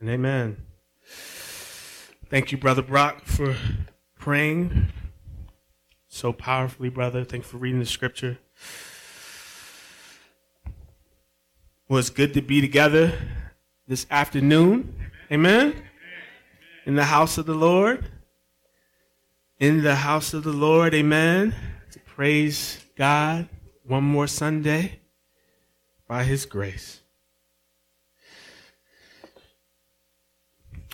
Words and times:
And 0.00 0.08
amen. 0.08 0.56
Thank 2.30 2.52
you, 2.52 2.58
Brother 2.58 2.80
Brock, 2.80 3.26
for 3.26 3.54
praying 4.18 4.86
so 6.08 6.32
powerfully, 6.32 6.88
brother. 6.88 7.22
Thanks 7.22 7.46
for 7.46 7.58
reading 7.58 7.80
the 7.80 7.86
scripture. 7.86 8.38
Well, 11.86 11.98
it's 11.98 12.08
good 12.08 12.32
to 12.34 12.40
be 12.40 12.62
together 12.62 13.12
this 13.86 14.06
afternoon. 14.10 14.94
Amen. 15.30 15.74
In 16.86 16.94
the 16.94 17.04
house 17.04 17.36
of 17.36 17.44
the 17.44 17.54
Lord. 17.54 18.06
In 19.58 19.82
the 19.82 19.96
house 19.96 20.32
of 20.32 20.44
the 20.44 20.52
Lord. 20.52 20.94
Amen. 20.94 21.54
To 21.92 22.00
praise 22.00 22.84
God 22.96 23.48
one 23.84 24.04
more 24.04 24.26
Sunday 24.26 25.00
by 26.08 26.24
his 26.24 26.46
grace. 26.46 26.99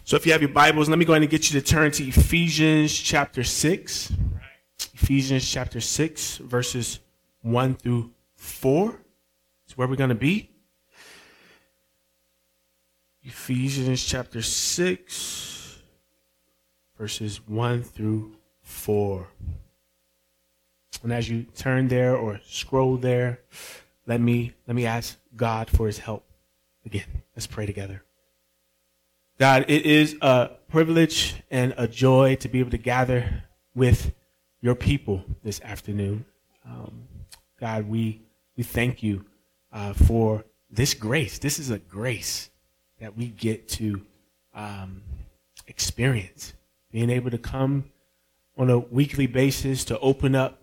So 0.06 0.15
if 0.15 0.24
you 0.24 0.30
have 0.30 0.41
your 0.41 0.52
Bibles, 0.52 0.88
let 0.88 1.01
me 1.01 1.05
go 1.05 1.15
ahead 1.15 1.23
and 1.23 1.30
get 1.33 1.51
you 1.51 1.60
to 1.60 1.66
turn 1.66 1.91
to 1.91 2.05
Ephesians 2.06 2.97
chapter 2.97 3.42
6. 3.42 4.12
Ephesians 4.95 5.51
chapter 5.51 5.80
6, 5.80 6.37
verses 6.37 7.01
1 7.42 7.74
through 7.74 8.12
4. 8.37 9.00
It's 9.64 9.77
where 9.77 9.88
we're 9.88 9.97
going 9.97 10.11
to 10.11 10.14
be. 10.14 10.48
Ephesians 13.24 14.05
chapter 14.05 14.42
6, 14.42 15.78
verses 16.97 17.41
1 17.48 17.83
through 17.83 18.36
4. 18.62 19.27
And 21.02 21.12
as 21.12 21.28
you 21.28 21.47
turn 21.56 21.88
there 21.88 22.14
or 22.14 22.41
scroll 22.47 22.97
there, 22.97 23.41
let 24.06 24.20
me 24.20 24.52
let 24.69 24.77
me 24.77 24.86
ask 24.86 25.19
God 25.34 25.69
for 25.69 25.88
his 25.88 25.98
help 25.98 26.30
again. 26.84 27.23
Let's 27.34 27.48
pray 27.48 27.66
together. 27.66 28.06
God, 29.39 29.67
it 29.69 29.84
is 29.84 30.17
a 30.23 30.53
privilege 30.70 31.34
and 31.51 31.75
a 31.77 31.87
joy 31.87 32.37
to 32.37 32.48
be 32.48 32.61
able 32.61 32.70
to 32.70 32.79
gather 32.79 33.45
with 33.75 34.15
your 34.62 34.75
people 34.75 35.25
this 35.43 35.61
afternoon. 35.61 36.25
Um, 36.65 37.03
God, 37.61 37.87
we 37.87 38.23
we 38.56 38.62
thank 38.62 39.03
you 39.03 39.27
uh, 39.75 39.93
for 39.93 40.43
this 40.70 40.95
grace. 40.95 41.39
This 41.39 41.59
is 41.59 41.69
a 41.69 41.78
grace 41.78 42.48
that 42.98 43.15
we 43.15 43.27
get 43.27 43.69
to 43.69 44.01
um, 44.55 45.03
experience. 45.67 46.55
Being 46.91 47.11
able 47.11 47.31
to 47.31 47.39
come 47.39 47.91
on 48.56 48.71
a 48.71 48.78
weekly 48.78 49.27
basis 49.27 49.84
to 49.84 49.98
open 49.98 50.34
up 50.34 50.62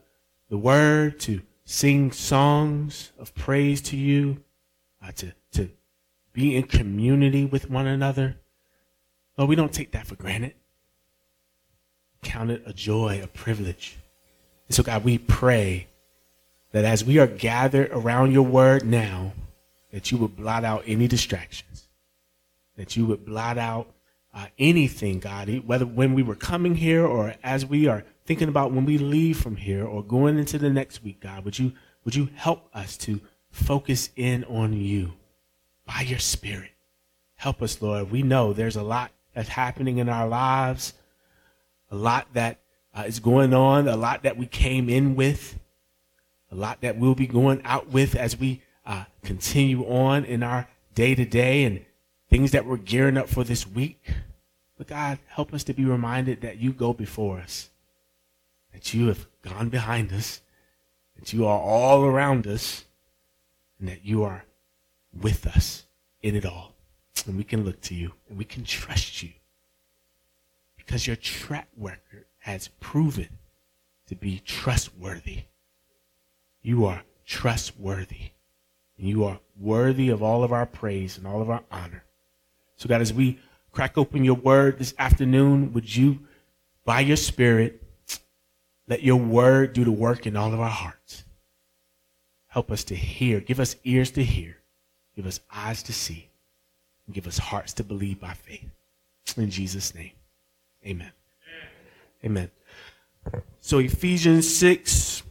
the 0.49 0.57
word, 0.57 1.19
to 1.21 1.43
sing 1.63 2.11
songs 2.11 3.11
of 3.19 3.35
praise 3.35 3.83
to 3.83 3.97
you, 3.97 4.43
uh, 5.05 5.11
to, 5.11 5.31
to 5.51 5.69
be 6.33 6.55
in 6.55 6.63
community 6.63 7.45
with 7.45 7.69
one 7.69 7.85
another. 7.85 8.37
Lord, 9.37 9.49
we 9.49 9.55
don't 9.55 9.73
take 9.73 9.91
that 9.91 10.07
for 10.07 10.15
granted. 10.15 10.53
Count 12.21 12.51
it 12.51 12.63
a 12.65 12.73
joy, 12.73 13.21
a 13.23 13.27
privilege. 13.27 13.97
And 14.67 14.75
so, 14.75 14.83
God, 14.83 15.03
we 15.03 15.17
pray 15.17 15.87
that 16.71 16.85
as 16.85 17.03
we 17.03 17.19
are 17.19 17.27
gathered 17.27 17.91
around 17.91 18.31
your 18.31 18.43
word 18.43 18.85
now, 18.85 19.33
that 19.91 20.11
you 20.11 20.17
would 20.17 20.35
blot 20.35 20.63
out 20.63 20.83
any 20.87 21.07
distractions 21.07 21.73
that 22.75 22.95
you 22.95 23.05
would 23.05 23.25
blot 23.25 23.57
out 23.57 23.87
uh, 24.33 24.47
anything, 24.57 25.19
God, 25.19 25.47
whether 25.65 25.85
when 25.85 26.13
we 26.13 26.23
were 26.23 26.35
coming 26.35 26.75
here 26.75 27.05
or 27.05 27.35
as 27.43 27.65
we 27.65 27.87
are 27.87 28.03
thinking 28.25 28.49
about 28.49 28.71
when 28.71 28.85
we 28.85 28.97
leave 28.97 29.39
from 29.39 29.55
here 29.55 29.85
or 29.85 30.01
going 30.01 30.39
into 30.39 30.57
the 30.57 30.69
next 30.69 31.03
week, 31.03 31.19
God, 31.21 31.45
would 31.45 31.59
you 31.59 31.73
would 32.03 32.15
you 32.15 32.29
help 32.35 32.67
us 32.73 32.97
to 32.97 33.21
focus 33.51 34.09
in 34.15 34.43
on 34.45 34.73
you 34.73 35.13
by 35.85 36.01
your 36.01 36.19
Spirit? 36.19 36.71
Help 37.35 37.61
us, 37.61 37.81
Lord. 37.81 38.11
We 38.11 38.23
know 38.23 38.53
there's 38.53 38.75
a 38.75 38.83
lot 38.83 39.11
that's 39.33 39.49
happening 39.49 39.97
in 39.97 40.09
our 40.09 40.27
lives, 40.27 40.93
a 41.91 41.95
lot 41.95 42.27
that 42.33 42.59
uh, 42.95 43.03
is 43.07 43.19
going 43.19 43.53
on, 43.53 43.87
a 43.87 43.95
lot 43.95 44.23
that 44.23 44.37
we 44.37 44.45
came 44.45 44.89
in 44.89 45.15
with, 45.15 45.59
a 46.51 46.55
lot 46.55 46.81
that 46.81 46.97
we'll 46.97 47.15
be 47.15 47.27
going 47.27 47.61
out 47.63 47.89
with 47.89 48.15
as 48.15 48.37
we 48.37 48.61
uh, 48.85 49.05
continue 49.23 49.83
on 49.85 50.25
in 50.25 50.43
our 50.43 50.67
day 50.93 51.15
to 51.15 51.25
day 51.25 51.63
and 51.63 51.83
things 52.29 52.51
that 52.51 52.65
we're 52.65 52.77
gearing 52.77 53.17
up 53.17 53.29
for 53.29 53.43
this 53.43 53.67
week. 53.67 54.11
But 54.77 54.87
God, 54.87 55.19
help 55.27 55.53
us 55.53 55.63
to 55.65 55.73
be 55.73 55.85
reminded 55.85 56.41
that 56.41 56.57
you 56.57 56.73
go 56.73 56.93
before 56.93 57.39
us, 57.39 57.69
that 58.73 58.93
you 58.93 59.07
have 59.07 59.27
gone 59.41 59.69
behind 59.69 60.11
us, 60.11 60.41
that 61.15 61.33
you 61.33 61.45
are 61.45 61.59
all 61.59 62.03
around 62.05 62.47
us, 62.47 62.85
and 63.79 63.87
that 63.87 64.03
you 64.03 64.23
are 64.23 64.45
with 65.13 65.45
us 65.47 65.85
in 66.21 66.35
it 66.35 66.45
all. 66.45 66.72
And 67.25 67.37
we 67.37 67.43
can 67.43 67.63
look 67.63 67.79
to 67.81 67.95
you 67.95 68.13
and 68.29 68.37
we 68.37 68.45
can 68.45 68.63
trust 68.63 69.23
you 69.23 69.29
because 70.75 71.07
your 71.07 71.15
track 71.15 71.67
record 71.77 72.25
has 72.39 72.67
proven 72.79 73.29
to 74.07 74.15
be 74.15 74.41
trustworthy. 74.45 75.43
You 76.61 76.85
are 76.85 77.03
trustworthy. 77.25 78.31
And 78.97 79.07
you 79.07 79.23
are 79.23 79.39
worthy 79.59 80.09
of 80.09 80.21
all 80.21 80.43
of 80.43 80.51
our 80.51 80.65
praise 80.65 81.17
and 81.17 81.25
all 81.25 81.41
of 81.41 81.49
our 81.49 81.63
honor. 81.71 82.03
So, 82.75 82.87
God, 82.89 83.01
as 83.01 83.13
we 83.13 83.39
crack 83.71 83.97
open 83.97 84.23
your 84.23 84.35
word 84.35 84.77
this 84.77 84.93
afternoon, 84.99 85.73
would 85.73 85.95
you, 85.95 86.19
by 86.85 86.99
your 86.99 87.17
spirit, 87.17 87.81
let 88.87 89.01
your 89.01 89.17
word 89.17 89.73
do 89.73 89.83
the 89.83 89.91
work 89.91 90.27
in 90.27 90.35
all 90.35 90.53
of 90.53 90.59
our 90.59 90.69
hearts? 90.69 91.23
Help 92.47 92.69
us 92.69 92.83
to 92.85 92.95
hear. 92.95 93.39
Give 93.39 93.59
us 93.59 93.75
ears 93.83 94.11
to 94.11 94.23
hear. 94.23 94.57
Give 95.15 95.25
us 95.25 95.39
eyes 95.51 95.81
to 95.83 95.93
see. 95.93 96.29
And 97.05 97.15
give 97.15 97.27
us 97.27 97.37
hearts 97.37 97.73
to 97.73 97.83
believe 97.83 98.19
by 98.19 98.33
faith. 98.33 98.69
In 99.37 99.49
Jesus' 99.49 99.93
name, 99.95 100.11
amen. 100.85 101.11
Amen. 102.23 102.51
So, 103.61 103.79
Ephesians 103.79 104.53
6, 104.55 105.23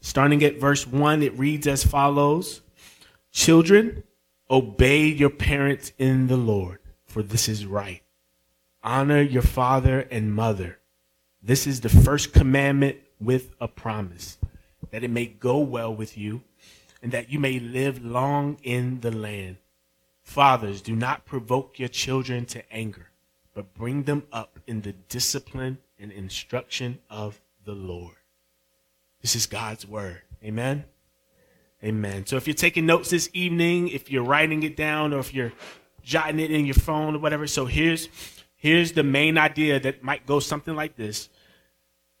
starting 0.00 0.44
at 0.44 0.60
verse 0.60 0.86
1, 0.86 1.22
it 1.22 1.38
reads 1.38 1.66
as 1.66 1.84
follows 1.84 2.62
Children, 3.32 4.02
Obey 4.50 5.06
your 5.06 5.30
parents 5.30 5.92
in 5.98 6.26
the 6.26 6.36
Lord, 6.36 6.80
for 7.06 7.22
this 7.22 7.48
is 7.48 7.64
right. 7.64 8.02
Honor 8.82 9.20
your 9.20 9.42
father 9.42 10.00
and 10.10 10.34
mother. 10.34 10.78
This 11.42 11.66
is 11.66 11.80
the 11.80 11.88
first 11.88 12.32
commandment 12.32 12.98
with 13.20 13.54
a 13.60 13.68
promise, 13.68 14.38
that 14.90 15.04
it 15.04 15.10
may 15.10 15.26
go 15.26 15.58
well 15.58 15.94
with 15.94 16.18
you 16.18 16.42
and 17.02 17.12
that 17.12 17.30
you 17.30 17.38
may 17.38 17.58
live 17.58 18.04
long 18.04 18.58
in 18.62 19.00
the 19.00 19.10
land. 19.10 19.56
Fathers, 20.30 20.80
do 20.80 20.94
not 20.94 21.26
provoke 21.26 21.80
your 21.80 21.88
children 21.88 22.46
to 22.46 22.62
anger, 22.72 23.08
but 23.52 23.74
bring 23.74 24.04
them 24.04 24.22
up 24.32 24.60
in 24.64 24.82
the 24.82 24.92
discipline 24.92 25.78
and 25.98 26.12
instruction 26.12 27.00
of 27.10 27.40
the 27.64 27.72
Lord. 27.72 28.14
This 29.22 29.34
is 29.34 29.46
God's 29.46 29.88
word. 29.88 30.22
Amen. 30.44 30.84
Amen. 31.82 32.26
So 32.26 32.36
if 32.36 32.46
you're 32.46 32.54
taking 32.54 32.86
notes 32.86 33.10
this 33.10 33.28
evening, 33.32 33.88
if 33.88 34.08
you're 34.08 34.22
writing 34.22 34.62
it 34.62 34.76
down, 34.76 35.12
or 35.12 35.18
if 35.18 35.34
you're 35.34 35.52
jotting 36.04 36.38
it 36.38 36.52
in 36.52 36.64
your 36.64 36.76
phone 36.76 37.16
or 37.16 37.18
whatever, 37.18 37.48
so 37.48 37.66
here's 37.66 38.08
here's 38.54 38.92
the 38.92 39.02
main 39.02 39.36
idea 39.36 39.80
that 39.80 40.04
might 40.04 40.26
go 40.26 40.38
something 40.38 40.76
like 40.76 40.94
this 40.94 41.28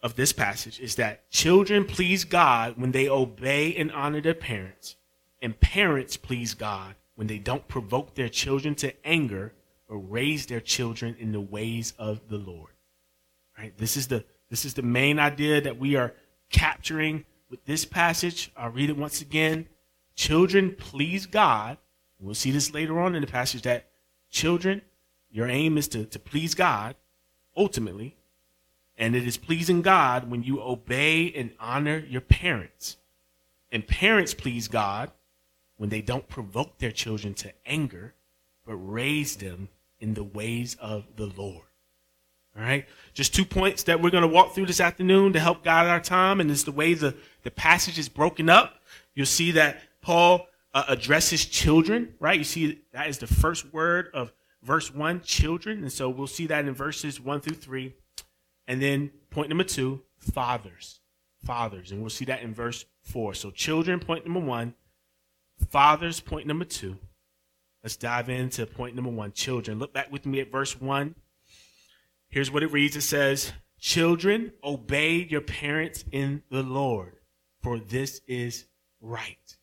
of 0.02 0.16
this 0.16 0.32
passage 0.32 0.80
is 0.80 0.96
that 0.96 1.30
children 1.30 1.84
please 1.84 2.24
God 2.24 2.76
when 2.76 2.90
they 2.90 3.08
obey 3.08 3.72
and 3.76 3.92
honor 3.92 4.20
their 4.20 4.34
parents, 4.34 4.96
and 5.40 5.60
parents 5.60 6.16
please 6.16 6.54
God 6.54 6.96
when 7.20 7.26
they 7.26 7.36
don't 7.36 7.68
provoke 7.68 8.14
their 8.14 8.30
children 8.30 8.74
to 8.74 8.94
anger 9.06 9.52
or 9.88 9.98
raise 9.98 10.46
their 10.46 10.58
children 10.58 11.14
in 11.18 11.32
the 11.32 11.40
ways 11.40 11.92
of 11.98 12.26
the 12.30 12.38
Lord. 12.38 12.72
Right? 13.58 13.76
This 13.76 13.98
is 13.98 14.08
the 14.08 14.24
this 14.48 14.64
is 14.64 14.72
the 14.72 14.80
main 14.80 15.18
idea 15.18 15.60
that 15.60 15.78
we 15.78 15.96
are 15.96 16.14
capturing 16.48 17.26
with 17.50 17.62
this 17.66 17.84
passage. 17.84 18.50
I'll 18.56 18.70
read 18.70 18.88
it 18.88 18.96
once 18.96 19.20
again. 19.20 19.68
Children, 20.14 20.74
please 20.78 21.26
God. 21.26 21.76
We'll 22.18 22.34
see 22.34 22.52
this 22.52 22.72
later 22.72 22.98
on 22.98 23.14
in 23.14 23.20
the 23.20 23.26
passage 23.26 23.60
that 23.62 23.90
children, 24.30 24.80
your 25.30 25.46
aim 25.46 25.76
is 25.76 25.88
to, 25.88 26.06
to 26.06 26.18
please 26.18 26.54
God 26.54 26.96
ultimately. 27.54 28.16
And 28.96 29.14
it 29.14 29.26
is 29.26 29.36
pleasing 29.36 29.82
God 29.82 30.30
when 30.30 30.42
you 30.42 30.62
obey 30.62 31.30
and 31.34 31.50
honor 31.60 31.98
your 31.98 32.22
parents. 32.22 32.96
And 33.70 33.86
parents 33.86 34.32
please 34.32 34.68
God 34.68 35.12
when 35.80 35.88
they 35.88 36.02
don't 36.02 36.28
provoke 36.28 36.76
their 36.76 36.90
children 36.90 37.32
to 37.32 37.50
anger, 37.64 38.12
but 38.66 38.76
raise 38.76 39.36
them 39.36 39.70
in 39.98 40.12
the 40.12 40.22
ways 40.22 40.76
of 40.78 41.06
the 41.16 41.24
Lord. 41.24 41.64
All 42.54 42.62
right. 42.62 42.84
Just 43.14 43.34
two 43.34 43.46
points 43.46 43.84
that 43.84 44.02
we're 44.02 44.10
going 44.10 44.20
to 44.20 44.28
walk 44.28 44.54
through 44.54 44.66
this 44.66 44.82
afternoon 44.82 45.32
to 45.32 45.40
help 45.40 45.64
guide 45.64 45.86
our 45.86 45.98
time. 45.98 46.38
And 46.38 46.50
it's 46.50 46.64
the 46.64 46.70
way 46.70 46.92
the, 46.92 47.16
the 47.44 47.50
passage 47.50 47.98
is 47.98 48.10
broken 48.10 48.50
up. 48.50 48.74
You'll 49.14 49.24
see 49.24 49.52
that 49.52 49.80
Paul 50.02 50.48
uh, 50.74 50.84
addresses 50.86 51.46
children, 51.46 52.12
right? 52.20 52.36
You 52.36 52.44
see 52.44 52.82
that 52.92 53.08
is 53.08 53.16
the 53.16 53.26
first 53.26 53.72
word 53.72 54.10
of 54.12 54.34
verse 54.62 54.92
one, 54.92 55.22
children. 55.22 55.78
And 55.78 55.90
so 55.90 56.10
we'll 56.10 56.26
see 56.26 56.46
that 56.48 56.66
in 56.66 56.74
verses 56.74 57.18
one 57.18 57.40
through 57.40 57.56
three. 57.56 57.94
And 58.68 58.82
then 58.82 59.12
point 59.30 59.48
number 59.48 59.64
two, 59.64 60.02
fathers, 60.18 61.00
fathers. 61.42 61.90
And 61.90 62.02
we'll 62.02 62.10
see 62.10 62.26
that 62.26 62.42
in 62.42 62.52
verse 62.52 62.84
four. 63.00 63.32
So 63.32 63.50
children, 63.50 63.98
point 63.98 64.26
number 64.26 64.40
one, 64.40 64.74
fathers, 65.68 66.20
point 66.20 66.46
number 66.46 66.64
two, 66.64 66.96
Let's 67.82 67.96
dive 67.96 68.28
into 68.28 68.66
point 68.66 68.94
number 68.94 69.10
one 69.10 69.32
children. 69.32 69.78
Look 69.78 69.94
back 69.94 70.12
with 70.12 70.26
me 70.26 70.40
at 70.40 70.52
verse 70.52 70.78
one. 70.78 71.14
Here's 72.28 72.50
what 72.50 72.62
it 72.62 72.72
reads 72.72 72.96
it 72.96 73.02
says, 73.02 73.52
Children, 73.78 74.52
obey 74.62 75.16
your 75.16 75.40
parents 75.40 76.04
in 76.12 76.42
the 76.50 76.62
Lord, 76.62 77.16
for 77.62 77.78
this 77.78 78.20
is 78.26 78.66
right. 79.00 79.56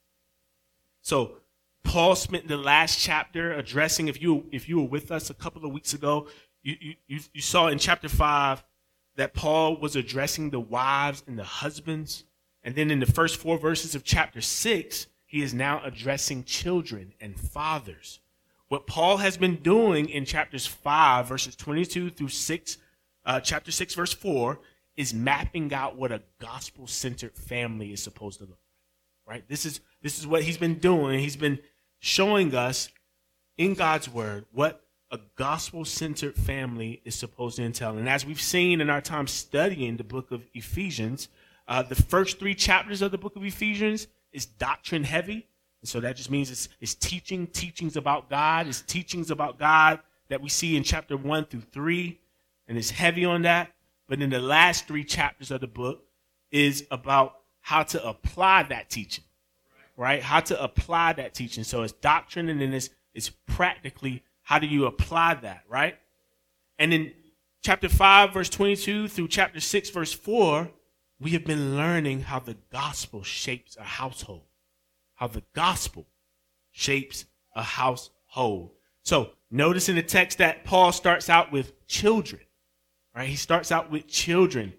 So, 1.01 1.37
Paul 1.83 2.15
spent 2.15 2.47
the 2.47 2.57
last 2.57 2.99
chapter 2.99 3.53
addressing, 3.53 4.07
if 4.07 4.21
you, 4.21 4.47
if 4.51 4.67
you 4.67 4.79
were 4.81 4.87
with 4.87 5.11
us 5.11 5.29
a 5.29 5.33
couple 5.33 5.63
of 5.63 5.71
weeks 5.71 5.93
ago, 5.93 6.27
you, 6.63 6.95
you, 7.07 7.19
you 7.33 7.41
saw 7.41 7.67
in 7.67 7.77
chapter 7.77 8.09
5 8.09 8.61
that 9.15 9.33
Paul 9.33 9.77
was 9.79 9.95
addressing 9.95 10.49
the 10.49 10.59
wives 10.59 11.23
and 11.27 11.39
the 11.39 11.45
husbands. 11.45 12.25
And 12.61 12.75
then 12.75 12.91
in 12.91 12.99
the 12.99 13.05
first 13.05 13.37
four 13.37 13.57
verses 13.57 13.95
of 13.95 14.03
chapter 14.03 14.41
6, 14.41 15.07
he 15.27 15.43
is 15.43 15.53
now 15.53 15.81
addressing 15.83 16.45
children 16.45 17.13
and 17.21 17.39
fathers. 17.39 18.19
What 18.69 18.87
Paul 18.87 19.17
has 19.17 19.37
been 19.37 19.57
doing 19.57 20.09
in 20.09 20.25
chapters 20.25 20.65
5, 20.65 21.27
verses 21.27 21.55
22 21.55 22.09
through 22.09 22.29
6, 22.29 22.77
uh, 23.25 23.39
chapter 23.41 23.71
6, 23.71 23.93
verse 23.93 24.13
4, 24.13 24.59
is 24.95 25.13
mapping 25.13 25.73
out 25.73 25.97
what 25.97 26.11
a 26.11 26.23
gospel 26.39 26.87
centered 26.87 27.35
family 27.35 27.91
is 27.91 28.01
supposed 28.01 28.39
to 28.39 28.45
look 28.45 28.57
like. 28.57 29.35
Right? 29.35 29.49
This 29.49 29.65
is, 29.65 29.81
this 30.01 30.17
is 30.17 30.25
what 30.25 30.43
he's 30.43 30.57
been 30.57 30.79
doing. 30.79 31.19
He's 31.19 31.35
been 31.35 31.59
showing 31.99 32.55
us 32.55 32.89
in 33.57 33.73
God's 33.73 34.09
word 34.09 34.45
what 34.53 34.81
a 35.11 35.19
gospel 35.35 35.83
centered 35.85 36.35
family 36.35 37.01
is 37.03 37.15
supposed 37.15 37.57
to 37.57 37.63
entail. 37.63 37.97
And 37.97 38.09
as 38.09 38.25
we've 38.25 38.41
seen 38.41 38.81
in 38.81 38.89
our 38.89 39.01
time 39.01 39.27
studying 39.27 39.97
the 39.97 40.03
book 40.03 40.31
of 40.31 40.45
Ephesians, 40.53 41.27
uh, 41.67 41.83
the 41.83 41.95
first 41.95 42.39
three 42.39 42.55
chapters 42.55 43.01
of 43.01 43.11
the 43.11 43.17
book 43.17 43.35
of 43.35 43.43
Ephesians 43.43 44.07
is 44.37 44.45
doctrine 44.45 45.03
heavy. 45.03 45.47
And 45.81 45.89
so 45.89 45.99
that 45.99 46.15
just 46.15 46.31
means 46.31 46.49
it's, 46.49 46.69
it's 46.79 46.95
teaching, 46.95 47.47
teachings 47.47 47.97
about 47.97 48.29
God. 48.29 48.67
It's 48.67 48.81
teachings 48.81 49.31
about 49.31 49.59
God 49.59 49.99
that 50.29 50.41
we 50.41 50.49
see 50.49 50.77
in 50.77 50.83
chapter 50.83 51.17
one 51.17 51.45
through 51.45 51.63
three. 51.73 52.19
And 52.67 52.77
it's 52.77 52.91
heavy 52.91 53.25
on 53.25 53.41
that. 53.41 53.71
But 54.07 54.21
in 54.21 54.29
the 54.29 54.39
last 54.39 54.87
three 54.87 55.03
chapters 55.03 55.51
of 55.51 55.61
the 55.61 55.67
book 55.67 56.05
is 56.51 56.85
about 56.91 57.39
how 57.59 57.83
to 57.83 58.07
apply 58.07 58.63
that 58.63 58.89
teaching, 58.89 59.25
right? 59.97 60.21
How 60.21 60.39
to 60.39 60.63
apply 60.63 61.13
that 61.13 61.33
teaching. 61.33 61.65
So 61.65 61.81
it's 61.81 61.93
doctrine 61.93 62.47
and 62.47 62.61
then 62.61 62.73
it's, 62.73 62.89
it's 63.13 63.29
practically 63.47 64.23
how 64.43 64.59
do 64.59 64.67
you 64.67 64.85
apply 64.85 65.33
that, 65.35 65.63
right? 65.67 65.97
And 66.79 66.93
in 66.93 67.11
chapter 67.61 67.89
5, 67.89 68.33
verse 68.33 68.49
22 68.49 69.09
through 69.09 69.27
chapter 69.27 69.59
6, 69.59 69.89
verse 69.89 70.13
4, 70.13 70.69
we 71.19 71.31
have 71.31 71.45
been 71.45 71.75
learning 71.75 72.21
how 72.21 72.39
the 72.39 72.57
gospel 72.71 73.23
shapes 73.23 73.75
a 73.77 73.83
household. 73.83 74.43
How 75.15 75.27
the 75.27 75.43
gospel 75.53 76.07
shapes 76.71 77.25
a 77.55 77.63
household. 77.63 78.71
So 79.01 79.31
notice 79.49 79.89
in 79.89 79.95
the 79.95 80.03
text 80.03 80.37
that 80.37 80.63
Paul 80.63 80.91
starts 80.91 81.29
out 81.29 81.51
with 81.51 81.87
children, 81.87 82.41
right? 83.15 83.27
He 83.27 83.35
starts 83.35 83.71
out 83.71 83.89
with 83.89 84.07
children. 84.07 84.73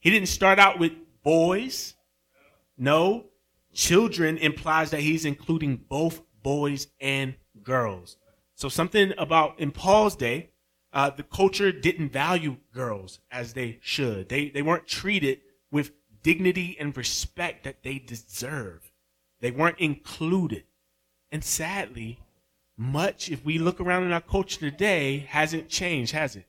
He 0.00 0.10
didn't 0.10 0.28
start 0.28 0.58
out 0.58 0.78
with 0.78 0.92
boys. 1.22 1.94
No, 2.78 3.26
children 3.74 4.38
implies 4.38 4.90
that 4.92 5.00
he's 5.00 5.26
including 5.26 5.76
both 5.76 6.22
boys 6.42 6.86
and 7.00 7.34
girls. 7.62 8.16
So 8.54 8.68
something 8.68 9.12
about 9.18 9.60
in 9.60 9.72
Paul's 9.72 10.16
day, 10.16 10.50
uh, 10.92 11.10
the 11.10 11.22
culture 11.22 11.72
didn't 11.72 12.12
value 12.12 12.56
girls 12.72 13.20
as 13.30 13.52
they 13.52 13.78
should. 13.82 14.28
They 14.28 14.48
they 14.50 14.62
weren't 14.62 14.86
treated 14.86 15.40
with 15.72 15.90
dignity 16.22 16.76
and 16.78 16.96
respect 16.96 17.64
that 17.64 17.82
they 17.82 17.98
deserve. 17.98 18.92
They 19.40 19.50
weren't 19.50 19.80
included. 19.80 20.62
And 21.32 21.42
sadly, 21.42 22.20
much 22.76 23.28
if 23.30 23.44
we 23.44 23.58
look 23.58 23.80
around 23.80 24.04
in 24.04 24.12
our 24.12 24.20
culture 24.20 24.60
today 24.60 25.26
hasn't 25.28 25.68
changed, 25.68 26.12
has 26.12 26.36
it? 26.36 26.46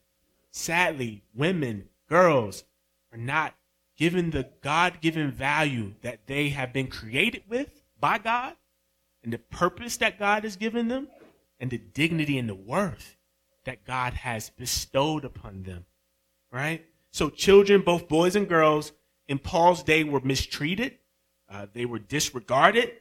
Sadly, 0.51 1.23
women, 1.33 1.89
girls 2.07 2.65
are 3.11 3.17
not 3.17 3.55
given 3.97 4.29
the 4.29 4.49
God-given 4.61 5.31
value 5.31 5.93
that 6.01 6.27
they 6.27 6.49
have 6.49 6.73
been 6.73 6.87
created 6.87 7.43
with 7.47 7.83
by 7.99 8.17
God 8.17 8.55
and 9.23 9.31
the 9.31 9.39
purpose 9.39 9.97
that 9.97 10.19
God 10.19 10.43
has 10.43 10.55
given 10.55 10.87
them 10.87 11.07
and 11.59 11.71
the 11.71 11.77
dignity 11.77 12.37
and 12.37 12.49
the 12.49 12.55
worth 12.55 13.15
that 13.65 13.85
God 13.85 14.13
has 14.13 14.49
bestowed 14.49 15.23
upon 15.23 15.63
them. 15.63 15.85
Right? 16.51 16.85
So 17.11 17.29
children, 17.29 17.81
both 17.81 18.07
boys 18.07 18.35
and 18.35 18.49
girls, 18.49 18.91
in 19.27 19.39
Paul's 19.39 19.83
day 19.83 20.03
were 20.03 20.21
mistreated. 20.21 20.97
Uh, 21.49 21.67
they 21.73 21.85
were 21.85 21.99
disregarded. 21.99 22.91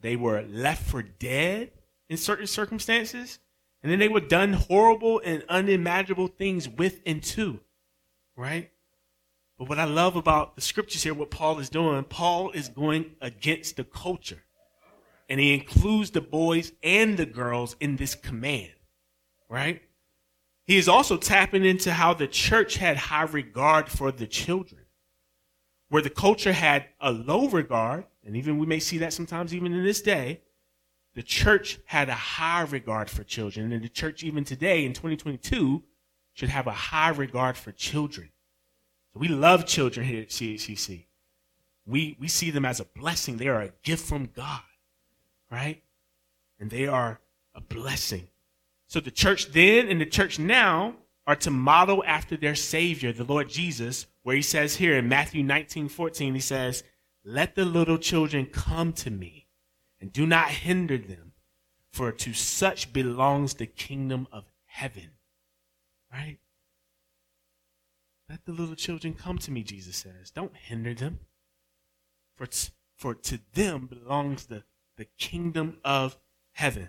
They 0.00 0.16
were 0.16 0.42
left 0.42 0.84
for 0.84 1.02
dead 1.02 1.72
in 2.08 2.16
certain 2.16 2.46
circumstances. 2.46 3.38
And 3.82 3.92
then 3.92 3.98
they 3.98 4.08
were 4.08 4.20
done 4.20 4.52
horrible 4.52 5.20
and 5.24 5.44
unimaginable 5.48 6.28
things 6.28 6.68
with 6.68 7.00
and 7.06 7.22
to. 7.22 7.60
Right? 8.36 8.70
But 9.58 9.68
what 9.68 9.78
I 9.78 9.84
love 9.84 10.16
about 10.16 10.54
the 10.54 10.60
scriptures 10.60 11.02
here, 11.02 11.14
what 11.14 11.30
Paul 11.30 11.58
is 11.58 11.70
doing, 11.70 12.04
Paul 12.04 12.50
is 12.50 12.68
going 12.68 13.12
against 13.20 13.76
the 13.76 13.84
culture. 13.84 14.42
And 15.28 15.40
he 15.40 15.54
includes 15.54 16.10
the 16.10 16.20
boys 16.20 16.72
and 16.82 17.16
the 17.16 17.26
girls 17.26 17.74
in 17.80 17.96
this 17.96 18.14
command, 18.14 18.70
right? 19.48 19.82
He 20.66 20.76
is 20.76 20.88
also 20.88 21.16
tapping 21.16 21.64
into 21.64 21.92
how 21.92 22.14
the 22.14 22.28
church 22.28 22.76
had 22.76 22.96
high 22.96 23.24
regard 23.24 23.88
for 23.88 24.12
the 24.12 24.26
children, 24.26 24.82
where 25.88 26.02
the 26.02 26.10
culture 26.10 26.52
had 26.52 26.86
a 27.00 27.12
low 27.12 27.48
regard, 27.48 28.04
and 28.24 28.36
even 28.36 28.58
we 28.58 28.66
may 28.66 28.80
see 28.80 28.98
that 28.98 29.12
sometimes 29.12 29.54
even 29.54 29.72
in 29.72 29.84
this 29.84 30.02
day, 30.02 30.40
the 31.14 31.22
church 31.22 31.78
had 31.86 32.08
a 32.08 32.14
high 32.14 32.62
regard 32.62 33.08
for 33.08 33.24
children. 33.24 33.72
And 33.72 33.82
the 33.82 33.88
church, 33.88 34.22
even 34.22 34.44
today 34.44 34.84
in 34.84 34.92
2022, 34.92 35.82
should 36.34 36.50
have 36.50 36.66
a 36.66 36.72
high 36.72 37.08
regard 37.08 37.56
for 37.56 37.72
children. 37.72 38.30
So 39.14 39.20
we 39.20 39.28
love 39.28 39.64
children 39.64 40.06
here 40.06 40.22
at 40.22 40.28
CHCC. 40.28 41.04
We, 41.86 42.16
we 42.20 42.28
see 42.28 42.50
them 42.50 42.64
as 42.64 42.80
a 42.80 42.84
blessing. 42.84 43.36
They 43.38 43.48
are 43.48 43.62
a 43.62 43.72
gift 43.82 44.06
from 44.06 44.28
God 44.34 44.60
right? 45.50 45.82
And 46.58 46.70
they 46.70 46.86
are 46.86 47.20
a 47.54 47.60
blessing. 47.60 48.28
So 48.88 49.00
the 49.00 49.10
church 49.10 49.52
then 49.52 49.88
and 49.88 50.00
the 50.00 50.06
church 50.06 50.38
now 50.38 50.94
are 51.26 51.36
to 51.36 51.50
model 51.50 52.04
after 52.06 52.36
their 52.36 52.54
Savior, 52.54 53.12
the 53.12 53.24
Lord 53.24 53.48
Jesus, 53.48 54.06
where 54.26 54.34
he 54.34 54.42
says 54.42 54.74
here 54.74 54.96
in 54.96 55.08
Matthew 55.08 55.44
19 55.44 55.88
14, 55.88 56.34
he 56.34 56.40
says, 56.40 56.82
Let 57.24 57.54
the 57.54 57.64
little 57.64 57.96
children 57.96 58.46
come 58.46 58.92
to 58.94 59.08
me, 59.08 59.46
and 60.00 60.12
do 60.12 60.26
not 60.26 60.48
hinder 60.48 60.98
them, 60.98 61.34
for 61.92 62.10
to 62.10 62.34
such 62.34 62.92
belongs 62.92 63.54
the 63.54 63.66
kingdom 63.66 64.26
of 64.32 64.50
heaven. 64.64 65.10
Right? 66.12 66.38
Let 68.28 68.44
the 68.46 68.50
little 68.50 68.74
children 68.74 69.14
come 69.14 69.38
to 69.38 69.52
me, 69.52 69.62
Jesus 69.62 69.94
says. 69.94 70.32
Don't 70.32 70.56
hinder 70.56 70.92
them. 70.92 71.20
For, 72.34 72.46
t- 72.46 72.70
for 72.96 73.14
to 73.14 73.38
them 73.54 73.86
belongs 73.86 74.46
the 74.46 74.64
the 74.96 75.06
kingdom 75.18 75.76
of 75.84 76.18
heaven. 76.50 76.88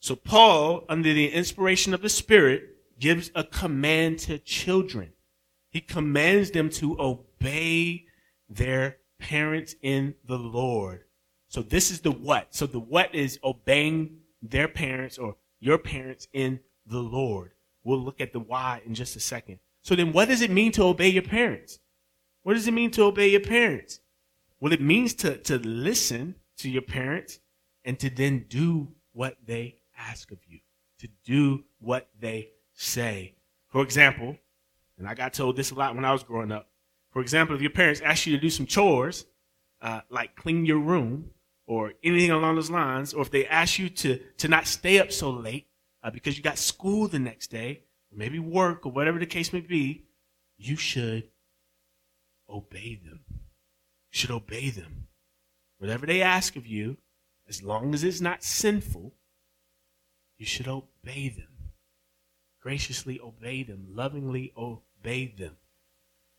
So 0.00 0.16
Paul, 0.16 0.84
under 0.90 1.14
the 1.14 1.32
inspiration 1.32 1.94
of 1.94 2.02
the 2.02 2.10
Spirit, 2.10 2.76
gives 2.98 3.30
a 3.34 3.42
command 3.42 4.18
to 4.20 4.36
children. 4.36 5.14
He 5.74 5.80
commands 5.80 6.52
them 6.52 6.70
to 6.70 6.96
obey 7.00 8.06
their 8.48 8.98
parents 9.18 9.74
in 9.82 10.14
the 10.24 10.38
Lord. 10.38 11.02
So 11.48 11.62
this 11.62 11.90
is 11.90 12.00
the 12.00 12.12
what. 12.12 12.54
So 12.54 12.66
the 12.66 12.78
what 12.78 13.12
is 13.12 13.40
obeying 13.42 14.18
their 14.40 14.68
parents 14.68 15.18
or 15.18 15.34
your 15.58 15.78
parents 15.78 16.28
in 16.32 16.60
the 16.86 17.00
Lord. 17.00 17.54
We'll 17.82 17.98
look 17.98 18.20
at 18.20 18.32
the 18.32 18.38
why 18.38 18.82
in 18.86 18.94
just 18.94 19.16
a 19.16 19.20
second. 19.20 19.58
So 19.82 19.96
then 19.96 20.12
what 20.12 20.28
does 20.28 20.42
it 20.42 20.50
mean 20.52 20.70
to 20.72 20.84
obey 20.84 21.08
your 21.08 21.24
parents? 21.24 21.80
What 22.44 22.54
does 22.54 22.68
it 22.68 22.72
mean 22.72 22.92
to 22.92 23.02
obey 23.02 23.26
your 23.26 23.40
parents? 23.40 23.98
Well, 24.60 24.72
it 24.72 24.80
means 24.80 25.12
to, 25.14 25.38
to 25.38 25.58
listen 25.58 26.36
to 26.58 26.70
your 26.70 26.82
parents 26.82 27.40
and 27.84 27.98
to 27.98 28.08
then 28.10 28.46
do 28.48 28.92
what 29.12 29.38
they 29.44 29.80
ask 29.98 30.30
of 30.30 30.38
you, 30.46 30.60
to 31.00 31.08
do 31.24 31.64
what 31.80 32.10
they 32.20 32.50
say. 32.74 33.34
For 33.66 33.82
example, 33.82 34.36
and 34.98 35.08
I 35.08 35.14
got 35.14 35.34
told 35.34 35.56
this 35.56 35.70
a 35.70 35.74
lot 35.74 35.94
when 35.94 36.04
I 36.04 36.12
was 36.12 36.22
growing 36.22 36.52
up. 36.52 36.68
For 37.10 37.20
example, 37.20 37.54
if 37.54 37.62
your 37.62 37.70
parents 37.70 38.00
ask 38.00 38.26
you 38.26 38.36
to 38.36 38.40
do 38.40 38.50
some 38.50 38.66
chores, 38.66 39.24
uh, 39.80 40.00
like 40.10 40.36
clean 40.36 40.66
your 40.66 40.78
room 40.78 41.30
or 41.66 41.92
anything 42.02 42.30
along 42.30 42.56
those 42.56 42.70
lines, 42.70 43.14
or 43.14 43.22
if 43.22 43.30
they 43.30 43.46
ask 43.46 43.78
you 43.78 43.88
to, 43.88 44.20
to 44.38 44.48
not 44.48 44.66
stay 44.66 44.98
up 44.98 45.12
so 45.12 45.30
late 45.30 45.68
uh, 46.02 46.10
because 46.10 46.36
you 46.36 46.42
got 46.42 46.58
school 46.58 47.08
the 47.08 47.18
next 47.18 47.48
day, 47.48 47.82
maybe 48.12 48.38
work 48.38 48.86
or 48.86 48.92
whatever 48.92 49.18
the 49.18 49.26
case 49.26 49.52
may 49.52 49.60
be, 49.60 50.04
you 50.56 50.76
should 50.76 51.28
obey 52.48 53.00
them. 53.04 53.20
You 53.28 53.36
should 54.18 54.30
obey 54.30 54.70
them. 54.70 55.08
Whatever 55.78 56.06
they 56.06 56.22
ask 56.22 56.56
of 56.56 56.66
you, 56.66 56.96
as 57.48 57.62
long 57.62 57.94
as 57.94 58.04
it's 58.04 58.20
not 58.20 58.42
sinful, 58.42 59.14
you 60.38 60.46
should 60.46 60.68
obey 60.68 61.28
them. 61.28 61.53
Graciously 62.64 63.20
obey 63.20 63.62
them, 63.62 63.88
lovingly 63.90 64.50
obey 64.56 65.34
them. 65.38 65.58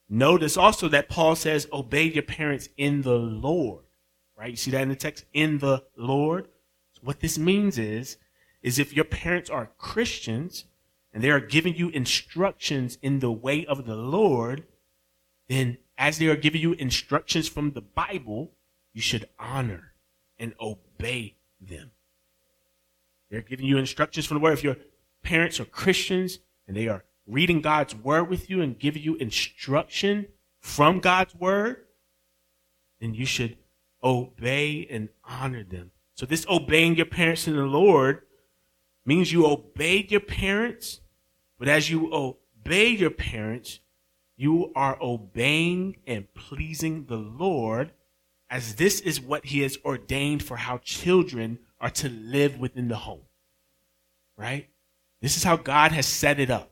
Notice 0.10 0.58
also 0.58 0.88
that 0.88 1.08
Paul 1.08 1.36
says, 1.36 1.68
obey 1.72 2.06
your 2.06 2.24
parents 2.24 2.68
in 2.78 3.04
the 3.04 3.14
Lord. 3.14 3.84
Right? 4.36 4.50
You 4.50 4.56
see 4.56 4.72
that 4.72 4.82
in 4.82 4.90
the 4.90 4.96
text? 4.96 5.26
In 5.34 5.60
the 5.60 5.84
Lord. 5.96 6.48
So 6.94 7.02
what 7.04 7.20
this 7.20 7.38
means 7.38 7.78
is, 7.78 8.18
is 8.64 8.80
if 8.80 8.92
your 8.92 9.06
parents 9.06 9.52
are 9.52 9.70
Christians 9.78 10.66
and 11.14 11.24
they 11.24 11.30
are 11.30 11.40
giving 11.40 11.76
you 11.76 11.90
instructions 11.90 12.98
in 13.04 13.20
the 13.20 13.32
way 13.32 13.64
of 13.64 13.86
the 13.86 13.96
Lord, 13.96 14.64
then 15.48 15.78
as 15.96 16.18
they 16.18 16.26
are 16.26 16.36
giving 16.36 16.60
you 16.60 16.74
instructions 16.74 17.48
from 17.48 17.74
the 17.74 17.82
Bible, 17.82 18.52
you 18.94 19.02
should 19.02 19.30
honor 19.38 19.94
and 20.40 20.56
obey 20.60 21.36
them. 21.62 21.92
They're 23.30 23.42
giving 23.42 23.68
you 23.68 23.78
instructions 23.78 24.26
from 24.26 24.38
the 24.38 24.42
word. 24.42 24.54
If 24.54 24.64
your 24.64 24.78
parents 25.26 25.60
are 25.60 25.66
Christians 25.66 26.40
and 26.68 26.78
they 26.78 26.88
are 26.88 27.04
reading 27.28 27.60
God's 27.62 27.96
word 27.96 28.30
with 28.30 28.50
you 28.50 28.62
and 28.62 28.78
giving 28.80 29.02
you 29.02 29.16
instruction 29.16 30.28
from 30.60 31.00
God's 31.00 31.36
word, 31.36 31.78
then 33.00 33.14
you 33.14 33.26
should 33.26 33.58
obey 34.04 34.88
and 34.90 35.10
honor 35.24 35.64
them. 35.64 35.92
So 36.14 36.26
this 36.26 36.46
obeying 36.48 36.96
your 36.96 37.08
parents 37.08 37.48
in 37.48 37.56
the 37.56 37.64
Lord 37.64 38.22
means 39.06 39.32
you 39.32 39.46
obey 39.46 40.06
your 40.08 40.22
parents, 40.22 41.02
but 41.60 41.68
as 41.68 41.90
you 41.90 42.14
obey 42.14 42.90
your 42.90 43.10
parents, 43.10 43.80
you 44.38 44.72
are 44.76 44.98
obeying 45.02 45.98
and 46.06 46.34
pleasing 46.34 47.06
the 47.06 47.18
Lord 47.18 47.92
as 48.50 48.76
this 48.76 49.00
is 49.00 49.20
what 49.20 49.46
he 49.46 49.62
has 49.62 49.78
ordained 49.84 50.44
for 50.44 50.58
how 50.58 50.78
children 50.80 51.60
are 51.80 51.90
to 51.90 52.10
live 52.10 52.60
within 52.60 52.88
the 52.88 52.98
home. 52.98 53.22
Right? 54.38 54.70
This 55.22 55.38
is 55.38 55.44
how 55.44 55.58
God 55.58 55.92
has 55.92 56.06
set 56.06 56.40
it 56.40 56.50
up. 56.50 56.72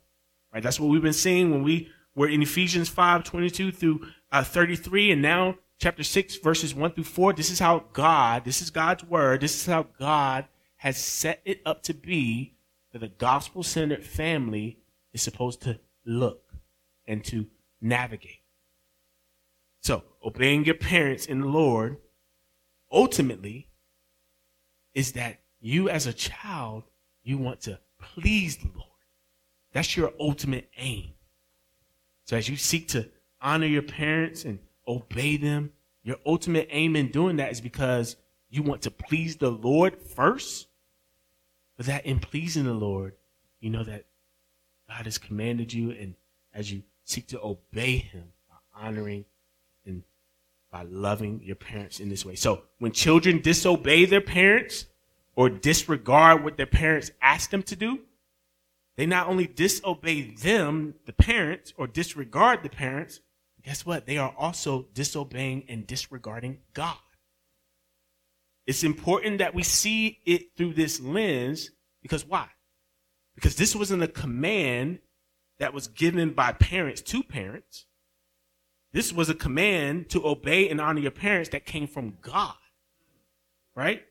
Right? 0.53 0.61
That's 0.61 0.79
what 0.79 0.89
we've 0.89 1.01
been 1.01 1.13
seeing 1.13 1.51
when 1.51 1.63
we 1.63 1.89
were 2.15 2.27
in 2.27 2.41
Ephesians 2.41 2.89
5, 2.89 3.23
22 3.23 3.71
through 3.71 4.07
uh, 4.31 4.43
33, 4.43 5.11
and 5.11 5.21
now 5.21 5.55
chapter 5.79 6.03
6, 6.03 6.37
verses 6.37 6.75
1 6.75 6.91
through 6.91 7.03
4. 7.03 7.33
This 7.33 7.49
is 7.49 7.59
how 7.59 7.85
God, 7.93 8.45
this 8.45 8.61
is 8.61 8.69
God's 8.69 9.03
word, 9.03 9.41
this 9.41 9.55
is 9.55 9.65
how 9.65 9.87
God 9.99 10.45
has 10.77 10.97
set 10.97 11.41
it 11.45 11.61
up 11.65 11.81
to 11.83 11.93
be 11.93 12.55
that 12.91 13.03
a 13.03 13.07
gospel 13.07 13.63
centered 13.63 14.05
family 14.05 14.77
is 15.13 15.21
supposed 15.21 15.61
to 15.61 15.79
look 16.05 16.53
and 17.07 17.23
to 17.25 17.47
navigate. 17.81 18.41
So, 19.81 20.03
obeying 20.23 20.65
your 20.65 20.75
parents 20.75 21.25
in 21.25 21.41
the 21.41 21.47
Lord 21.47 21.97
ultimately 22.91 23.67
is 24.93 25.13
that 25.13 25.41
you 25.59 25.89
as 25.89 26.07
a 26.07 26.13
child, 26.13 26.83
you 27.23 27.37
want 27.37 27.61
to 27.61 27.79
please 28.03 28.57
the 28.57 28.69
Lord. 28.75 28.89
That's 29.71 29.97
your 29.97 30.13
ultimate 30.19 30.69
aim. 30.77 31.13
So 32.25 32.37
as 32.37 32.47
you 32.47 32.55
seek 32.55 32.89
to 32.89 33.09
honor 33.41 33.65
your 33.65 33.81
parents 33.81 34.45
and 34.45 34.59
obey 34.87 35.37
them, 35.37 35.71
your 36.03 36.17
ultimate 36.25 36.67
aim 36.69 36.95
in 36.95 37.09
doing 37.09 37.37
that 37.37 37.51
is 37.51 37.61
because 37.61 38.15
you 38.49 38.61
want 38.61 38.83
to 38.83 38.91
please 38.91 39.37
the 39.37 39.49
Lord 39.49 39.97
first. 40.01 40.67
But 41.75 41.87
that 41.87 42.05
in 42.05 42.19
pleasing 42.19 42.65
the 42.65 42.73
Lord, 42.73 43.13
you 43.59 43.69
know 43.69 43.83
that 43.83 44.05
God 44.87 45.05
has 45.05 45.17
commanded 45.17 45.73
you, 45.73 45.91
and 45.91 46.15
as 46.53 46.71
you 46.71 46.83
seek 47.03 47.27
to 47.27 47.41
obey 47.41 47.97
Him 47.97 48.25
by 48.47 48.85
honoring 48.87 49.25
and 49.85 50.03
by 50.71 50.83
loving 50.83 51.41
your 51.43 51.55
parents 51.55 51.99
in 51.99 52.09
this 52.09 52.25
way. 52.25 52.35
So 52.35 52.63
when 52.79 52.91
children 52.91 53.41
disobey 53.41 54.05
their 54.05 54.21
parents 54.21 54.85
or 55.35 55.49
disregard 55.49 56.43
what 56.43 56.57
their 56.57 56.65
parents 56.65 57.11
ask 57.21 57.49
them 57.49 57.63
to 57.63 57.75
do, 57.75 57.99
they 58.95 59.05
not 59.05 59.27
only 59.27 59.47
disobey 59.47 60.35
them, 60.35 60.95
the 61.05 61.13
parents, 61.13 61.73
or 61.77 61.87
disregard 61.87 62.61
the 62.61 62.69
parents, 62.69 63.19
guess 63.63 63.85
what? 63.85 64.05
They 64.05 64.17
are 64.17 64.33
also 64.37 64.87
disobeying 64.93 65.63
and 65.67 65.87
disregarding 65.87 66.59
God. 66.73 66.97
It's 68.65 68.83
important 68.83 69.39
that 69.39 69.55
we 69.55 69.63
see 69.63 70.19
it 70.25 70.55
through 70.55 70.73
this 70.73 70.99
lens 70.99 71.71
because 72.01 72.25
why? 72.25 72.47
Because 73.35 73.55
this 73.55 73.75
wasn't 73.75 74.03
a 74.03 74.07
command 74.07 74.99
that 75.59 75.73
was 75.73 75.87
given 75.87 76.33
by 76.33 76.51
parents 76.53 77.01
to 77.01 77.23
parents. 77.23 77.85
This 78.91 79.11
was 79.11 79.29
a 79.29 79.33
command 79.33 80.09
to 80.09 80.25
obey 80.25 80.69
and 80.69 80.79
honor 80.79 80.99
your 80.99 81.11
parents 81.11 81.49
that 81.49 81.65
came 81.65 81.87
from 81.87 82.17
God. 82.21 82.55
Right? 83.75 84.03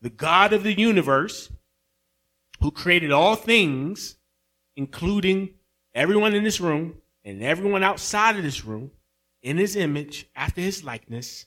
The 0.00 0.10
God 0.10 0.52
of 0.52 0.62
the 0.62 0.78
universe 0.78 1.50
who 2.60 2.70
created 2.70 3.10
all 3.10 3.36
things, 3.36 4.16
including 4.76 5.54
everyone 5.94 6.34
in 6.34 6.44
this 6.44 6.60
room 6.60 7.00
and 7.24 7.42
everyone 7.42 7.82
outside 7.82 8.36
of 8.36 8.42
this 8.42 8.64
room, 8.64 8.90
in 9.42 9.56
his 9.56 9.76
image, 9.76 10.28
after 10.34 10.60
his 10.60 10.82
likeness, 10.82 11.46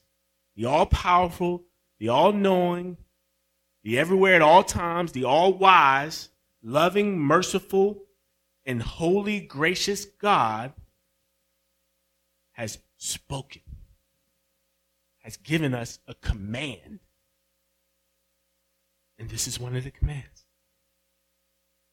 the 0.56 0.66
all 0.66 0.86
powerful, 0.86 1.64
the 2.00 2.10
all 2.10 2.32
knowing, 2.32 2.98
the 3.84 4.00
everywhere 4.00 4.36
at 4.36 4.42
all 4.42 4.64
times, 4.64 5.12
the 5.12 5.26
all 5.26 5.54
wise, 5.54 6.30
loving, 6.64 7.20
merciful, 7.20 8.04
and 8.66 8.82
holy, 8.82 9.40
gracious 9.40 10.06
God 10.06 10.74
has 12.54 12.78
spoken, 12.98 13.62
has 15.20 15.38
given 15.38 15.74
us 15.74 16.00
a 16.08 16.14
command. 16.14 17.00
And 19.22 19.30
this 19.30 19.48
is 19.48 19.60
one 19.60 19.76
of 19.76 19.84
the 19.84 19.92
commands 19.92 20.48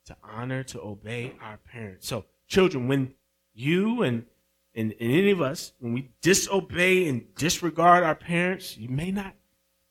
to 0.06 0.16
honor, 0.24 0.62
to 0.62 0.80
obey 0.80 1.34
our 1.42 1.58
parents. 1.58 2.08
So, 2.08 2.24
children, 2.46 2.88
when 2.88 3.12
you 3.52 4.02
and, 4.02 4.24
and, 4.74 4.92
and 4.92 5.12
any 5.12 5.30
of 5.30 5.42
us, 5.42 5.74
when 5.78 5.92
we 5.92 6.08
disobey 6.22 7.06
and 7.06 7.34
disregard 7.34 8.02
our 8.02 8.14
parents, 8.14 8.78
you 8.78 8.88
may 8.88 9.10
not 9.10 9.34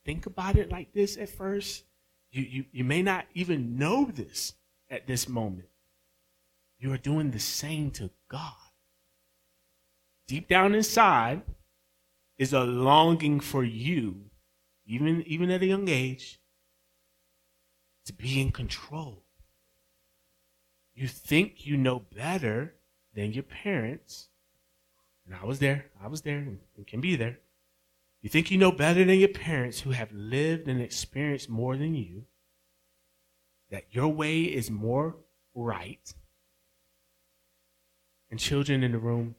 think 0.03 0.25
about 0.25 0.56
it 0.56 0.72
like 0.72 0.94
this 0.94 1.15
at 1.15 1.29
first. 1.29 1.84
You, 2.32 2.41
you, 2.41 2.65
you 2.72 2.84
may 2.84 3.03
not 3.03 3.27
even 3.36 3.77
know 3.77 4.06
this 4.12 4.56
at 4.89 5.06
this 5.06 5.29
moment. 5.29 5.67
You 6.79 6.91
are 6.91 6.98
doing 6.98 7.29
the 7.29 7.39
same 7.39 7.91
to 7.91 8.10
God. 8.29 8.53
Deep 10.27 10.48
down 10.48 10.74
inside 10.74 11.44
is 12.39 12.51
a 12.51 12.63
longing 12.63 13.39
for 13.41 13.63
you, 13.63 14.32
even, 14.88 15.22
even 15.27 15.51
at 15.51 15.62
a 15.62 15.67
young 15.67 15.88
age, 15.88 16.37
to 18.08 18.14
be 18.14 18.42
in 18.42 18.52
control. 18.52 19.24
You 20.94 21.08
think 21.08 21.66
you 21.66 21.78
know 21.78 22.00
better 22.00 22.74
than 23.14 23.34
your 23.34 23.44
parents. 23.44 24.30
And 25.26 25.36
I 25.36 25.46
was 25.46 25.60
there. 25.60 25.86
I 26.02 26.08
was 26.08 26.22
there 26.22 26.38
and, 26.38 26.60
and 26.76 26.88
can 26.88 27.02
be 27.02 27.16
there. 27.16 27.40
You 28.22 28.30
think 28.30 28.50
you 28.50 28.58
know 28.58 28.72
better 28.72 29.04
than 29.04 29.20
your 29.20 29.30
parents 29.30 29.82
who 29.82 29.92
have 29.92 30.12
lived 30.12 30.68
and 30.68 30.82
experienced 30.82 31.50
more 31.50 31.78
than 31.78 31.94
you. 31.94 32.26
That 33.70 33.86
your 33.92 34.08
way 34.08 34.42
is 34.42 34.72
more 34.72 35.18
right. 35.54 36.14
And 38.32 38.40
children 38.40 38.84
in 38.84 38.92
the 38.92 38.98
room, 38.98 39.36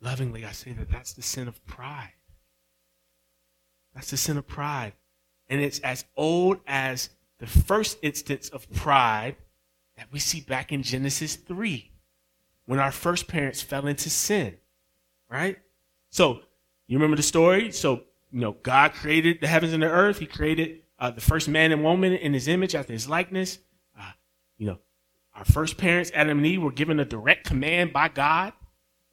lovingly, 0.00 0.44
I 0.44 0.52
say 0.52 0.72
that 0.72 0.90
that's 0.90 1.14
the 1.14 1.22
sin 1.22 1.48
of 1.48 1.64
pride. 1.66 2.12
That's 3.94 4.10
the 4.10 4.16
sin 4.16 4.36
of 4.36 4.46
pride. 4.46 4.92
And 5.48 5.60
it's 5.60 5.78
as 5.80 6.04
old 6.16 6.58
as 6.66 7.10
the 7.38 7.46
first 7.46 7.98
instance 8.02 8.48
of 8.48 8.70
pride 8.72 9.36
that 9.96 10.08
we 10.12 10.18
see 10.18 10.40
back 10.40 10.72
in 10.72 10.82
Genesis 10.82 11.36
3 11.36 11.90
when 12.66 12.78
our 12.78 12.92
first 12.92 13.28
parents 13.28 13.62
fell 13.62 13.86
into 13.86 14.10
sin, 14.10 14.56
right? 15.30 15.58
So, 16.10 16.40
you 16.86 16.96
remember 16.96 17.16
the 17.16 17.22
story? 17.22 17.70
So, 17.72 18.02
you 18.30 18.40
know, 18.40 18.56
God 18.62 18.92
created 18.92 19.40
the 19.40 19.46
heavens 19.46 19.72
and 19.72 19.82
the 19.82 19.88
earth. 19.88 20.18
He 20.18 20.26
created 20.26 20.80
uh, 20.98 21.10
the 21.10 21.20
first 21.20 21.48
man 21.48 21.72
and 21.72 21.82
woman 21.82 22.12
in 22.12 22.34
his 22.34 22.48
image 22.48 22.74
after 22.74 22.92
his 22.92 23.08
likeness. 23.08 23.58
Uh, 23.98 24.10
you 24.56 24.66
know, 24.66 24.78
our 25.34 25.44
first 25.44 25.76
parents, 25.76 26.10
Adam 26.14 26.38
and 26.38 26.46
Eve, 26.46 26.62
were 26.62 26.72
given 26.72 26.98
a 26.98 27.04
direct 27.04 27.46
command 27.46 27.92
by 27.92 28.08
God, 28.08 28.52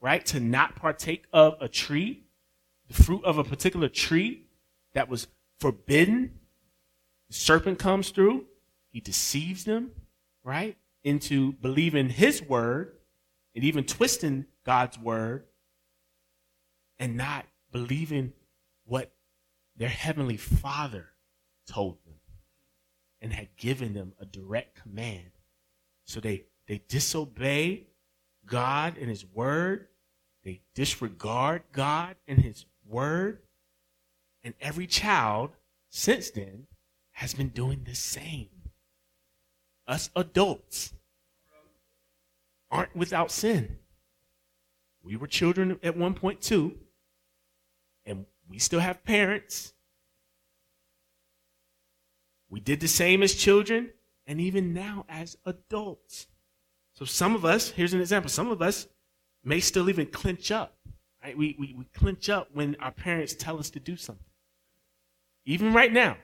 right, 0.02 0.26
to 0.28 0.40
not 0.40 0.76
partake 0.76 1.26
of 1.32 1.56
a 1.62 1.68
tree, 1.68 2.24
the 2.88 2.94
fruit 2.94 3.24
of 3.24 3.38
a 3.38 3.44
particular 3.44 3.88
tree 3.88 4.48
that 4.94 5.08
was 5.08 5.28
forbidden. 5.60 6.40
The 7.30 7.34
serpent 7.34 7.80
comes 7.80 8.10
through, 8.10 8.46
he 8.92 9.00
deceives 9.00 9.64
them, 9.66 9.92
right? 10.44 10.78
Into 11.04 11.54
believing 11.54 12.10
his 12.10 12.42
word 12.42 12.94
and 13.54 13.64
even 13.64 13.84
twisting 13.84 14.46
God's 14.66 15.00
word 15.00 15.46
and 17.00 17.18
not 17.18 17.46
believing 17.72 18.34
what 18.86 19.12
their 19.76 19.90
heavenly 19.90 20.38
father 20.38 21.08
told 21.68 21.98
them 22.06 22.16
and 23.22 23.34
had 23.34 23.56
given 23.58 23.94
them 23.94 24.14
a 24.20 24.26
direct 24.26 24.82
command. 24.82 25.32
So 26.06 26.20
they, 26.20 26.46
they 26.68 26.82
disobey 26.88 27.88
God 28.46 28.98
and 28.98 29.10
his 29.10 29.26
word. 29.26 29.88
They 30.44 30.62
disregard 30.76 31.64
God 31.72 32.16
and 32.28 32.40
his 32.40 32.66
word. 32.86 33.40
And 34.46 34.54
every 34.62 34.88
child 34.88 35.52
since 35.90 36.30
then 36.30 36.68
has 37.12 37.34
been 37.34 37.50
doing 37.50 37.84
the 37.84 37.96
same 37.96 38.50
us 39.88 40.10
adults 40.16 40.94
aren't 42.72 42.96
without 42.96 43.32
sin. 43.32 43.78
We 45.04 45.16
were 45.16 45.28
children 45.28 45.80
at 45.84 45.96
one 45.96 46.16
point 46.16 46.42
too, 46.42 46.78
and 48.06 48.26
we 48.50 48.58
still 48.58 48.80
have 48.80 49.04
parents. 49.04 49.74
We 52.50 52.60
did 52.60 52.80
the 52.80 52.88
same 52.88 53.22
as 53.22 53.34
children 53.36 53.92
and 54.26 54.42
even 54.42 54.74
now 54.74 55.06
as 55.08 55.38
adults. 55.46 56.28
So 56.96 57.06
some 57.06 57.36
of 57.36 57.46
us, 57.46 57.70
here's 57.70 57.94
an 57.94 58.02
example, 58.02 58.30
some 58.30 58.50
of 58.50 58.62
us 58.62 58.88
may 59.44 59.60
still 59.60 59.90
even 59.90 60.08
clench 60.08 60.50
up. 60.52 60.76
Right? 61.24 61.38
We, 61.38 61.56
we, 61.60 61.76
we 61.78 61.86
clench 61.94 62.30
up 62.30 62.50
when 62.54 62.76
our 62.80 62.92
parents 62.92 63.36
tell 63.36 63.60
us 63.60 63.70
to 63.72 63.80
do 63.80 63.96
something. 63.96 64.26
Even 65.46 65.74
right 65.74 65.92
now, 65.92 66.18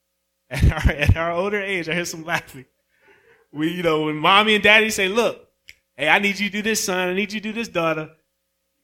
at 0.50 0.70
our, 0.70 0.92
at 0.92 1.16
our 1.16 1.32
older 1.32 1.60
age, 1.60 1.88
I 1.88 1.94
hear 1.94 2.04
some 2.04 2.24
laughing. 2.24 2.64
We, 3.52 3.72
you 3.72 3.82
know, 3.82 4.04
when 4.04 4.16
mommy 4.16 4.54
and 4.54 4.62
daddy 4.62 4.90
say, 4.90 5.08
look, 5.08 5.48
hey, 5.96 6.08
I 6.08 6.18
need 6.18 6.38
you 6.38 6.48
to 6.48 6.52
do 6.52 6.62
this, 6.62 6.84
son. 6.84 7.08
I 7.08 7.12
need 7.14 7.32
you 7.32 7.40
to 7.40 7.48
do 7.48 7.52
this, 7.52 7.68
daughter. 7.68 8.10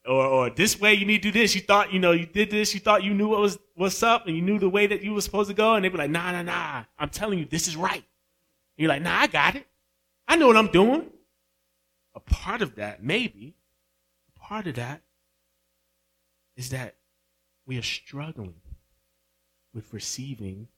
Or, 0.07 0.27
or 0.27 0.51
this 0.51 0.79
way, 0.79 0.95
you 0.95 1.07
need 1.07 1.23
to 1.23 1.31
do 1.31 1.41
this. 1.41 1.55
You 1.55 1.63
thought, 1.63 1.93
you 1.93 1.99
know, 1.99 2.13
you 2.13 2.27
did 2.27 2.51
this. 2.51 2.75
You 2.75 2.81
thought 2.81 3.03
you 3.05 3.15
knew 3.15 3.29
what 3.29 3.41
was, 3.41 3.59
what's 3.75 4.03
up 4.03 4.27
and 4.27 4.37
you 4.37 4.43
knew 4.43 4.59
the 4.59 4.69
way 4.69 4.87
that 4.87 5.03
you 5.03 5.15
were 5.15 5.21
supposed 5.21 5.49
to 5.49 5.55
go. 5.55 5.75
And 5.75 5.85
they'd 5.85 5.91
be 5.91 5.99
like, 5.99 6.11
nah, 6.11 6.33
nah, 6.33 6.43
nah. 6.43 6.85
I'm 6.99 7.09
telling 7.09 7.39
you, 7.39 7.47
this 7.47 7.69
is 7.69 7.77
right. 7.77 7.95
And 7.95 8.03
you're 8.77 8.89
like, 8.89 9.03
nah, 9.03 9.21
I 9.21 9.27
got 9.27 9.55
it. 9.55 9.67
I 10.29 10.37
know 10.37 10.47
what 10.47 10.57
I'm 10.57 10.71
doing. 10.71 11.11
A 12.15 12.21
part 12.21 12.63
of 12.63 12.77
that, 12.77 13.03
maybe, 13.03 13.57
a 14.35 14.39
part 14.39 14.67
of 14.67 14.77
that 14.77 15.03
is 16.57 16.71
that 16.71 16.97
we 17.67 17.79
are 17.79 17.83
struggling 17.83 18.55
with 19.75 19.93
receiving 19.93 20.69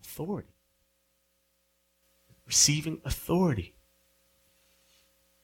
authority. 0.00 0.54
Receiving 2.46 3.00
authority. 3.04 3.74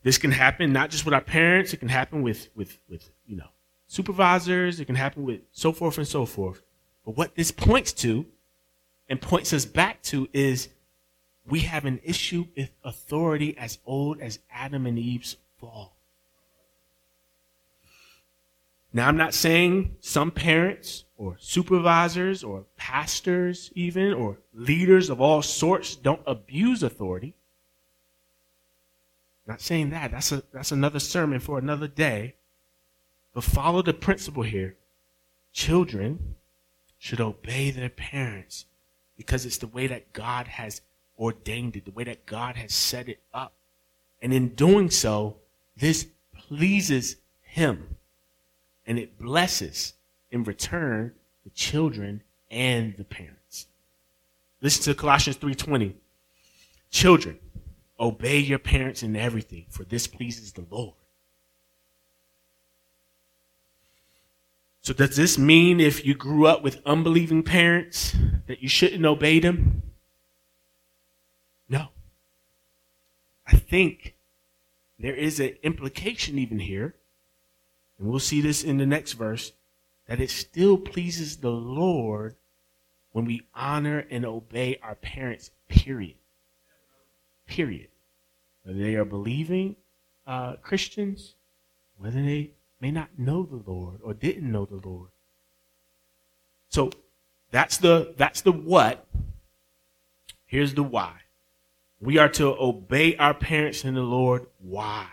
This 0.02 0.18
can 0.18 0.32
happen 0.32 0.72
not 0.72 0.90
just 0.90 1.04
with 1.04 1.14
our 1.14 1.20
parents, 1.20 1.72
it 1.72 1.78
can 1.78 1.88
happen 1.88 2.22
with, 2.22 2.48
with, 2.54 2.78
with 2.88 3.10
you 3.26 3.36
know, 3.36 3.48
supervisors, 3.86 4.80
it 4.80 4.86
can 4.86 4.96
happen 4.96 5.24
with 5.24 5.40
so 5.52 5.72
forth 5.72 5.98
and 5.98 6.08
so 6.08 6.26
forth. 6.26 6.62
But 7.04 7.16
what 7.16 7.34
this 7.34 7.50
points 7.50 7.92
to 7.94 8.26
and 9.08 9.20
points 9.20 9.52
us 9.52 9.64
back 9.64 10.02
to 10.04 10.28
is 10.32 10.68
we 11.46 11.60
have 11.60 11.84
an 11.84 12.00
issue 12.04 12.46
with 12.56 12.70
authority 12.84 13.56
as 13.58 13.78
old 13.84 14.20
as 14.20 14.38
Adam 14.50 14.86
and 14.86 14.98
Eve's 14.98 15.36
fall. 15.58 15.96
Now, 18.92 19.08
I'm 19.08 19.16
not 19.16 19.32
saying 19.32 19.96
some 20.00 20.30
parents 20.30 21.04
or 21.16 21.36
supervisors 21.40 22.44
or 22.44 22.64
pastors, 22.76 23.70
even, 23.74 24.12
or 24.12 24.38
leaders 24.52 25.08
of 25.08 25.20
all 25.20 25.40
sorts 25.40 25.96
don't 25.96 26.20
abuse 26.26 26.82
authority. 26.82 27.34
Not 29.46 29.60
saying 29.60 29.90
that. 29.90 30.10
That's, 30.10 30.30
a, 30.32 30.42
that's 30.52 30.72
another 30.72 31.00
sermon 31.00 31.40
for 31.40 31.58
another 31.58 31.88
day. 31.88 32.34
But 33.32 33.44
follow 33.44 33.80
the 33.80 33.94
principle 33.94 34.42
here. 34.42 34.76
Children 35.52 36.34
should 36.98 37.20
obey 37.20 37.70
their 37.70 37.88
parents 37.88 38.66
because 39.16 39.46
it's 39.46 39.58
the 39.58 39.66
way 39.66 39.86
that 39.86 40.12
God 40.12 40.46
has 40.46 40.82
ordained 41.18 41.76
it, 41.76 41.86
the 41.86 41.90
way 41.92 42.04
that 42.04 42.26
God 42.26 42.56
has 42.56 42.74
set 42.74 43.08
it 43.08 43.20
up. 43.32 43.54
And 44.20 44.32
in 44.34 44.50
doing 44.50 44.90
so, 44.90 45.36
this 45.76 46.06
pleases 46.36 47.16
Him 47.42 47.96
and 48.86 48.98
it 48.98 49.18
blesses 49.18 49.94
in 50.30 50.44
return 50.44 51.12
the 51.44 51.50
children 51.50 52.22
and 52.50 52.96
the 52.96 53.04
parents. 53.04 53.66
Listen 54.60 54.84
to 54.84 54.98
Colossians 54.98 55.36
3:20. 55.36 55.94
Children, 56.90 57.38
obey 57.98 58.38
your 58.38 58.58
parents 58.58 59.02
in 59.02 59.16
everything, 59.16 59.66
for 59.68 59.84
this 59.84 60.06
pleases 60.06 60.52
the 60.52 60.66
Lord. 60.70 60.94
So 64.82 64.92
does 64.92 65.16
this 65.16 65.38
mean 65.38 65.78
if 65.78 66.04
you 66.04 66.14
grew 66.14 66.46
up 66.46 66.62
with 66.62 66.82
unbelieving 66.84 67.44
parents 67.44 68.16
that 68.46 68.62
you 68.62 68.68
shouldn't 68.68 69.06
obey 69.06 69.38
them? 69.38 69.82
No. 71.68 71.88
I 73.46 73.56
think 73.56 74.16
there 74.98 75.14
is 75.14 75.38
an 75.38 75.56
implication 75.62 76.38
even 76.38 76.58
here 76.58 76.96
and 78.02 78.10
we'll 78.10 78.18
see 78.18 78.40
this 78.40 78.64
in 78.64 78.78
the 78.78 78.86
next 78.86 79.12
verse, 79.12 79.52
that 80.08 80.20
it 80.20 80.28
still 80.28 80.76
pleases 80.76 81.36
the 81.36 81.52
Lord 81.52 82.34
when 83.12 83.24
we 83.26 83.46
honor 83.54 84.04
and 84.10 84.26
obey 84.26 84.80
our 84.82 84.96
parents, 84.96 85.52
period. 85.68 86.16
Period. 87.46 87.86
Whether 88.64 88.80
they 88.80 88.96
are 88.96 89.04
believing 89.04 89.76
uh, 90.26 90.54
Christians, 90.56 91.36
whether 91.96 92.20
they 92.20 92.50
may 92.80 92.90
not 92.90 93.16
know 93.16 93.44
the 93.44 93.62
Lord 93.70 94.00
or 94.02 94.14
didn't 94.14 94.50
know 94.50 94.64
the 94.64 94.84
Lord. 94.84 95.10
So 96.70 96.90
that's 97.52 97.76
the 97.76 98.14
that's 98.16 98.40
the 98.40 98.50
what. 98.50 99.06
Here's 100.44 100.74
the 100.74 100.82
why. 100.82 101.18
We 102.00 102.18
are 102.18 102.30
to 102.30 102.46
obey 102.46 103.14
our 103.16 103.34
parents 103.34 103.84
in 103.84 103.94
the 103.94 104.00
Lord. 104.00 104.46
Why? 104.58 105.06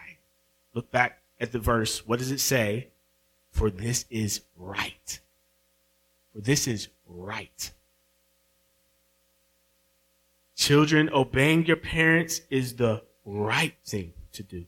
Look 0.74 0.90
back 0.90 1.19
at 1.40 1.52
the 1.52 1.60
verse, 1.60 2.06
what 2.06 2.20
does 2.20 2.32
it 2.32 2.40
say? 2.40 2.90
For 3.52 3.70
this 3.70 4.06
is 4.10 4.42
right. 4.58 5.20
For 6.34 6.42
this 6.42 6.68
is 6.68 6.90
right. 7.08 7.72
Children, 10.56 11.10
obeying 11.14 11.66
your 11.66 11.78
parents 11.78 12.42
is 12.50 12.76
the 12.76 13.02
right 13.26 13.76
thing 13.86 14.14
to 14.34 14.44
do. 14.44 14.66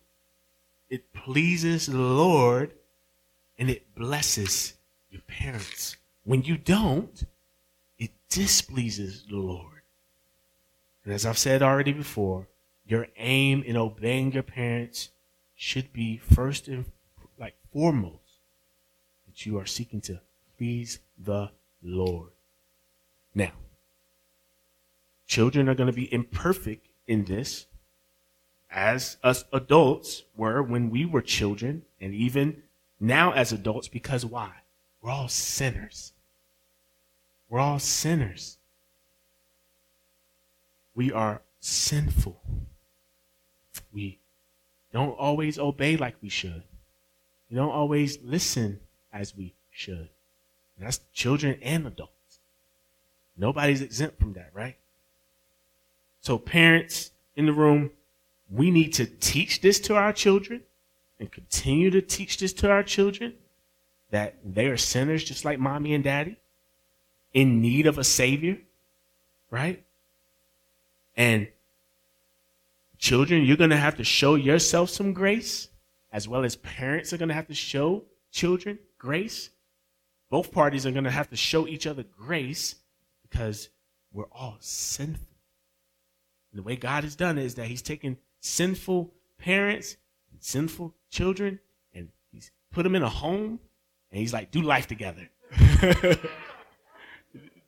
It 0.90 1.14
pleases 1.14 1.86
the 1.86 1.98
Lord 1.98 2.72
and 3.58 3.70
it 3.70 3.94
blesses 3.96 4.74
your 5.10 5.22
parents. 5.28 5.98
When 6.24 6.44
you 6.44 6.58
don't, 6.58 7.24
it 8.00 8.12
displeases 8.30 9.26
the 9.30 9.38
Lord. 9.38 9.82
And 11.04 11.14
as 11.14 11.26
I've 11.26 11.38
said 11.38 11.62
already 11.62 11.94
before, 11.94 12.48
your 12.86 13.08
aim 13.18 13.64
in 13.64 13.78
obeying 13.78 14.32
your 14.32 14.44
parents 14.44 15.11
should 15.62 15.94
be 15.94 16.18
first 16.18 16.68
and 16.68 16.86
like 17.38 17.54
foremost 17.72 18.40
that 19.28 19.46
you 19.46 19.60
are 19.60 19.66
seeking 19.68 20.02
to 20.02 20.20
please 20.58 20.98
the 21.24 21.52
Lord. 21.84 22.32
Now, 23.36 23.52
children 25.28 25.70
are 25.70 25.76
going 25.76 25.86
to 25.86 25.94
be 25.94 26.12
imperfect 26.12 26.88
in 27.06 27.26
this 27.26 27.68
as 28.72 29.18
us 29.24 29.46
adults 29.54 30.24
were 30.36 30.64
when 30.64 30.90
we 30.90 31.06
were 31.06 31.22
children 31.22 31.84
and 32.02 32.16
even 32.16 32.64
now 33.00 33.32
as 33.32 33.52
adults 33.52 33.88
because 33.88 34.26
why? 34.26 34.52
We're 35.00 35.12
all 35.12 35.28
sinners. 35.28 36.12
We're 37.50 37.60
all 37.60 37.78
sinners. 37.78 38.58
We 40.96 41.12
are 41.12 41.44
sinful. 41.60 42.42
We 43.94 44.21
don't 44.94 45.18
always 45.18 45.58
obey 45.58 45.98
like 45.98 46.16
we 46.22 46.30
should. 46.30 46.64
We 47.50 47.58
don't 47.58 47.72
always 47.72 48.20
listen 48.24 48.80
as 49.14 49.36
we 49.36 49.54
should. 49.72 50.10
And 50.78 50.88
that's 50.88 51.00
children 51.14 51.60
and 51.62 51.88
adults. 51.88 52.40
Nobody's 53.38 53.82
exempt 53.82 54.20
from 54.20 54.34
that, 54.34 54.52
right? 54.54 54.78
So, 56.22 56.38
parents 56.38 57.12
in 57.36 57.46
the 57.46 57.54
room, 57.54 57.92
we 58.50 58.70
need 58.70 58.94
to 58.94 59.06
teach 59.06 59.62
this 59.62 59.80
to 59.82 59.96
our 59.96 60.14
children 60.14 60.62
and 61.20 61.32
continue 61.32 61.90
to 61.92 62.02
teach 62.02 62.38
this 62.38 62.54
to 62.54 62.70
our 62.70 62.84
children 62.84 63.34
that 64.12 64.36
they 64.44 64.68
are 64.68 64.78
sinners 64.78 65.24
just 65.24 65.46
like 65.46 65.60
mommy 65.60 65.94
and 65.94 66.04
daddy 66.04 66.38
in 67.34 67.62
need 67.62 67.88
of 67.88 67.98
a 67.98 68.04
savior, 68.04 68.58
right? 69.50 69.84
And 71.16 71.48
Children, 73.02 73.46
you're 73.46 73.58
going 73.58 73.72
to 73.72 73.78
have 73.78 73.98
to 73.98 74.04
show 74.04 74.36
yourself 74.36 74.92
some 74.92 75.12
grace, 75.12 75.70
as 76.12 76.28
well 76.28 76.46
as 76.46 76.56
parents 76.56 77.12
are 77.12 77.18
going 77.18 77.30
to 77.30 77.36
have 77.36 77.48
to 77.48 77.56
show 77.56 78.04
children 78.32 78.78
grace. 79.00 79.50
Both 80.30 80.52
parties 80.52 80.86
are 80.86 80.92
going 80.92 81.06
to 81.06 81.12
have 81.12 81.32
to 81.32 81.36
show 81.36 81.68
each 81.68 81.88
other 81.88 82.04
grace 82.04 82.76
because 83.24 83.70
we're 84.14 84.30
all 84.32 84.58
sinful. 84.60 85.26
And 86.52 86.60
the 86.60 86.64
way 86.64 86.76
God 86.76 87.04
has 87.04 87.16
done 87.16 87.40
it 87.40 87.46
is 87.46 87.56
that 87.56 87.66
He's 87.66 87.82
taken 87.82 88.18
sinful 88.40 89.12
parents 89.40 89.98
and 90.32 90.44
sinful 90.44 90.94
children 91.10 91.60
and 91.96 92.10
He's 92.32 92.52
put 92.72 92.84
them 92.84 92.94
in 92.94 93.02
a 93.02 93.10
home 93.10 93.60
and 94.12 94.20
He's 94.20 94.32
like, 94.32 94.52
do 94.52 94.62
life 94.62 94.86
together. 94.86 95.28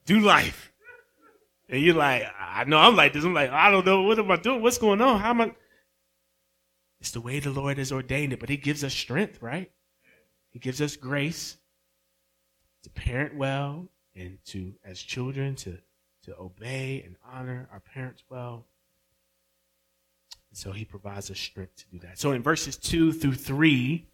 do 0.06 0.20
life. 0.20 0.73
And 1.70 1.82
you're 1.82 1.96
like, 1.96 2.24
I 2.40 2.66
know 2.66 2.78
I'm 2.78 2.96
like 2.96 3.14
this. 3.14 3.24
I'm 3.24 3.34
like, 3.34 3.50
I 3.50 3.72
don't 3.72 3.86
know. 3.86 4.04
What 4.04 4.20
am 4.20 4.30
I 4.32 4.36
doing? 4.36 4.62
What's 4.62 4.78
going 4.78 5.02
on? 5.02 5.20
How 5.20 5.32
am 5.32 5.42
I? 5.42 5.56
It's 7.00 7.12
the 7.12 7.22
way 7.22 7.40
the 7.40 7.52
Lord 7.52 7.78
has 7.78 7.92
ordained 7.92 8.34
it, 8.34 8.40
but 8.40 8.50
He 8.50 8.58
gives 8.58 8.84
us 8.84 8.94
strength, 8.94 9.42
right? 9.42 9.72
He 10.52 10.60
gives 10.60 10.82
us 10.82 10.96
grace 10.96 11.58
to 12.84 12.90
parent 12.90 13.36
well 13.36 13.88
and 14.16 14.38
to, 14.46 14.74
as 14.86 15.02
children, 15.02 15.56
to, 15.56 15.78
to 16.26 16.38
obey 16.38 17.02
and 17.06 17.16
honor 17.30 17.68
our 17.72 17.80
parents 17.80 18.24
well. 18.30 18.66
And 20.50 20.58
so 20.58 20.72
He 20.72 20.86
provides 20.86 21.32
us 21.32 21.40
strength 21.40 21.76
to 21.78 21.86
do 21.92 22.00
that. 22.00 22.20
So 22.20 22.32
in 22.32 22.44
verses 22.44 22.78
2 22.78 23.14
through 23.14 23.36
3, 23.36 24.06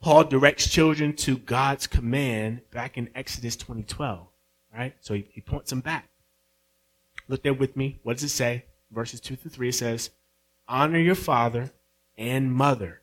Paul 0.00 0.24
directs 0.24 0.68
children 0.68 1.14
to 1.16 1.36
God's 1.38 1.86
command 1.86 2.62
back 2.70 2.96
in 2.96 3.10
Exodus 3.14 3.56
2012, 3.56 4.26
right? 4.74 4.94
So 5.00 5.14
he, 5.14 5.26
he 5.30 5.40
points 5.40 5.70
them 5.70 5.80
back 5.80 6.08
Look 7.28 7.42
there 7.42 7.54
with 7.54 7.76
me. 7.76 7.98
What 8.02 8.14
does 8.14 8.24
it 8.24 8.28
say? 8.30 8.64
Verses 8.90 9.20
2 9.20 9.36
through 9.36 9.50
3, 9.50 9.68
it 9.68 9.74
says, 9.74 10.10
Honor 10.68 10.98
your 10.98 11.14
father 11.14 11.70
and 12.16 12.52
mother. 12.52 13.00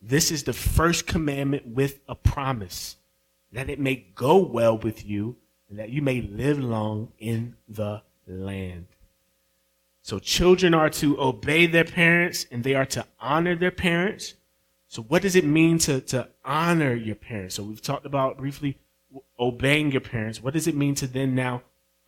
This 0.00 0.30
is 0.30 0.42
the 0.42 0.52
first 0.52 1.06
commandment 1.06 1.66
with 1.66 2.00
a 2.08 2.14
promise 2.14 2.96
that 3.52 3.70
it 3.70 3.78
may 3.78 4.06
go 4.14 4.36
well 4.38 4.76
with 4.76 5.06
you 5.06 5.36
and 5.68 5.78
that 5.78 5.90
you 5.90 6.02
may 6.02 6.20
live 6.20 6.58
long 6.58 7.12
in 7.18 7.56
the 7.68 8.02
land. 8.26 8.86
So 10.02 10.18
children 10.18 10.74
are 10.74 10.90
to 10.90 11.18
obey 11.20 11.66
their 11.66 11.84
parents 11.84 12.46
and 12.50 12.62
they 12.62 12.74
are 12.74 12.84
to 12.86 13.06
honor 13.18 13.56
their 13.56 13.70
parents. 13.70 14.34
So 14.88 15.02
what 15.02 15.22
does 15.22 15.34
it 15.34 15.44
mean 15.44 15.78
to, 15.78 16.00
to 16.02 16.28
honor 16.44 16.94
your 16.94 17.16
parents? 17.16 17.54
So 17.54 17.62
we've 17.62 17.80
talked 17.80 18.04
about 18.04 18.36
briefly 18.36 18.78
obeying 19.38 19.92
your 19.92 20.02
parents. 20.02 20.42
What 20.42 20.52
does 20.52 20.66
it 20.66 20.76
mean 20.76 20.94
to 20.96 21.06
then 21.06 21.34
now 21.34 21.62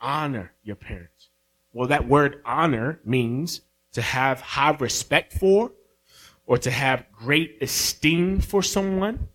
honor 0.06 0.52
your 0.62 0.76
parents? 0.76 1.30
Well, 1.72 1.88
that 1.88 2.08
word 2.08 2.40
honor 2.44 3.00
means 3.04 3.60
to 3.92 4.00
have 4.00 4.40
high 4.40 4.70
respect 4.70 5.32
for 5.32 5.72
or 6.46 6.58
to 6.58 6.70
have 6.70 7.04
great 7.12 7.58
esteem 7.60 8.40
for 8.40 8.62
someone, 8.62 9.28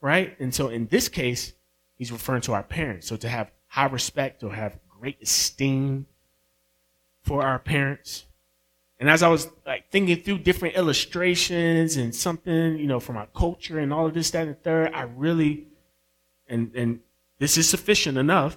right? 0.00 0.38
And 0.40 0.52
so 0.52 0.68
in 0.68 0.88
this 0.88 1.08
case, 1.08 1.52
he's 1.94 2.10
referring 2.10 2.42
to 2.42 2.52
our 2.54 2.64
parents. 2.64 3.06
So 3.06 3.16
to 3.16 3.28
have 3.28 3.52
high 3.68 3.86
respect 3.86 4.42
or 4.42 4.52
have 4.52 4.78
great 4.98 5.22
esteem 5.22 6.06
for 7.22 7.42
our 7.42 7.60
parents. 7.60 8.26
And 8.98 9.08
as 9.08 9.22
I 9.22 9.28
was 9.28 9.48
like 9.64 9.90
thinking 9.90 10.22
through 10.22 10.38
different 10.38 10.74
illustrations 10.74 11.96
and 11.96 12.14
something, 12.14 12.78
you 12.78 12.86
know, 12.86 12.98
from 12.98 13.16
our 13.16 13.28
culture 13.34 13.78
and 13.78 13.92
all 13.92 14.06
of 14.06 14.14
this, 14.14 14.30
that, 14.32 14.46
and 14.46 14.50
the 14.50 14.54
third, 14.60 14.92
I 14.92 15.02
really, 15.02 15.68
and 16.48 16.74
and 16.74 17.00
this 17.38 17.58
is 17.58 17.68
sufficient 17.68 18.16
enough. 18.16 18.56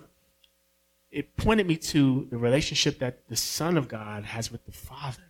It 1.12 1.36
pointed 1.36 1.68
me 1.68 1.76
to 1.78 2.28
the 2.30 2.38
relationship 2.38 3.00
that 3.00 3.28
the 3.28 3.36
Son 3.36 3.78
of 3.78 3.88
God 3.88 4.26
has 4.26 4.52
with 4.52 4.66
the 4.66 4.72
Father. 4.72 5.24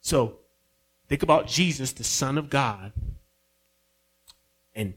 So 0.00 0.38
think 1.08 1.22
about 1.22 1.48
Jesus, 1.48 1.92
the 1.92 2.04
Son 2.04 2.38
of 2.38 2.48
God, 2.48 2.92
and 4.74 4.94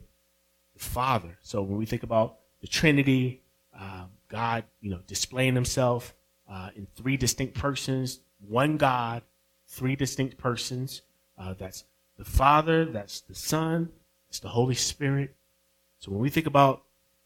the 0.74 0.80
Father. 0.80 1.38
So 1.42 1.62
when 1.62 1.78
we 1.78 1.86
think 1.86 2.04
about 2.04 2.38
the 2.60 2.68
Trinity, 2.68 3.42
uh, 3.76 4.04
God, 4.28 4.64
you 4.80 4.90
know, 4.90 5.00
displaying 5.06 5.54
himself 5.54 6.14
uh, 6.48 6.70
in 6.76 6.86
three 6.94 7.16
distinct 7.16 7.54
persons, 7.54 8.20
one 8.46 8.76
God, 8.76 9.22
three 9.66 9.96
distinct 9.96 10.36
persons. 10.38 11.02
Uh, 11.38 11.54
that's 11.54 11.84
the 12.16 12.24
Father, 12.24 12.84
that's 12.84 13.20
the 13.22 13.34
Son, 13.34 13.90
it's 14.28 14.40
the 14.40 14.48
Holy 14.48 14.74
Spirit. 14.74 15.34
So 15.98 16.12
when 16.12 16.20
we 16.20 16.30
think 16.30 16.46
about 16.46 16.82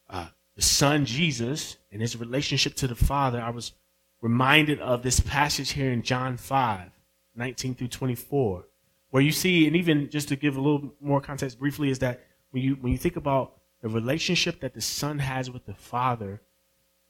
uh, 0.08 0.28
the 0.56 0.62
Son 0.62 1.04
Jesus 1.04 1.76
and 1.90 2.00
his 2.00 2.16
relationship 2.16 2.74
to 2.76 2.86
the 2.86 2.94
Father, 2.94 3.40
I 3.40 3.50
was 3.50 3.72
reminded 4.20 4.80
of 4.80 5.02
this 5.02 5.20
passage 5.20 5.72
here 5.72 5.90
in 5.90 6.02
John 6.02 6.36
5, 6.36 6.90
19 7.34 7.74
through 7.74 7.88
24, 7.88 8.64
where 9.10 9.22
you 9.22 9.32
see, 9.32 9.66
and 9.66 9.76
even 9.76 10.08
just 10.10 10.28
to 10.28 10.36
give 10.36 10.56
a 10.56 10.60
little 10.60 10.94
more 11.00 11.20
context 11.20 11.58
briefly, 11.58 11.90
is 11.90 11.98
that 12.00 12.20
when 12.50 12.62
you 12.62 12.76
when 12.80 12.92
you 12.92 12.98
think 12.98 13.16
about 13.16 13.54
the 13.82 13.88
relationship 13.88 14.60
that 14.60 14.74
the 14.74 14.80
Son 14.80 15.18
has 15.18 15.50
with 15.50 15.66
the 15.66 15.74
Father, 15.74 16.40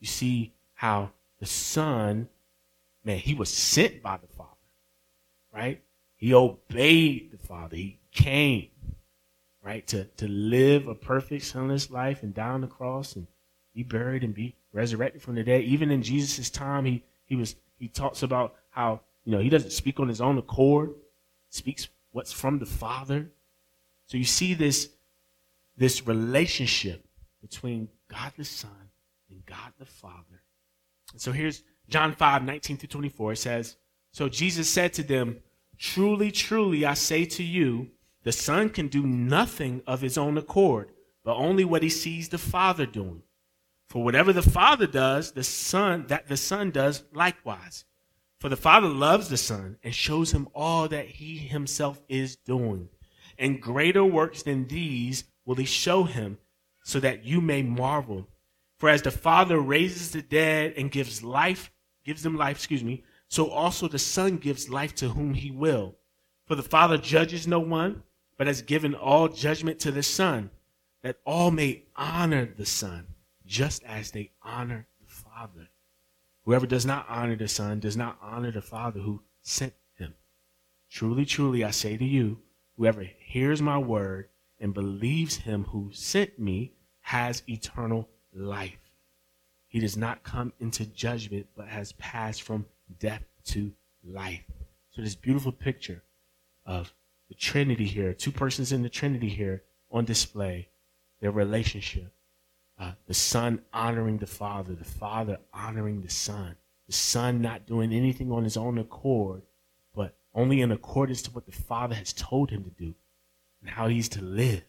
you 0.00 0.06
see 0.06 0.54
how 0.74 1.12
the 1.38 1.46
Son, 1.46 2.28
man, 3.04 3.18
he 3.18 3.34
was 3.34 3.50
sent 3.50 4.02
by 4.02 4.16
the 4.16 4.26
Father, 4.26 4.50
right? 5.52 5.82
He 6.16 6.32
obeyed 6.32 7.30
the 7.32 7.38
Father. 7.38 7.76
He 7.76 7.98
came, 8.10 8.70
right, 9.62 9.86
to, 9.88 10.04
to 10.04 10.26
live 10.26 10.88
a 10.88 10.94
perfect, 10.94 11.44
sinless 11.44 11.90
life 11.90 12.22
and 12.22 12.34
die 12.34 12.48
on 12.48 12.62
the 12.62 12.66
cross 12.66 13.14
and 13.14 13.26
be 13.74 13.82
buried 13.82 14.22
and 14.22 14.34
be 14.34 14.54
resurrected 14.72 15.22
from 15.22 15.34
the 15.34 15.42
dead. 15.42 15.62
Even 15.62 15.90
in 15.90 16.02
Jesus' 16.02 16.50
time, 16.50 16.84
he, 16.84 17.02
he 17.26 17.36
was 17.36 17.56
he 17.78 17.88
talks 17.88 18.22
about 18.22 18.54
how, 18.70 19.00
you 19.24 19.32
know, 19.32 19.40
he 19.40 19.48
doesn't 19.48 19.72
speak 19.72 20.00
on 20.00 20.08
his 20.08 20.20
own 20.20 20.38
accord, 20.38 20.94
speaks 21.50 21.88
what's 22.12 22.32
from 22.32 22.58
the 22.58 22.66
Father. 22.66 23.30
So 24.06 24.16
you 24.16 24.24
see 24.24 24.54
this, 24.54 24.90
this 25.76 26.06
relationship 26.06 27.04
between 27.40 27.88
God 28.08 28.32
the 28.36 28.44
Son 28.44 28.90
and 29.30 29.44
God 29.44 29.72
the 29.78 29.84
Father. 29.84 30.42
And 31.12 31.20
so 31.20 31.32
here's 31.32 31.62
John 31.88 32.12
5, 32.12 32.44
19 32.44 32.76
through 32.76 32.88
24. 32.88 33.32
It 33.32 33.36
says, 33.36 33.76
So 34.12 34.28
Jesus 34.28 34.68
said 34.68 34.92
to 34.94 35.02
them, 35.02 35.40
Truly, 35.76 36.30
truly, 36.30 36.86
I 36.86 36.94
say 36.94 37.24
to 37.24 37.42
you, 37.42 37.90
the 38.22 38.32
Son 38.32 38.70
can 38.70 38.88
do 38.88 39.06
nothing 39.06 39.82
of 39.86 40.00
his 40.00 40.16
own 40.16 40.38
accord, 40.38 40.90
but 41.24 41.36
only 41.36 41.64
what 41.64 41.82
he 41.82 41.88
sees 41.88 42.28
the 42.28 42.38
Father 42.38 42.86
doing. 42.86 43.22
For 43.94 44.02
whatever 44.02 44.32
the 44.32 44.42
Father 44.42 44.88
does, 44.88 45.30
the 45.30 45.44
Son, 45.44 46.06
that 46.08 46.26
the 46.26 46.36
Son 46.36 46.72
does 46.72 47.04
likewise. 47.12 47.84
For 48.40 48.48
the 48.48 48.56
Father 48.56 48.88
loves 48.88 49.28
the 49.28 49.36
Son 49.36 49.76
and 49.84 49.94
shows 49.94 50.32
him 50.32 50.48
all 50.52 50.88
that 50.88 51.06
he 51.06 51.38
himself 51.38 52.02
is 52.08 52.34
doing. 52.34 52.88
And 53.38 53.62
greater 53.62 54.04
works 54.04 54.42
than 54.42 54.66
these 54.66 55.22
will 55.44 55.54
he 55.54 55.64
show 55.64 56.02
him, 56.02 56.38
so 56.82 56.98
that 56.98 57.24
you 57.24 57.40
may 57.40 57.62
marvel. 57.62 58.26
For 58.78 58.88
as 58.88 59.00
the 59.00 59.12
Father 59.12 59.60
raises 59.60 60.10
the 60.10 60.22
dead 60.22 60.74
and 60.76 60.90
gives 60.90 61.22
life, 61.22 61.70
gives 62.04 62.24
them 62.24 62.36
life, 62.36 62.56
excuse 62.56 62.82
me, 62.82 63.04
so 63.28 63.48
also 63.48 63.86
the 63.86 64.00
Son 64.00 64.38
gives 64.38 64.68
life 64.68 64.96
to 64.96 65.10
whom 65.10 65.34
he 65.34 65.52
will. 65.52 65.94
For 66.46 66.56
the 66.56 66.64
Father 66.64 66.98
judges 66.98 67.46
no 67.46 67.60
one, 67.60 68.02
but 68.38 68.48
has 68.48 68.60
given 68.60 68.96
all 68.96 69.28
judgment 69.28 69.78
to 69.78 69.92
the 69.92 70.02
Son, 70.02 70.50
that 71.04 71.18
all 71.24 71.52
may 71.52 71.84
honor 71.94 72.52
the 72.56 72.66
Son, 72.66 73.06
just 73.46 73.82
as 73.84 74.10
they 74.10 74.30
honor 74.42 74.86
the 75.00 75.06
Father. 75.06 75.68
Whoever 76.44 76.66
does 76.66 76.84
not 76.84 77.06
honor 77.08 77.36
the 77.36 77.48
Son 77.48 77.80
does 77.80 77.96
not 77.96 78.18
honor 78.20 78.50
the 78.50 78.62
Father 78.62 79.00
who 79.00 79.22
sent 79.42 79.74
him. 79.96 80.14
Truly, 80.90 81.24
truly, 81.24 81.64
I 81.64 81.70
say 81.70 81.96
to 81.96 82.04
you, 82.04 82.38
whoever 82.76 83.02
hears 83.18 83.62
my 83.62 83.78
word 83.78 84.28
and 84.60 84.74
believes 84.74 85.36
him 85.36 85.64
who 85.64 85.90
sent 85.92 86.38
me 86.38 86.72
has 87.00 87.42
eternal 87.48 88.08
life. 88.32 88.78
He 89.68 89.80
does 89.80 89.96
not 89.96 90.22
come 90.22 90.52
into 90.60 90.86
judgment, 90.86 91.46
but 91.56 91.68
has 91.68 91.92
passed 91.92 92.42
from 92.42 92.66
death 92.98 93.24
to 93.46 93.72
life. 94.04 94.44
So, 94.90 95.02
this 95.02 95.16
beautiful 95.16 95.52
picture 95.52 96.02
of 96.64 96.94
the 97.28 97.34
Trinity 97.34 97.86
here, 97.86 98.14
two 98.14 98.30
persons 98.30 98.72
in 98.72 98.82
the 98.82 98.88
Trinity 98.88 99.28
here 99.28 99.64
on 99.90 100.04
display, 100.04 100.68
their 101.20 101.32
relationship. 101.32 102.13
Uh, 102.78 102.92
the 103.06 103.14
Son 103.14 103.60
honoring 103.72 104.18
the 104.18 104.26
Father, 104.26 104.74
the 104.74 104.84
Father 104.84 105.38
honoring 105.52 106.02
the 106.02 106.10
Son, 106.10 106.56
the 106.86 106.92
Son 106.92 107.40
not 107.40 107.66
doing 107.66 107.92
anything 107.92 108.32
on 108.32 108.44
his 108.44 108.56
own 108.56 108.78
accord, 108.78 109.42
but 109.94 110.16
only 110.34 110.60
in 110.60 110.72
accordance 110.72 111.22
to 111.22 111.30
what 111.30 111.46
the 111.46 111.52
Father 111.52 111.94
has 111.94 112.12
told 112.12 112.50
him 112.50 112.64
to 112.64 112.70
do 112.70 112.94
and 113.60 113.70
how 113.70 113.88
he's 113.88 114.08
to 114.08 114.22
live. 114.22 114.62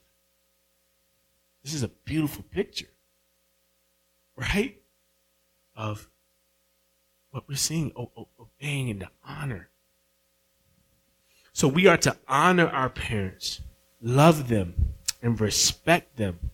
This 1.63 1.73
is 1.73 1.81
a 1.81 1.87
beautiful 1.87 2.43
picture 2.43 2.87
right? 4.35 4.77
Of 5.75 6.09
what 7.31 7.47
we're 7.47 7.55
seeing, 7.55 7.91
obeying 7.95 8.89
and 8.89 9.01
the 9.01 9.09
honor. 9.23 9.69
So 11.53 11.67
we 11.67 11.87
are 11.87 11.97
to 11.97 12.15
honor 12.27 12.67
our 12.67 12.89
parents, 12.89 13.61
love 14.01 14.49
them, 14.49 14.93
and 15.21 15.39
respect 15.39 16.17
them, 16.17 16.51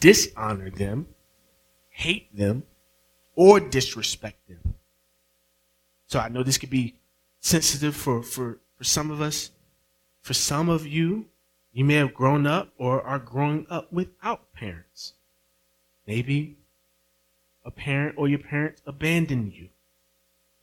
dishonor 0.00 0.70
them, 0.70 1.06
hate 1.90 2.36
them, 2.36 2.64
or 3.34 3.60
disrespect 3.60 4.48
them. 4.48 4.74
So 6.06 6.18
I 6.18 6.28
know 6.28 6.42
this 6.42 6.58
could 6.58 6.70
be 6.70 6.96
sensitive 7.40 7.94
for, 7.94 8.22
for, 8.22 8.58
for 8.76 8.84
some 8.84 9.10
of 9.10 9.20
us. 9.20 9.50
For 10.22 10.34
some 10.34 10.68
of 10.68 10.86
you, 10.86 11.26
you 11.72 11.84
may 11.84 11.94
have 11.94 12.14
grown 12.14 12.46
up 12.46 12.72
or 12.78 13.02
are 13.02 13.18
growing 13.18 13.66
up 13.70 13.92
without 13.92 14.52
parents. 14.52 15.14
Maybe 16.06 16.58
a 17.64 17.70
parent 17.70 18.16
or 18.18 18.28
your 18.28 18.38
parents 18.38 18.82
abandoned 18.86 19.52
you. 19.52 19.68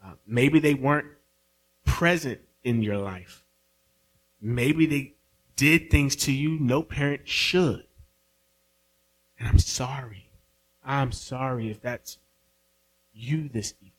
Uh, 0.03 0.13
maybe 0.25 0.59
they 0.59 0.73
weren't 0.73 1.07
present 1.85 2.39
in 2.63 2.81
your 2.81 2.97
life. 2.97 3.43
Maybe 4.41 4.85
they 4.85 5.13
did 5.55 5.89
things 5.89 6.15
to 6.17 6.31
you 6.31 6.59
no 6.59 6.83
parent 6.83 7.27
should. 7.27 7.84
And 9.39 9.47
I'm 9.47 9.59
sorry. 9.59 10.29
I'm 10.83 11.11
sorry 11.11 11.69
if 11.69 11.81
that's 11.81 12.17
you 13.13 13.49
this 13.49 13.73
evening. 13.79 13.91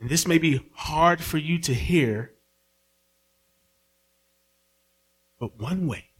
And 0.00 0.10
this 0.10 0.26
may 0.26 0.38
be 0.38 0.60
hard 0.74 1.22
for 1.22 1.38
you 1.38 1.58
to 1.60 1.72
hear, 1.72 2.32
but 5.40 5.58
one 5.58 5.86
way 5.86 6.10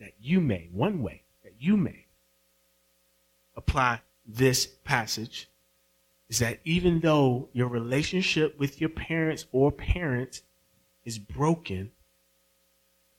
that 0.00 0.12
you 0.20 0.40
may, 0.40 0.68
one 0.72 1.02
way 1.02 1.22
that 1.44 1.54
you 1.58 1.76
may 1.76 2.06
apply 3.56 4.00
this 4.26 4.66
passage 4.84 5.48
is 6.28 6.38
that 6.40 6.60
even 6.64 7.00
though 7.00 7.48
your 7.52 7.68
relationship 7.68 8.58
with 8.58 8.80
your 8.80 8.90
parents 8.90 9.46
or 9.52 9.70
parent 9.70 10.42
is 11.04 11.18
broken, 11.18 11.90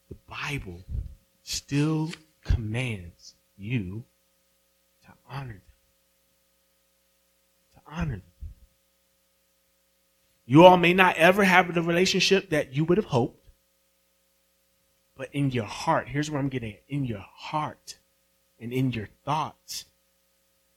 the 0.09 0.15
Bible 0.27 0.83
still 1.43 2.11
commands 2.47 3.35
you 3.57 4.03
to 5.05 5.09
honor 5.29 5.53
them. 5.53 5.61
To 7.75 7.79
honor 7.85 8.11
them. 8.11 8.21
You 10.45 10.63
all 10.63 10.77
may 10.77 10.93
not 10.93 11.17
ever 11.17 11.43
have 11.43 11.73
the 11.73 11.81
relationship 11.81 12.49
that 12.51 12.73
you 12.73 12.85
would 12.85 12.97
have 12.97 13.07
hoped, 13.07 13.49
but 15.17 15.29
in 15.33 15.51
your 15.51 15.65
heart, 15.65 16.07
here's 16.07 16.31
where 16.31 16.39
I'm 16.39 16.47
getting 16.47 16.73
at 16.73 16.83
in 16.87 17.03
your 17.03 17.25
heart 17.33 17.97
and 18.59 18.71
in 18.71 18.91
your 18.91 19.09
thoughts, 19.25 19.85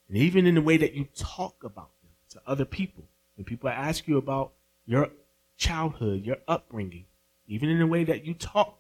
and 0.09 0.17
even 0.17 0.47
in 0.47 0.57
the 0.57 0.63
way 0.63 0.77
that 0.77 0.95
you 0.95 1.07
talk 1.15 1.63
about 1.63 1.91
them 2.03 2.11
to 2.31 2.41
other 2.47 2.65
people. 2.65 3.05
When 3.37 3.45
people 3.45 3.69
ask 3.69 4.09
you 4.09 4.19
about 4.19 4.53
your 4.87 5.11
childhood, 5.57 6.25
your 6.25 6.39
upbringing, 6.49 7.05
even 7.47 7.69
in 7.69 7.79
the 7.79 7.87
way 7.87 8.05
that 8.05 8.25
you 8.25 8.35
talk 8.35 8.80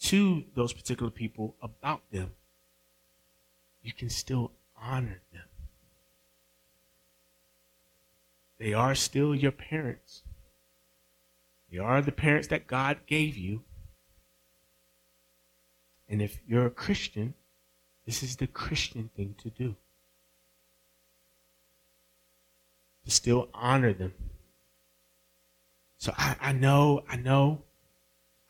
to 0.00 0.44
those 0.54 0.72
particular 0.72 1.10
people 1.10 1.56
about 1.62 2.02
them, 2.10 2.32
you 3.82 3.92
can 3.92 4.10
still 4.10 4.52
honor 4.80 5.20
them. 5.32 5.44
They 8.58 8.72
are 8.72 8.94
still 8.94 9.34
your 9.34 9.52
parents. 9.52 10.22
They 11.70 11.78
are 11.78 12.00
the 12.00 12.12
parents 12.12 12.48
that 12.48 12.66
God 12.66 12.98
gave 13.06 13.36
you. 13.36 13.62
And 16.08 16.22
if 16.22 16.40
you're 16.46 16.66
a 16.66 16.70
Christian, 16.70 17.34
this 18.06 18.22
is 18.22 18.36
the 18.36 18.46
Christian 18.46 19.10
thing 19.16 19.34
to 19.42 19.50
do. 19.50 19.76
To 23.04 23.10
still 23.10 23.48
honor 23.52 23.92
them. 23.92 24.14
So 25.98 26.12
I, 26.16 26.36
I 26.40 26.52
know, 26.52 27.02
I 27.08 27.16
know, 27.16 27.62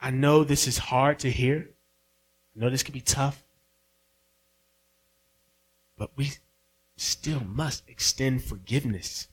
I 0.05 0.11
know 0.11 0.45
this 0.45 0.69
is 0.69 0.77
hard 0.77 1.21
to 1.21 1.31
hear. 1.31 1.71
I 2.55 2.61
know 2.61 2.69
this 2.69 2.83
can 2.83 2.93
be 2.93 3.01
tough. 3.01 3.43
But 5.97 6.11
we 6.15 6.33
still 6.99 7.41
must 7.41 7.89
extend 7.89 8.45
forgiveness 8.45 9.29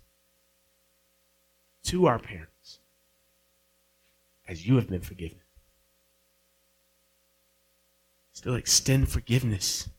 to 1.84 2.08
our 2.08 2.20
parents 2.20 2.80
as 4.48 4.66
you 4.66 4.78
have 4.78 4.88
been 4.88 5.02
forgiven. 5.02 5.40
Still 8.32 8.56
extend 8.56 9.10
forgiveness 9.10 9.90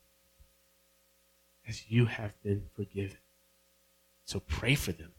as 1.69 1.91
you 1.91 2.07
have 2.07 2.33
been 2.43 2.63
forgiven. 2.75 3.19
So 4.25 4.41
pray 4.41 4.75
for 4.75 4.93
them. 4.93 5.13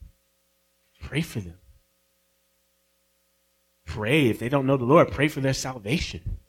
Pray 0.99 1.21
for 1.21 1.41
them. 1.41 1.59
Pray 3.85 4.27
if 4.27 4.39
they 4.39 4.49
don't 4.49 4.65
know 4.65 4.77
the 4.77 4.85
Lord, 4.85 5.11
pray 5.11 5.27
for 5.27 5.41
their 5.41 5.53
salvation. 5.53 6.39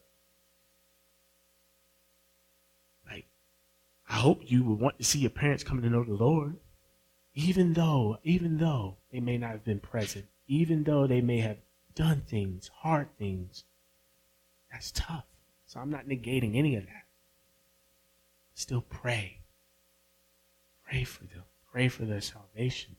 Like, 3.10 3.26
I 4.08 4.14
hope 4.14 4.42
you 4.50 4.64
will 4.64 4.76
want 4.76 4.98
to 4.98 5.04
see 5.04 5.18
your 5.18 5.30
parents 5.30 5.64
come 5.64 5.82
to 5.82 5.90
know 5.90 6.04
the 6.04 6.14
Lord. 6.14 6.56
Even 7.34 7.72
though, 7.72 8.18
even 8.22 8.58
though 8.58 8.96
they 9.10 9.20
may 9.20 9.36
not 9.36 9.50
have 9.50 9.64
been 9.64 9.80
present, 9.80 10.26
even 10.46 10.84
though 10.84 11.06
they 11.06 11.20
may 11.20 11.40
have 11.40 11.58
done 11.94 12.22
things, 12.26 12.70
hard 12.82 13.08
things, 13.18 13.64
that's 14.70 14.92
tough. 14.92 15.24
So 15.66 15.80
I'm 15.80 15.90
not 15.90 16.06
negating 16.06 16.56
any 16.56 16.76
of 16.76 16.84
that. 16.86 17.04
Still 18.54 18.82
pray. 18.82 19.40
Pray 20.88 21.04
for 21.04 21.24
them. 21.24 21.42
Pray 21.72 21.88
for 21.88 22.04
their 22.04 22.20
salvation. 22.20 22.96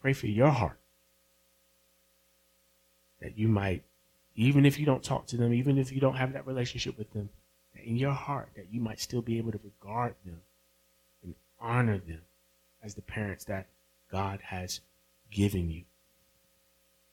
Pray 0.00 0.12
for 0.12 0.26
your 0.26 0.50
heart. 0.50 0.78
That 3.20 3.38
you 3.38 3.48
might, 3.48 3.82
even 4.34 4.66
if 4.66 4.78
you 4.78 4.86
don't 4.86 5.02
talk 5.02 5.26
to 5.28 5.36
them, 5.36 5.52
even 5.52 5.78
if 5.78 5.90
you 5.92 6.00
don't 6.00 6.16
have 6.16 6.32
that 6.34 6.46
relationship 6.46 6.98
with 6.98 7.12
them, 7.12 7.30
in 7.84 7.96
your 7.96 8.12
heart, 8.12 8.50
that 8.56 8.66
you 8.70 8.80
might 8.80 9.00
still 9.00 9.22
be 9.22 9.38
able 9.38 9.52
to 9.52 9.60
regard 9.62 10.14
them 10.24 10.40
and 11.22 11.34
honor 11.60 11.98
them 11.98 12.20
as 12.82 12.94
the 12.94 13.02
parents 13.02 13.44
that 13.44 13.66
God 14.10 14.40
has 14.42 14.80
given 15.30 15.70
you. 15.70 15.82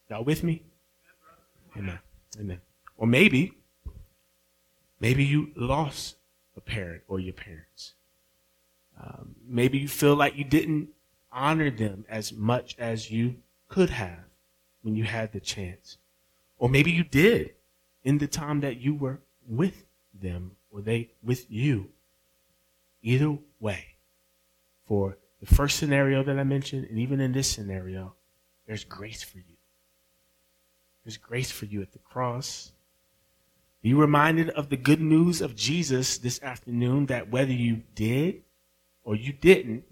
Y'all 0.09 0.23
with 0.23 0.43
me? 0.43 0.63
Amen. 1.77 1.99
Amen. 2.39 2.61
Or 2.97 3.07
maybe, 3.07 3.53
maybe 4.99 5.23
you 5.23 5.51
lost 5.55 6.15
a 6.55 6.61
parent 6.61 7.03
or 7.07 7.19
your 7.19 7.33
parents. 7.33 7.93
Um, 9.01 9.35
maybe 9.47 9.79
you 9.79 9.87
feel 9.87 10.15
like 10.15 10.35
you 10.35 10.43
didn't 10.43 10.89
honor 11.31 11.71
them 11.71 12.05
as 12.09 12.31
much 12.31 12.75
as 12.77 13.09
you 13.09 13.35
could 13.69 13.89
have 13.89 14.25
when 14.83 14.95
you 14.95 15.03
had 15.03 15.31
the 15.31 15.39
chance. 15.39 15.97
Or 16.59 16.69
maybe 16.69 16.91
you 16.91 17.03
did 17.03 17.55
in 18.03 18.19
the 18.19 18.27
time 18.27 18.61
that 18.61 18.79
you 18.79 18.93
were 18.93 19.19
with 19.47 19.85
them 20.13 20.51
or 20.71 20.81
they 20.81 21.09
with 21.23 21.49
you. 21.49 21.89
Either 23.01 23.37
way, 23.59 23.95
for 24.85 25.17
the 25.39 25.55
first 25.55 25.77
scenario 25.77 26.23
that 26.23 26.39
I 26.39 26.43
mentioned, 26.43 26.87
and 26.89 26.99
even 26.99 27.19
in 27.19 27.33
this 27.33 27.49
scenario, 27.49 28.13
there's 28.67 28.83
grace 28.83 29.23
for 29.23 29.39
you. 29.39 29.57
There's 31.03 31.17
grace 31.17 31.51
for 31.51 31.65
you 31.65 31.81
at 31.81 31.91
the 31.91 31.99
cross. 31.99 32.71
Be 33.81 33.93
reminded 33.93 34.49
of 34.51 34.69
the 34.69 34.77
good 34.77 35.01
news 35.01 35.41
of 35.41 35.55
Jesus 35.55 36.17
this 36.17 36.41
afternoon 36.41 37.07
that 37.07 37.29
whether 37.29 37.51
you 37.51 37.81
did 37.93 38.43
or 39.03 39.15
you 39.15 39.33
didn't, 39.33 39.83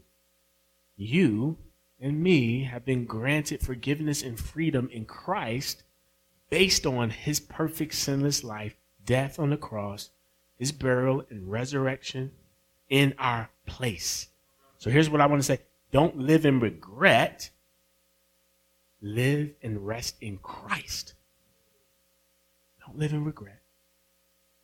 you 0.96 1.58
and 2.02 2.22
me 2.22 2.64
have 2.64 2.84
been 2.84 3.06
granted 3.06 3.62
forgiveness 3.62 4.24
and 4.24 4.40
freedom 4.40 4.90
in 4.92 5.06
Christ 5.06 5.84
based 6.50 6.86
on 6.88 7.12
his 7.12 7.40
perfect 7.40 7.94
sinless 7.94 8.44
life, 8.44 8.76
death 9.06 9.40
on 9.40 9.52
the 9.52 9.58
cross, 9.58 10.10
his 10.58 10.72
burial 10.72 11.24
and 11.30 11.50
resurrection 11.50 12.32
in 12.90 13.14
our 13.20 13.50
place. 13.68 14.28
So 14.80 14.90
here's 14.90 15.10
what 15.10 15.22
I 15.22 15.28
want 15.28 15.42
to 15.42 15.46
say 15.46 15.62
don't 15.92 16.18
live 16.18 16.46
in 16.46 16.60
regret, 16.60 17.52
live 19.02 19.52
and 19.62 19.86
rest 19.86 20.16
in 20.22 20.38
Christ. 20.38 21.14
Don't 22.86 22.98
live 22.98 23.14
in 23.14 23.24
regret 23.24 23.62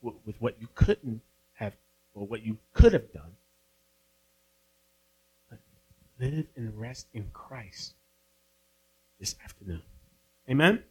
with 0.01 0.35
what 0.39 0.59
you 0.59 0.67
couldn't 0.73 1.21
have 1.53 1.75
or 2.15 2.25
what 2.25 2.43
you 2.43 2.57
could 2.73 2.93
have 2.93 3.13
done. 3.13 3.36
Live 6.19 6.47
and 6.55 6.79
rest 6.79 7.07
in 7.13 7.29
Christ 7.33 7.93
this 9.19 9.35
afternoon. 9.43 9.83
Amen? 10.49 10.83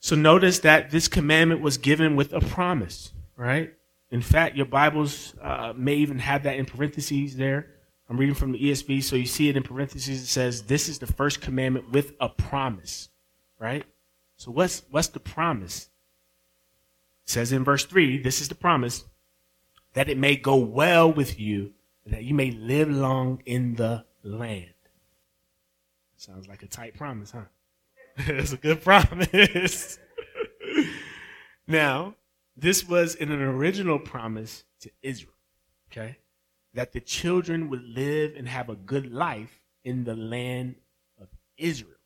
So 0.00 0.16
notice 0.16 0.60
that 0.60 0.90
this 0.90 1.08
commandment 1.08 1.60
was 1.60 1.76
given 1.76 2.16
with 2.16 2.32
a 2.32 2.40
promise, 2.40 3.12
right? 3.36 3.74
In 4.10 4.22
fact, 4.22 4.56
your 4.56 4.66
Bibles 4.66 5.34
uh, 5.40 5.74
may 5.76 5.96
even 5.96 6.18
have 6.18 6.44
that 6.44 6.56
in 6.56 6.64
parentheses 6.64 7.36
there. 7.36 7.66
I'm 8.08 8.16
reading 8.16 8.34
from 8.34 8.52
the 8.52 8.58
ESV, 8.58 9.04
so 9.04 9.14
you 9.14 9.26
see 9.26 9.48
it 9.48 9.56
in 9.56 9.62
parentheses. 9.62 10.22
It 10.22 10.26
says, 10.26 10.62
"This 10.62 10.88
is 10.88 10.98
the 10.98 11.06
first 11.06 11.40
commandment 11.40 11.92
with 11.92 12.12
a 12.20 12.28
promise." 12.28 13.10
Right? 13.58 13.84
So 14.36 14.50
what's 14.50 14.82
what's 14.90 15.08
the 15.08 15.20
promise? 15.20 15.90
It 17.24 17.30
says 17.30 17.52
in 17.52 17.62
verse 17.62 17.84
three, 17.84 18.20
"This 18.20 18.40
is 18.40 18.48
the 18.48 18.54
promise 18.54 19.04
that 19.92 20.08
it 20.08 20.18
may 20.18 20.34
go 20.34 20.56
well 20.56 21.12
with 21.12 21.38
you, 21.38 21.72
that 22.06 22.24
you 22.24 22.34
may 22.34 22.50
live 22.50 22.90
long 22.90 23.42
in 23.46 23.74
the 23.74 24.04
land." 24.22 24.74
Sounds 26.16 26.48
like 26.48 26.62
a 26.62 26.66
tight 26.66 26.94
promise, 26.94 27.30
huh? 27.30 27.44
it's 28.16 28.52
a 28.52 28.58
good 28.58 28.82
promise. 28.82 29.98
now, 31.66 32.14
this 32.56 32.86
was 32.86 33.14
in 33.14 33.32
an 33.32 33.40
original 33.40 33.98
promise 33.98 34.64
to 34.80 34.90
Israel, 35.02 35.32
okay? 35.90 36.18
That 36.74 36.92
the 36.92 37.00
children 37.00 37.70
would 37.70 37.82
live 37.82 38.34
and 38.36 38.46
have 38.48 38.68
a 38.68 38.76
good 38.76 39.10
life 39.10 39.60
in 39.84 40.04
the 40.04 40.14
land 40.14 40.74
of 41.18 41.28
Israel, 41.56 41.96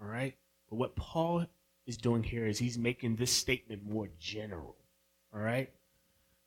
all 0.00 0.08
right? 0.08 0.34
But 0.68 0.76
what 0.76 0.96
Paul 0.96 1.46
is 1.86 1.96
doing 1.96 2.24
here 2.24 2.46
is 2.46 2.58
he's 2.58 2.78
making 2.78 3.16
this 3.16 3.32
statement 3.32 3.84
more 3.84 4.08
general, 4.18 4.76
all 5.32 5.40
right? 5.40 5.70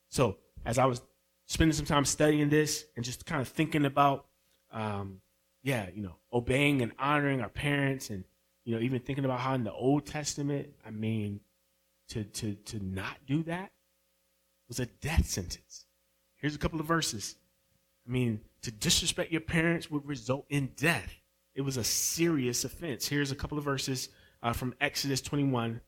So, 0.10 0.38
as 0.65 0.77
I 0.77 0.86
was 0.86 1.01
spending 1.45 1.73
some 1.73 1.86
time 1.86 2.05
studying 2.05 2.49
this 2.49 2.86
and 2.95 3.05
just 3.05 3.25
kind 3.25 3.41
of 3.41 3.47
thinking 3.47 3.86
about, 3.86 4.25
um, 4.71 5.21
yeah, 5.63 5.88
you 5.93 6.01
know, 6.01 6.15
obeying 6.34 6.81
and 6.81 6.91
honoring 6.99 7.41
our 7.41 7.49
parents 7.49 8.10
and, 8.10 8.23
you 8.63 8.75
know, 8.75 8.81
even 8.81 8.99
thinking 8.99 9.25
about 9.25 9.39
how 9.39 9.53
in 9.53 9.63
the 9.63 9.73
Old 9.73 10.05
Testament, 10.05 10.69
I 10.86 10.91
mean, 10.91 11.39
to, 12.10 12.23
to, 12.23 12.55
to 12.55 12.84
not 12.84 13.17
do 13.27 13.43
that 13.43 13.71
was 14.67 14.79
a 14.79 14.86
death 14.86 15.25
sentence. 15.25 15.86
Here's 16.38 16.55
a 16.55 16.60
couple 16.60 16.79
of 16.79 16.86
verses. 16.86 17.36
I 18.08 18.12
mean, 18.12 18.41
to 18.62 18.71
disrespect 18.71 19.31
your 19.31 19.41
parents 19.41 19.89
would 19.89 20.05
result 20.05 20.45
in 20.49 20.71
death. 20.75 21.13
It 21.55 21.62
was 21.62 21.77
a 21.77 21.84
serious 21.84 22.65
offense. 22.65 23.08
Here's 23.08 23.31
a 23.31 23.36
couple 23.36 23.58
of 23.58 23.63
verses 23.63 24.10
uh, 24.43 24.53
from 24.53 24.75
Exodus 24.81 25.21
21, 25.21 25.81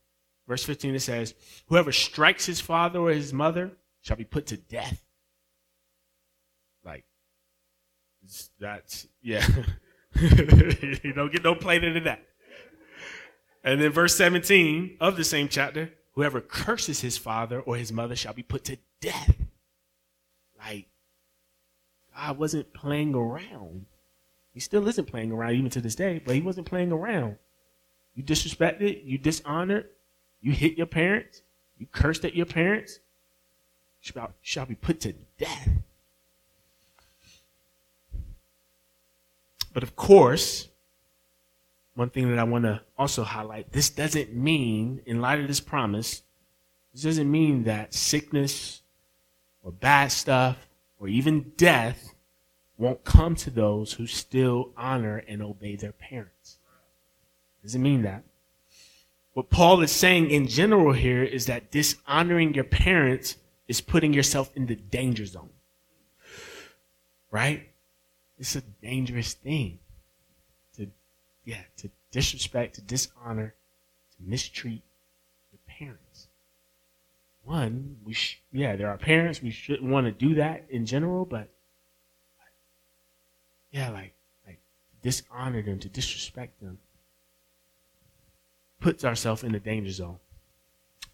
verse 0.46 0.64
15. 0.64 0.94
It 0.94 1.00
says, 1.00 1.34
Whoever 1.66 1.92
strikes 1.92 2.46
his 2.46 2.60
father 2.60 2.98
or 2.98 3.10
his 3.10 3.32
mother 3.32 3.72
shall 4.00 4.16
be 4.16 4.24
put 4.24 4.46
to 4.46 4.56
death. 4.56 5.04
Like, 6.84 7.04
that's, 8.60 9.06
yeah. 9.22 9.46
you 10.20 11.12
don't 11.14 11.32
get 11.32 11.44
no 11.44 11.54
plainer 11.54 11.92
than 11.92 12.04
that. 12.04 12.22
And 13.64 13.80
then 13.80 13.90
verse 13.90 14.16
17 14.16 14.96
of 15.00 15.16
the 15.16 15.24
same 15.24 15.48
chapter 15.48 15.92
Whoever 16.18 16.40
curses 16.40 17.00
his 17.00 17.16
father 17.16 17.60
or 17.60 17.76
his 17.76 17.92
mother 17.92 18.16
shall 18.16 18.32
be 18.34 18.42
put 18.42 18.64
to 18.64 18.76
death. 19.00 19.36
Like, 20.58 20.88
God 22.12 22.38
wasn't 22.38 22.74
playing 22.74 23.14
around 23.14 23.86
He 24.52 24.58
still 24.58 24.88
isn't 24.88 25.06
playing 25.06 25.30
around 25.30 25.54
even 25.54 25.70
to 25.70 25.80
this 25.80 25.94
day, 25.94 26.20
but 26.24 26.34
he 26.34 26.40
wasn't 26.40 26.66
playing 26.66 26.90
around. 26.90 27.36
You 28.16 28.24
disrespected, 28.24 29.02
you 29.04 29.16
dishonored, 29.16 29.86
you 30.40 30.50
hit 30.50 30.76
your 30.76 30.88
parents, 30.88 31.42
you 31.78 31.86
cursed 31.86 32.24
at 32.24 32.34
your 32.34 32.46
parents, 32.46 32.98
shall, 34.00 34.32
shall 34.42 34.66
be 34.66 34.74
put 34.74 34.98
to 35.02 35.12
death. 35.38 35.68
But 39.78 39.84
of 39.84 39.94
course, 39.94 40.66
one 41.94 42.10
thing 42.10 42.28
that 42.30 42.38
I 42.40 42.42
want 42.42 42.64
to 42.64 42.80
also 42.98 43.22
highlight 43.22 43.70
this 43.70 43.90
doesn't 43.90 44.34
mean, 44.34 45.00
in 45.06 45.20
light 45.20 45.38
of 45.38 45.46
this 45.46 45.60
promise, 45.60 46.24
this 46.92 47.04
doesn't 47.04 47.30
mean 47.30 47.62
that 47.62 47.94
sickness 47.94 48.82
or 49.62 49.70
bad 49.70 50.10
stuff 50.10 50.68
or 50.98 51.06
even 51.06 51.52
death 51.56 52.12
won't 52.76 53.04
come 53.04 53.36
to 53.36 53.50
those 53.50 53.92
who 53.92 54.08
still 54.08 54.72
honor 54.76 55.22
and 55.28 55.44
obey 55.44 55.76
their 55.76 55.92
parents. 55.92 56.58
Doesn't 57.62 57.80
mean 57.80 58.02
that. 58.02 58.24
What 59.34 59.48
Paul 59.48 59.80
is 59.82 59.92
saying 59.92 60.32
in 60.32 60.48
general 60.48 60.92
here 60.92 61.22
is 61.22 61.46
that 61.46 61.70
dishonoring 61.70 62.52
your 62.52 62.64
parents 62.64 63.36
is 63.68 63.80
putting 63.80 64.12
yourself 64.12 64.50
in 64.56 64.66
the 64.66 64.74
danger 64.74 65.24
zone. 65.24 65.50
Right? 67.30 67.68
It's 68.38 68.54
a 68.56 68.60
dangerous 68.60 69.34
thing 69.34 69.78
to, 70.76 70.88
yeah, 71.44 71.62
to 71.78 71.90
disrespect, 72.12 72.76
to 72.76 72.80
dishonor, 72.80 73.54
to 74.16 74.30
mistreat 74.30 74.82
your 75.52 75.60
parents. 75.66 76.28
One, 77.44 77.96
we 78.04 78.12
sh- 78.12 78.40
yeah, 78.52 78.76
there 78.76 78.90
are 78.90 78.98
parents 78.98 79.42
we 79.42 79.50
shouldn't 79.50 79.90
want 79.90 80.06
to 80.06 80.12
do 80.12 80.34
that 80.34 80.66
in 80.70 80.86
general, 80.86 81.24
but 81.24 81.48
yeah, 83.72 83.90
like 83.90 84.14
like 84.46 84.60
dishonor 85.02 85.62
them, 85.62 85.78
to 85.80 85.88
disrespect 85.88 86.60
them, 86.60 86.78
puts 88.80 89.04
ourselves 89.04 89.42
in 89.42 89.52
the 89.52 89.58
danger 89.58 89.90
zone. 89.90 90.18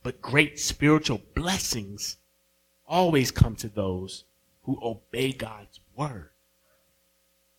But 0.03 0.21
great 0.21 0.61
spiritual 0.61 1.23
blessings 1.35 2.19
always 2.87 3.31
come 3.31 3.57
to 3.57 3.69
those 3.69 4.25
who 4.65 4.79
obey 4.83 5.33
God's 5.33 5.81
word. 5.97 6.31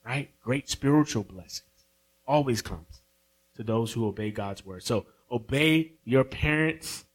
Right? 0.05 0.29
Great 0.41 0.69
spiritual 0.69 1.23
blessings 1.23 1.85
always 2.27 2.61
comes 2.61 3.01
to 3.55 3.63
those 3.63 3.93
who 3.93 4.05
obey 4.05 4.31
God's 4.31 4.65
word. 4.65 4.83
So 4.83 5.05
obey 5.31 5.93
your 6.03 6.23
parents, 6.23 7.05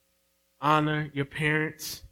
honor 0.60 1.10
your 1.12 1.24
parents. 1.24 2.02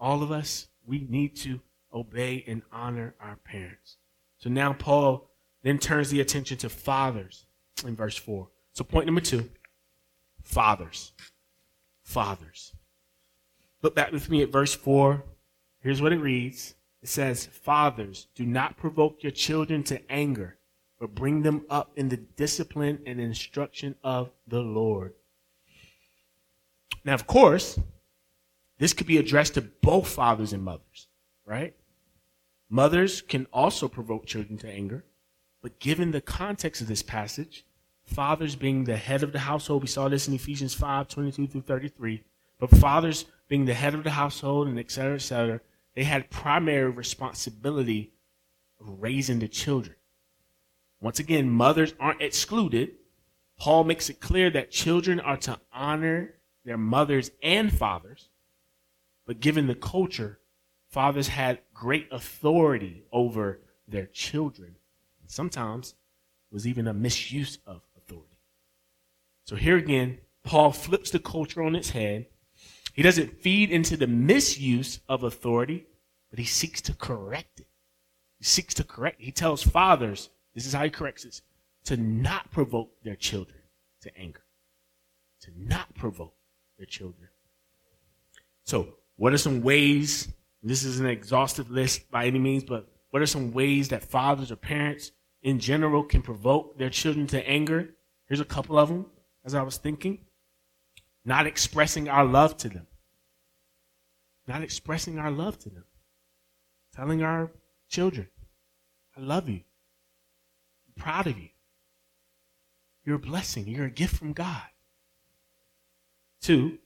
All 0.00 0.22
of 0.22 0.30
us, 0.30 0.68
we 0.86 1.06
need 1.08 1.36
to 1.36 1.60
obey 1.92 2.44
and 2.46 2.62
honor 2.72 3.14
our 3.20 3.36
parents. 3.36 3.96
So 4.38 4.50
now 4.50 4.72
Paul 4.72 5.30
then 5.62 5.78
turns 5.78 6.10
the 6.10 6.20
attention 6.20 6.58
to 6.58 6.68
fathers 6.68 7.46
in 7.84 7.96
verse 7.96 8.16
4. 8.16 8.48
So 8.72 8.84
point 8.84 9.06
number 9.06 9.20
two, 9.20 9.50
fathers. 10.42 11.12
Fathers. 12.02 12.72
Look 13.82 13.94
back 13.94 14.12
with 14.12 14.30
me 14.30 14.42
at 14.42 14.50
verse 14.50 14.74
4. 14.74 15.24
Here's 15.80 16.00
what 16.00 16.12
it 16.12 16.18
reads. 16.18 16.74
It 17.02 17.08
says, 17.08 17.46
Fathers, 17.46 18.26
do 18.34 18.44
not 18.44 18.76
provoke 18.76 19.22
your 19.22 19.32
children 19.32 19.82
to 19.84 20.10
anger, 20.10 20.58
but 20.98 21.14
bring 21.14 21.42
them 21.42 21.64
up 21.70 21.92
in 21.96 22.08
the 22.08 22.16
discipline 22.16 23.00
and 23.06 23.20
instruction 23.20 23.94
of 24.02 24.30
the 24.46 24.60
Lord. 24.60 25.14
Now, 27.04 27.14
of 27.14 27.26
course, 27.26 27.78
this 28.78 28.92
could 28.92 29.06
be 29.06 29.18
addressed 29.18 29.54
to 29.54 29.62
both 29.62 30.08
fathers 30.08 30.52
and 30.52 30.62
mothers, 30.62 31.08
right? 31.44 31.74
Mothers 32.68 33.22
can 33.22 33.46
also 33.52 33.88
provoke 33.88 34.26
children 34.26 34.58
to 34.58 34.68
anger, 34.68 35.04
but 35.62 35.78
given 35.78 36.10
the 36.10 36.20
context 36.20 36.82
of 36.82 36.88
this 36.88 37.02
passage, 37.02 37.64
fathers 38.04 38.56
being 38.56 38.84
the 38.84 38.96
head 38.96 39.22
of 39.22 39.32
the 39.32 39.38
household, 39.38 39.82
we 39.82 39.88
saw 39.88 40.08
this 40.08 40.28
in 40.28 40.34
Ephesians 40.34 40.74
5 40.74 41.08
22 41.08 41.46
through 41.46 41.62
33, 41.62 42.22
but 42.58 42.70
fathers 42.70 43.26
being 43.48 43.64
the 43.64 43.74
head 43.74 43.94
of 43.94 44.04
the 44.04 44.10
household 44.10 44.68
and 44.68 44.78
et 44.78 44.90
cetera, 44.90 45.14
et 45.14 45.22
cetera, 45.22 45.60
they 45.98 46.04
had 46.04 46.30
primary 46.30 46.88
responsibility 46.88 48.12
of 48.80 49.02
raising 49.02 49.40
the 49.40 49.48
children. 49.48 49.96
Once 51.00 51.18
again, 51.18 51.50
mothers 51.50 51.92
aren't 51.98 52.22
excluded. 52.22 52.90
Paul 53.58 53.82
makes 53.82 54.08
it 54.08 54.20
clear 54.20 54.48
that 54.50 54.70
children 54.70 55.18
are 55.18 55.38
to 55.38 55.58
honor 55.72 56.34
their 56.64 56.78
mothers 56.78 57.32
and 57.42 57.76
fathers, 57.76 58.28
but 59.26 59.40
given 59.40 59.66
the 59.66 59.74
culture, 59.74 60.38
fathers 60.88 61.26
had 61.26 61.62
great 61.74 62.06
authority 62.12 63.02
over 63.10 63.58
their 63.88 64.06
children. 64.06 64.76
And 65.20 65.28
Sometimes 65.28 65.96
was 66.52 66.64
even 66.64 66.86
a 66.86 66.94
misuse 66.94 67.58
of 67.66 67.82
authority. 67.96 68.38
So 69.46 69.56
here 69.56 69.76
again, 69.76 70.18
Paul 70.44 70.70
flips 70.70 71.10
the 71.10 71.18
culture 71.18 71.60
on 71.60 71.74
its 71.74 71.90
head. 71.90 72.26
He 72.98 73.04
doesn't 73.04 73.40
feed 73.40 73.70
into 73.70 73.96
the 73.96 74.08
misuse 74.08 74.98
of 75.08 75.22
authority, 75.22 75.86
but 76.30 76.40
he 76.40 76.44
seeks 76.44 76.80
to 76.80 76.94
correct 76.94 77.60
it. 77.60 77.68
He 78.38 78.44
seeks 78.44 78.74
to 78.74 78.82
correct. 78.82 79.20
It. 79.20 79.26
He 79.26 79.30
tells 79.30 79.62
fathers, 79.62 80.30
this 80.52 80.66
is 80.66 80.72
how 80.72 80.82
he 80.82 80.90
corrects 80.90 81.22
this, 81.22 81.42
to 81.84 81.96
not 81.96 82.50
provoke 82.50 82.90
their 83.04 83.14
children 83.14 83.60
to 84.02 84.18
anger. 84.18 84.42
To 85.42 85.52
not 85.56 85.94
provoke 85.94 86.34
their 86.76 86.86
children. 86.86 87.28
So, 88.64 88.94
what 89.14 89.32
are 89.32 89.38
some 89.38 89.62
ways 89.62 90.32
this 90.64 90.82
is 90.82 90.98
an 90.98 91.06
exhaustive 91.06 91.70
list 91.70 92.10
by 92.10 92.26
any 92.26 92.40
means, 92.40 92.64
but 92.64 92.88
what 93.10 93.22
are 93.22 93.26
some 93.26 93.52
ways 93.52 93.90
that 93.90 94.02
fathers 94.02 94.50
or 94.50 94.56
parents 94.56 95.12
in 95.44 95.60
general 95.60 96.02
can 96.02 96.20
provoke 96.20 96.76
their 96.78 96.90
children 96.90 97.28
to 97.28 97.48
anger? 97.48 97.90
Here's 98.26 98.40
a 98.40 98.44
couple 98.44 98.76
of 98.76 98.88
them 98.88 99.06
as 99.44 99.54
I 99.54 99.62
was 99.62 99.76
thinking. 99.76 100.18
Not 101.28 101.46
expressing 101.46 102.08
our 102.08 102.24
love 102.24 102.56
to 102.56 102.70
them. 102.70 102.86
Not 104.46 104.62
expressing 104.62 105.18
our 105.18 105.30
love 105.30 105.58
to 105.58 105.68
them. 105.68 105.84
Telling 106.96 107.22
our 107.22 107.50
children, 107.86 108.28
I 109.14 109.20
love 109.20 109.46
you. 109.46 109.60
I'm 110.86 111.02
proud 111.02 111.26
of 111.26 111.38
you. 111.38 111.50
You're 113.04 113.16
a 113.16 113.18
blessing. 113.18 113.68
You're 113.68 113.84
a 113.84 113.90
gift 113.90 114.16
from 114.16 114.32
God. 114.32 114.62
Two, 116.40 116.78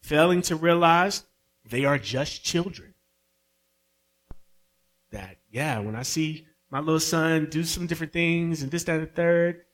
failing 0.00 0.40
to 0.42 0.56
realize 0.56 1.24
they 1.68 1.84
are 1.84 1.98
just 1.98 2.42
children 2.42 2.94
that, 5.10 5.36
yeah, 5.50 5.78
when 5.80 5.96
I 5.96 6.02
see 6.02 6.46
my 6.70 6.80
little 6.80 6.98
son 6.98 7.48
do 7.50 7.62
some 7.62 7.86
different 7.86 8.14
things 8.14 8.62
and 8.62 8.70
this, 8.70 8.84
that, 8.84 8.94
and 8.94 9.02
the 9.02 9.12
third, 9.12 9.66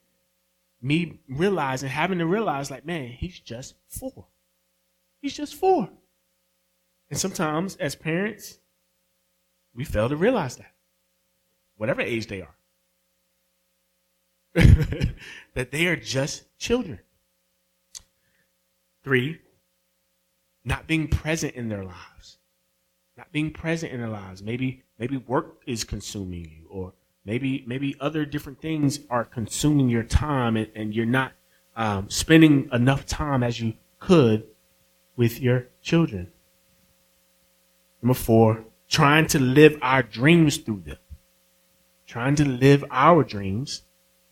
me 0.80 1.20
realizing, 1.28 1.88
having 1.88 2.18
to 2.18 2.26
realize, 2.26 2.70
like, 2.70 2.86
man, 2.86 3.08
he's 3.08 3.38
just 3.38 3.74
four. 3.88 4.26
He's 5.20 5.36
just 5.36 5.54
four. 5.54 5.88
And 7.10 7.18
sometimes, 7.18 7.76
as 7.76 7.94
parents, 7.94 8.60
we 9.74 9.84
fail 9.84 10.08
to 10.08 10.16
realize 10.16 10.56
that, 10.56 10.74
whatever 11.76 12.00
age 12.00 12.26
they 12.26 12.42
are, 12.42 12.54
that 15.54 15.70
they 15.70 15.86
are 15.86 15.96
just 15.96 16.44
children. 16.58 17.00
Three, 19.02 19.40
not 20.64 20.86
being 20.86 21.08
present 21.08 21.54
in 21.54 21.68
their 21.68 21.84
lives. 21.84 22.38
Not 23.16 23.32
being 23.32 23.52
present 23.52 23.92
in 23.92 24.00
their 24.00 24.10
lives. 24.10 24.42
Maybe 24.42 24.84
Maybe 24.98 25.16
work 25.16 25.62
is 25.66 25.84
consuming 25.84 26.44
you, 26.44 26.66
or 26.68 26.92
maybe 27.28 27.62
maybe 27.66 27.94
other 28.00 28.24
different 28.24 28.60
things 28.60 29.00
are 29.10 29.24
consuming 29.24 29.88
your 29.88 30.02
time, 30.02 30.56
and, 30.56 30.68
and 30.74 30.94
you're 30.94 31.06
not 31.20 31.32
um, 31.76 32.08
spending 32.08 32.68
enough 32.72 33.04
time 33.06 33.42
as 33.42 33.60
you 33.60 33.74
could 34.00 34.44
with 35.14 35.38
your 35.40 35.66
children. 35.82 36.32
Number 38.02 38.14
four, 38.14 38.64
trying 38.88 39.26
to 39.28 39.38
live 39.38 39.76
our 39.82 40.02
dreams 40.02 40.56
through 40.56 40.82
them. 40.86 40.98
Trying 42.06 42.36
to 42.36 42.44
live 42.48 42.82
our 42.90 43.22
dreams, 43.22 43.82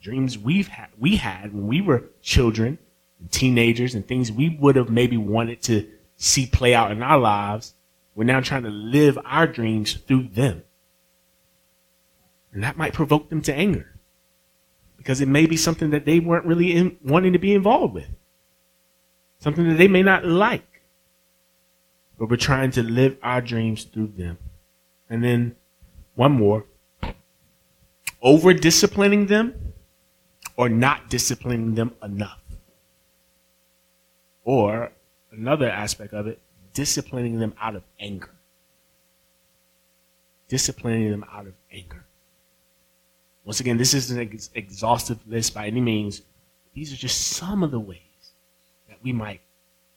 dreams 0.01 0.39
we've 0.39 0.69
had 0.69 0.89
we 0.99 1.17
had 1.17 1.53
when 1.53 1.67
we 1.67 1.83
were 1.83 2.05
children 2.23 2.79
and 3.21 3.31
teenagers 3.31 3.95
and 3.95 4.09
things 4.09 4.33
we 4.33 4.49
would 4.49 4.77
have 4.77 4.89
maybe 4.89 5.19
wanted 5.19 5.61
to 5.63 5.87
see 6.17 6.47
play 6.47 6.75
out 6.75 6.91
in 6.91 7.03
our 7.03 7.19
lives 7.19 7.75
we're 8.17 8.25
now 8.25 8.41
trying 8.41 8.63
to 8.63 8.71
live 8.71 9.19
our 9.27 9.47
dreams 9.47 9.93
through 9.93 10.29
them. 10.33 10.63
And 12.57 12.65
that 12.65 12.79
might 12.79 12.95
provoke 12.95 13.29
them 13.29 13.43
to 13.43 13.55
anger 13.55 13.87
because 14.97 15.21
it 15.21 15.29
may 15.29 15.45
be 15.45 15.59
something 15.59 15.91
that 15.91 16.07
they 16.07 16.21
weren't 16.21 16.47
really 16.47 16.73
in, 16.73 16.97
wanting 17.05 17.35
to 17.35 17.39
be 17.39 17.53
involved 17.53 17.93
with, 17.93 18.09
something 19.41 19.69
that 19.69 19.77
they 19.77 19.89
may 19.89 20.03
not 20.03 20.25
like. 20.25 20.81
But 22.19 22.31
we're 22.31 22.37
trying 22.37 22.71
to 22.71 22.83
live 22.83 23.19
our 23.23 23.43
dreams 23.43 23.85
through 23.85 24.15
them. 24.17 24.39
And 25.11 25.23
then 25.23 25.55
one 26.15 26.33
more 26.33 26.65
over 28.23 28.55
disciplining 28.55 29.27
them 29.27 29.75
or 30.57 30.71
not 30.71 31.11
disciplining 31.11 31.75
them 31.75 31.95
enough. 32.03 32.41
Or 34.45 34.93
another 35.31 35.69
aspect 35.69 36.15
of 36.15 36.27
it, 36.27 36.41
disciplining 36.73 37.39
them 37.39 37.53
out 37.61 37.77
of 37.77 37.83
anger. 38.01 38.31
Disciplining 40.49 41.11
them 41.11 41.27
out 41.31 41.47
of 41.47 41.53
anger. 41.71 42.06
Once 43.47 43.61
again, 43.61 43.79
this 43.79 43.95
isn't 43.95 44.19
an 44.21 44.29
ex- 44.33 44.51
exhaustive 44.55 45.19
list 45.27 45.55
by 45.55 45.67
any 45.67 45.81
means. 45.81 46.23
These 46.75 46.93
are 46.93 46.97
just 46.97 47.29
some 47.29 47.63
of 47.63 47.71
the 47.71 47.81
ways 47.81 48.01
that 48.89 48.99
we 49.03 49.13
might 49.13 49.41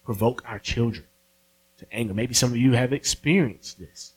provoke 0.05 0.43
our 0.47 0.59
children 0.59 1.05
to 1.77 1.85
anger. 1.91 2.13
Maybe 2.13 2.35
some 2.35 2.51
of 2.51 2.57
you 2.57 2.73
have 2.73 2.93
experienced 2.93 3.79
this 3.79 4.13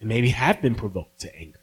and 0.00 0.08
maybe 0.08 0.30
have 0.30 0.60
been 0.60 0.74
provoked 0.74 1.20
to 1.20 1.34
anger. 1.34 1.60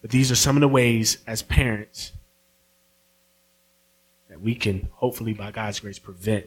But 0.00 0.10
these 0.10 0.30
are 0.30 0.36
some 0.36 0.56
of 0.56 0.60
the 0.60 0.68
ways 0.68 1.18
as 1.26 1.42
parents 1.42 2.12
that 4.28 4.40
we 4.40 4.54
can 4.54 4.88
hopefully 4.92 5.34
by 5.34 5.50
God's 5.50 5.80
grace 5.80 5.98
prevent 5.98 6.46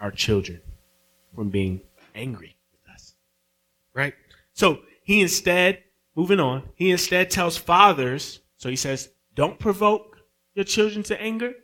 our 0.00 0.12
children 0.12 0.60
from 1.34 1.48
being 1.50 1.80
angry 2.14 2.56
with 2.72 2.94
us. 2.94 3.14
Right? 3.92 4.14
So 4.54 4.80
he 5.08 5.22
instead, 5.22 5.84
moving 6.14 6.38
on, 6.38 6.64
he 6.74 6.90
instead 6.90 7.30
tells 7.30 7.56
fathers, 7.56 8.40
so 8.58 8.68
he 8.68 8.76
says, 8.76 9.08
don't 9.34 9.58
provoke 9.58 10.18
your 10.52 10.66
children 10.66 11.02
to 11.04 11.18
anger, 11.18 11.54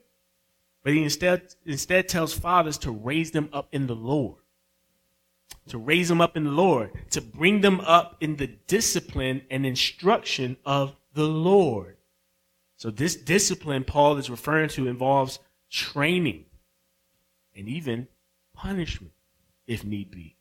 but 0.83 0.95
he 0.95 1.03
instead 1.03 1.55
instead 1.67 2.09
tells 2.09 2.33
fathers 2.33 2.79
to 2.79 2.91
raise 2.91 3.33
them 3.33 3.51
up 3.53 3.69
in 3.71 3.87
the 3.87 3.95
Lord. 3.95 4.41
To 5.69 5.77
raise 5.77 6.09
them 6.09 6.23
up 6.23 6.39
in 6.39 6.45
the 6.45 6.53
Lord, 6.53 6.93
to 7.11 7.21
bring 7.21 7.61
them 7.61 7.81
up 7.81 8.17
in 8.23 8.37
the 8.37 8.47
discipline 8.47 9.43
and 9.51 9.67
instruction 9.67 10.57
of 10.65 10.97
the 11.13 11.29
Lord. 11.29 11.99
So 12.79 12.91
this 12.91 13.15
discipline 13.15 13.85
Paul 13.85 14.17
is 14.17 14.31
referring 14.31 14.71
to 14.71 14.89
involves 14.89 15.39
training 15.69 16.47
and 17.55 17.69
even 17.69 18.09
punishment 18.55 19.13
if 19.67 19.85
need 19.85 20.11
be. 20.11 20.37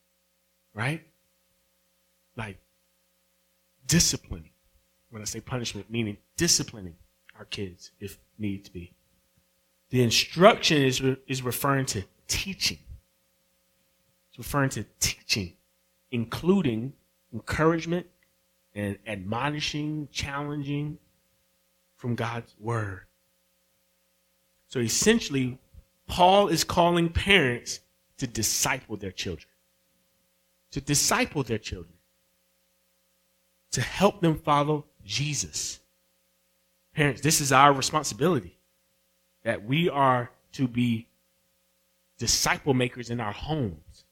Right? 0.72 1.02
Like 2.34 2.56
disciplining. 3.86 4.50
When 5.10 5.22
I 5.22 5.26
say 5.26 5.40
punishment, 5.40 5.90
meaning 5.90 6.16
disciplining 6.36 6.96
our 7.38 7.44
kids 7.44 7.92
if 8.00 8.18
need 8.38 8.64
to 8.64 8.72
be. 8.72 8.92
The 9.90 10.02
instruction 10.02 10.82
is, 10.82 11.02
is 11.26 11.42
referring 11.42 11.86
to 11.86 12.04
teaching. 12.26 12.78
It's 14.30 14.38
referring 14.38 14.70
to 14.70 14.84
teaching, 14.98 15.54
including 16.10 16.94
encouragement 17.32 18.06
and 18.74 18.98
admonishing, 19.06 20.08
challenging 20.10 20.98
from 21.96 22.16
God's 22.16 22.54
word. 22.58 23.02
So 24.68 24.80
essentially, 24.80 25.58
Paul 26.08 26.48
is 26.48 26.64
calling 26.64 27.08
parents 27.08 27.80
to 28.18 28.26
disciple 28.26 28.96
their 28.96 29.12
children. 29.12 29.48
To 30.72 30.80
disciple 30.80 31.44
their 31.44 31.58
children. 31.58 31.93
To 33.74 33.80
help 33.80 34.20
them 34.20 34.38
follow 34.38 34.84
Jesus. 35.04 35.80
Parents, 36.94 37.20
this 37.20 37.40
is 37.40 37.50
our 37.50 37.72
responsibility. 37.72 38.56
That 39.42 39.64
we 39.64 39.88
are 39.88 40.30
to 40.52 40.68
be 40.68 41.08
disciple 42.16 42.72
makers 42.72 43.10
in 43.10 43.18
our 43.18 43.32
homes, 43.32 44.04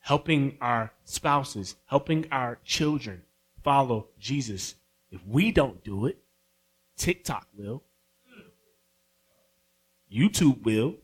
helping 0.00 0.58
our 0.60 0.92
spouses, 1.04 1.76
helping 1.86 2.26
our 2.30 2.58
children 2.62 3.22
follow 3.64 4.08
Jesus. 4.18 4.74
If 5.10 5.26
we 5.26 5.50
don't 5.50 5.82
do 5.82 6.04
it, 6.04 6.18
TikTok 6.98 7.46
will, 7.56 7.82
YouTube 10.12 10.62
will, 10.62 10.96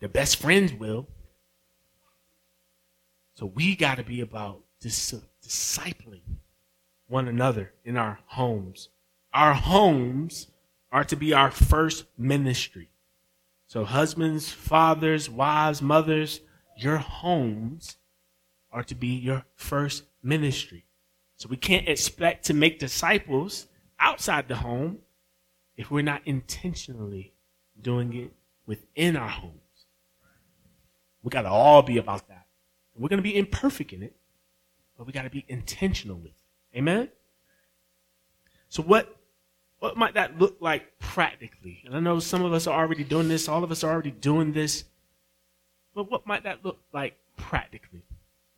their 0.00 0.08
best 0.08 0.36
friends 0.36 0.72
will. 0.72 1.06
So 3.34 3.44
we 3.44 3.76
got 3.76 3.96
to 3.96 4.02
be 4.02 4.22
about 4.22 4.62
dis- 4.80 5.14
discipling 5.46 6.38
one 7.08 7.28
another 7.28 7.72
in 7.84 7.96
our 7.96 8.18
homes. 8.26 8.88
Our 9.34 9.54
homes 9.54 10.48
are 10.90 11.04
to 11.04 11.16
be 11.16 11.32
our 11.32 11.50
first 11.50 12.04
ministry. 12.18 12.90
So, 13.66 13.84
husbands, 13.84 14.50
fathers, 14.50 15.30
wives, 15.30 15.80
mothers, 15.80 16.40
your 16.76 16.98
homes 16.98 17.96
are 18.70 18.84
to 18.84 18.94
be 18.94 19.08
your 19.08 19.44
first 19.54 20.04
ministry. 20.22 20.84
So, 21.36 21.48
we 21.48 21.56
can't 21.56 21.88
expect 21.88 22.44
to 22.46 22.54
make 22.54 22.78
disciples 22.78 23.66
outside 23.98 24.48
the 24.48 24.56
home 24.56 24.98
if 25.76 25.90
we're 25.90 26.02
not 26.02 26.22
intentionally 26.26 27.32
doing 27.80 28.14
it 28.14 28.32
within 28.66 29.16
our 29.16 29.28
homes. 29.28 29.56
We 31.22 31.30
got 31.30 31.42
to 31.42 31.48
all 31.48 31.82
be 31.82 31.98
about 31.98 32.28
that. 32.28 32.46
We're 32.94 33.08
going 33.08 33.18
to 33.18 33.22
be 33.22 33.36
imperfect 33.36 33.92
in 33.92 34.02
it, 34.02 34.14
but 35.02 35.08
we 35.08 35.12
got 35.12 35.22
to 35.22 35.30
be 35.30 35.44
intentional 35.48 36.16
with 36.16 36.26
it. 36.26 36.78
Amen? 36.78 37.08
So, 38.68 38.84
what 38.84 39.16
what 39.80 39.96
might 39.96 40.14
that 40.14 40.38
look 40.38 40.58
like 40.60 40.96
practically? 41.00 41.82
And 41.84 41.96
I 41.96 41.98
know 41.98 42.20
some 42.20 42.44
of 42.44 42.52
us 42.52 42.68
are 42.68 42.78
already 42.78 43.02
doing 43.02 43.26
this, 43.26 43.48
all 43.48 43.64
of 43.64 43.72
us 43.72 43.82
are 43.82 43.92
already 43.92 44.12
doing 44.12 44.52
this. 44.52 44.84
But 45.92 46.08
what 46.08 46.24
might 46.24 46.44
that 46.44 46.64
look 46.64 46.78
like 46.92 47.18
practically? 47.36 48.04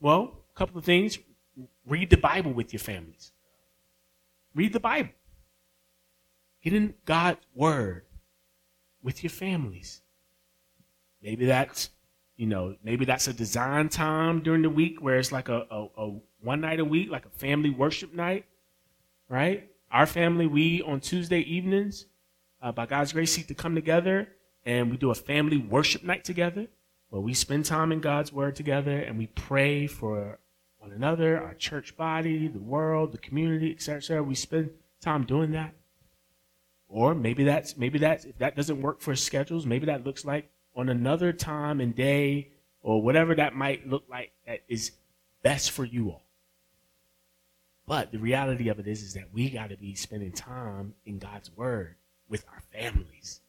Well, 0.01 0.35
a 0.55 0.59
couple 0.59 0.77
of 0.77 0.85
things. 0.85 1.19
Read 1.87 2.11
the 2.11 2.19
Bible 2.19 2.53
with 2.53 2.75
your 2.75 2.81
families. 2.81 3.33
Read 4.55 4.75
the 4.75 4.81
Bible. 4.81 5.15
Get 6.63 6.75
in 6.75 6.93
God's 7.07 7.41
Word 7.55 8.05
with 9.03 9.25
your 9.25 9.31
families. 9.31 10.03
Maybe 11.23 11.47
that's, 11.47 11.89
you 12.37 12.47
know, 12.47 12.77
maybe 12.85 13.07
that's 13.07 13.29
a 13.29 13.33
design 13.33 13.89
time 13.89 14.41
during 14.41 14.61
the 14.61 14.69
week 14.69 15.01
where 15.01 15.17
it's 15.17 15.33
like 15.33 15.49
a, 15.49 15.67
a, 15.71 15.87
a 15.97 16.21
one 16.45 16.61
night 16.61 16.81
a 16.81 16.85
week, 16.85 17.11
like 17.11 17.27
a 17.27 17.31
family 17.31 17.71
worship 17.71 18.15
night, 18.15 18.45
right? 19.29 19.71
Our 19.91 20.07
family, 20.07 20.47
we 20.47 20.83
on 20.83 21.01
Tuesday 21.01 21.41
evenings, 21.41 22.07
uh, 22.63 22.73
by 22.73 22.87
God's 22.87 23.13
grace, 23.13 23.33
seek 23.33 23.49
to 23.49 23.55
come 23.55 23.75
together 23.75 24.29
and 24.65 24.91
we 24.91 24.97
do 24.97 25.11
a 25.11 25.15
family 25.15 25.59
worship 25.59 26.03
night 26.03 26.25
together 26.25 26.67
where 27.11 27.21
we 27.21 27.35
spend 27.35 27.65
time 27.65 27.93
in 27.93 28.01
God's 28.01 28.33
Word 28.33 28.57
together 28.57 28.99
and 28.99 29.19
we 29.19 29.27
pray 29.29 29.87
for 29.87 30.39
one 30.79 30.93
another, 30.93 31.41
our 31.41 31.55
church 31.55 31.97
body, 31.97 32.49
the 32.49 32.59
world, 32.59 33.13
the 33.13 33.19
community, 33.19 33.71
etc. 33.71 33.99
etc. 33.99 34.23
We 34.23 34.35
spend 34.35 34.71
time 35.01 35.25
doing 35.25 35.53
that. 35.53 35.75
Or 36.89 37.15
maybe 37.15 37.45
that's 37.45 37.77
maybe 37.77 37.99
that's 37.99 38.25
if 38.25 38.39
that 38.39 38.57
doesn't 38.57 38.81
work 38.81 39.01
for 39.01 39.15
schedules, 39.17 39.67
maybe 39.67 39.87
that 39.87 40.05
looks 40.05 40.25
like 40.25 40.51
on 40.77 40.89
another 40.89 41.33
time 41.33 41.81
and 41.81 41.95
day 41.95 42.51
or 42.83 43.01
whatever 43.01 43.35
that 43.35 43.55
might 43.55 43.89
look 43.89 44.05
like 44.11 44.33
that 44.47 44.61
is 44.69 44.93
best 45.43 45.71
for 45.71 45.85
you 45.85 46.11
all. 46.11 46.24
But 47.87 48.13
the 48.13 48.19
reality 48.19 48.69
of 48.69 48.79
it 48.79 48.87
is, 48.87 49.03
is 49.03 49.15
that 49.15 49.33
we 49.33 49.51
got 49.51 49.69
to 49.71 49.77
be 49.77 49.95
spending 49.95 50.33
time 50.33 50.95
in 51.05 51.19
God's 51.19 51.51
Word 51.55 51.97
with 52.29 52.45
our 52.51 52.63
families, 52.73 53.41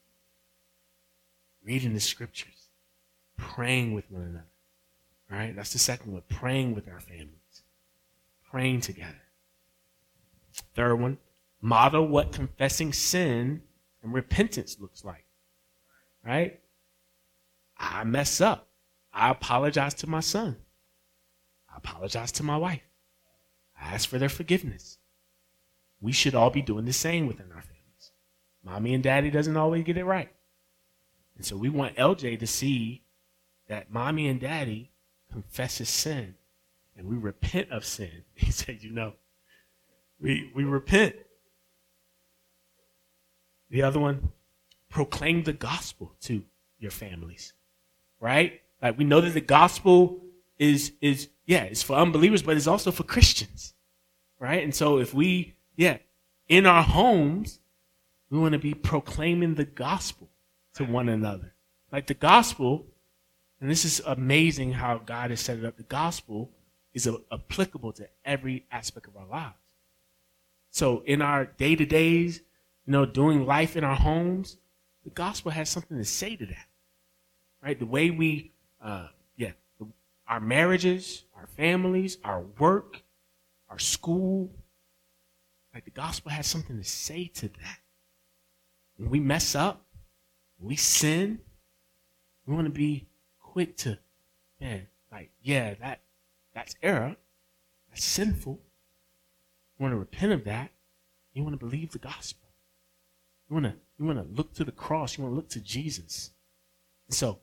reading 1.64 1.94
the 1.94 2.00
Scriptures, 2.00 2.68
praying 3.38 3.94
with 3.94 4.10
one 4.10 4.22
another. 4.22 4.44
All 5.30 5.38
right, 5.38 5.56
that's 5.56 5.72
the 5.72 5.78
second 5.78 6.12
one. 6.12 6.22
Praying 6.28 6.74
with 6.74 6.86
our 6.88 7.00
families, 7.00 7.62
praying 8.50 8.82
together. 8.82 9.22
Third 10.74 10.96
one, 10.96 11.18
model 11.60 12.06
what 12.06 12.32
confessing 12.32 12.92
sin 12.92 13.62
and 14.02 14.12
repentance 14.12 14.76
looks 14.78 15.04
like. 15.04 15.24
Right? 16.24 16.60
I 17.78 18.04
mess 18.04 18.40
up. 18.40 18.68
I 19.12 19.30
apologize 19.30 19.94
to 19.94 20.06
my 20.06 20.20
son. 20.20 20.56
I 21.72 21.78
apologize 21.78 22.32
to 22.32 22.42
my 22.42 22.56
wife 22.56 22.82
ask 23.80 24.08
for 24.08 24.18
their 24.18 24.28
forgiveness. 24.28 24.98
We 26.00 26.12
should 26.12 26.34
all 26.34 26.50
be 26.50 26.62
doing 26.62 26.84
the 26.84 26.92
same 26.92 27.26
within 27.26 27.52
our 27.52 27.62
families. 27.62 28.12
Mommy 28.64 28.94
and 28.94 29.02
daddy 29.02 29.30
doesn't 29.30 29.56
always 29.56 29.84
get 29.84 29.96
it 29.96 30.04
right. 30.04 30.30
And 31.36 31.44
so 31.44 31.56
we 31.56 31.68
want 31.68 31.96
LJ 31.96 32.38
to 32.40 32.46
see 32.46 33.02
that 33.68 33.90
mommy 33.90 34.28
and 34.28 34.40
daddy 34.40 34.90
confess 35.30 35.78
his 35.78 35.88
sin 35.88 36.34
and 36.96 37.06
we 37.06 37.16
repent 37.16 37.70
of 37.70 37.84
sin. 37.84 38.24
He 38.34 38.50
said, 38.50 38.82
you 38.82 38.90
know, 38.90 39.14
we, 40.20 40.50
we 40.54 40.64
repent. 40.64 41.16
The 43.70 43.82
other 43.82 43.98
one, 43.98 44.32
proclaim 44.88 45.42
the 45.42 45.52
gospel 45.52 46.14
to 46.22 46.42
your 46.78 46.90
families, 46.90 47.52
right? 48.20 48.60
Like 48.80 48.96
we 48.96 49.04
know 49.04 49.20
that 49.20 49.34
the 49.34 49.40
gospel 49.40 50.20
is, 50.58 50.92
is 51.00 51.28
yeah, 51.46 51.62
it's 51.62 51.82
for 51.82 51.96
unbelievers, 51.96 52.42
but 52.42 52.56
it's 52.56 52.66
also 52.66 52.90
for 52.90 53.04
Christians, 53.04 53.74
right? 54.38 54.62
And 54.62 54.74
so 54.74 54.98
if 54.98 55.14
we, 55.14 55.54
yeah, 55.76 55.98
in 56.48 56.66
our 56.66 56.82
homes, 56.82 57.60
we 58.30 58.38
want 58.38 58.52
to 58.52 58.58
be 58.58 58.74
proclaiming 58.74 59.54
the 59.54 59.64
gospel 59.64 60.28
to 60.74 60.84
one 60.84 61.08
another. 61.08 61.54
Like 61.92 62.08
the 62.08 62.14
gospel, 62.14 62.86
and 63.60 63.70
this 63.70 63.84
is 63.84 64.02
amazing 64.04 64.72
how 64.72 64.98
God 64.98 65.30
has 65.30 65.40
set 65.40 65.58
it 65.58 65.64
up. 65.64 65.76
The 65.76 65.84
gospel 65.84 66.50
is 66.92 67.06
a, 67.06 67.16
applicable 67.30 67.92
to 67.92 68.08
every 68.24 68.66
aspect 68.72 69.06
of 69.06 69.16
our 69.16 69.26
lives. 69.26 69.54
So 70.70 71.02
in 71.06 71.22
our 71.22 71.44
day 71.46 71.76
to 71.76 71.86
days, 71.86 72.42
you 72.86 72.92
know, 72.92 73.06
doing 73.06 73.46
life 73.46 73.76
in 73.76 73.84
our 73.84 73.96
homes, 73.96 74.58
the 75.04 75.10
gospel 75.10 75.52
has 75.52 75.70
something 75.70 75.96
to 75.96 76.04
say 76.04 76.34
to 76.36 76.46
that, 76.46 76.66
right? 77.62 77.78
The 77.78 77.86
way 77.86 78.10
we, 78.10 78.52
uh, 78.82 79.08
yeah, 79.36 79.52
our 80.28 80.40
marriages, 80.40 81.24
our 81.36 81.46
families, 81.46 82.18
our 82.24 82.42
work, 82.58 83.02
our 83.68 83.78
school. 83.78 84.50
Like 85.74 85.84
the 85.84 85.90
gospel 85.90 86.30
has 86.30 86.46
something 86.46 86.76
to 86.78 86.84
say 86.84 87.30
to 87.34 87.48
that. 87.48 87.78
When 88.96 89.10
we 89.10 89.20
mess 89.20 89.54
up, 89.54 89.84
we 90.58 90.76
sin, 90.76 91.40
we 92.46 92.54
want 92.54 92.66
to 92.66 92.72
be 92.72 93.06
quick 93.38 93.76
to, 93.78 93.98
man, 94.60 94.86
like, 95.12 95.30
yeah, 95.42 95.74
that 95.80 96.00
that's 96.54 96.74
error. 96.82 97.16
That's 97.90 98.04
sinful. 98.04 98.58
You 99.78 99.82
want 99.82 99.92
to 99.92 99.98
repent 99.98 100.32
of 100.32 100.44
that. 100.44 100.70
You 101.34 101.42
want 101.42 101.58
to 101.58 101.64
believe 101.64 101.92
the 101.92 101.98
gospel. 101.98 102.48
You 103.48 103.54
want 103.54 103.66
to 103.66 103.74
you 103.98 104.04
want 104.06 104.18
to 104.18 104.34
look 104.34 104.54
to 104.54 104.64
the 104.64 104.72
cross. 104.72 105.16
You 105.16 105.24
want 105.24 105.32
to 105.32 105.36
look 105.36 105.50
to 105.50 105.60
Jesus. 105.60 106.30
And 107.08 107.14
so, 107.14 107.40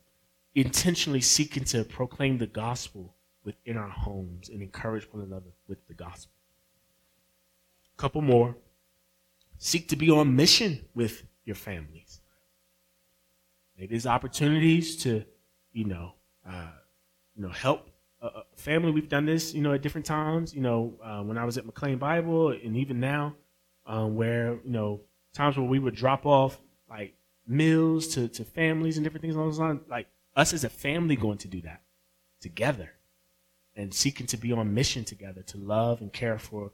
intentionally 0.56 1.22
seeking 1.22 1.64
to 1.66 1.84
proclaim 1.84 2.40
the 2.40 2.48
gospel 2.48 3.14
within 3.44 3.78
our 3.78 3.90
homes 3.90 4.50
and 4.50 4.62
encourage 4.62 5.06
one 5.12 5.24
another 5.24 5.52
with 5.68 5.86
the 5.88 5.94
gospel. 5.94 6.32
A 7.98 8.02
couple 8.02 8.22
more. 8.22 8.56
Seek 9.58 9.88
to 9.90 9.96
be 9.96 10.10
on 10.10 10.36
mission 10.36 10.86
with 10.96 11.24
your 11.46 11.56
families. 11.56 12.22
There's 13.78 14.06
opportunities 14.06 14.96
to, 14.98 15.26
you 15.72 15.86
know, 15.86 16.14
uh, 16.48 16.72
you 17.36 17.44
know, 17.44 17.50
help 17.50 17.90
a, 18.22 18.28
a 18.28 18.44
family. 18.56 18.92
We've 18.92 19.10
done 19.10 19.26
this, 19.26 19.54
you 19.54 19.62
know, 19.62 19.74
at 19.74 19.82
different 19.82 20.06
times. 20.06 20.54
You 20.54 20.62
know, 20.62 20.94
uh, 21.04 21.22
when 21.22 21.38
I 21.38 21.46
was 21.46 21.58
at 21.58 21.66
McLean 21.66 21.98
Bible, 21.98 22.50
and 22.50 22.78
even 22.78 23.00
now, 23.00 23.36
um, 23.86 24.16
where 24.16 24.54
you 24.64 24.72
know, 24.72 25.02
times 25.34 25.58
where 25.58 25.68
we 25.68 25.80
would 25.80 25.96
drop 25.96 26.26
off 26.26 26.62
like 26.90 27.16
meals 27.48 28.08
to 28.10 28.28
to 28.30 28.44
families 28.46 28.98
and 28.98 29.04
different 29.04 29.22
things 29.22 29.36
along 29.36 29.50
those 29.50 29.60
lines. 29.60 29.82
Like 29.90 30.08
us 30.36 30.54
as 30.54 30.64
a 30.64 30.70
family 30.70 31.16
going 31.16 31.40
to 31.40 31.48
do 31.48 31.62
that 31.62 31.82
together 32.40 32.92
and 33.76 33.94
seeking 33.94 34.28
to 34.28 34.38
be 34.38 34.52
on 34.52 34.74
mission 34.74 35.04
together 35.04 35.42
to 35.44 35.58
love 35.58 36.02
and 36.02 36.14
care 36.14 36.38
for 36.38 36.72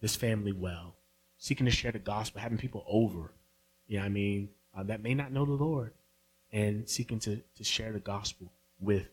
this 0.00 0.16
family 0.16 0.52
well, 0.52 0.96
seeking 1.38 1.66
to 1.66 1.72
share 1.72 1.92
the 1.92 1.98
gospel, 1.98 2.40
having 2.40 2.58
people 2.58 2.84
over, 2.88 3.32
you 3.86 3.98
know 3.98 4.04
I 4.04 4.08
mean, 4.08 4.50
uh, 4.76 4.82
that 4.84 5.02
may 5.02 5.14
not 5.14 5.32
know 5.32 5.44
the 5.44 5.52
Lord, 5.52 5.92
and 6.52 6.88
seeking 6.88 7.18
to, 7.20 7.40
to 7.56 7.64
share 7.64 7.92
the 7.92 8.00
gospel 8.00 8.52
with 8.78 9.08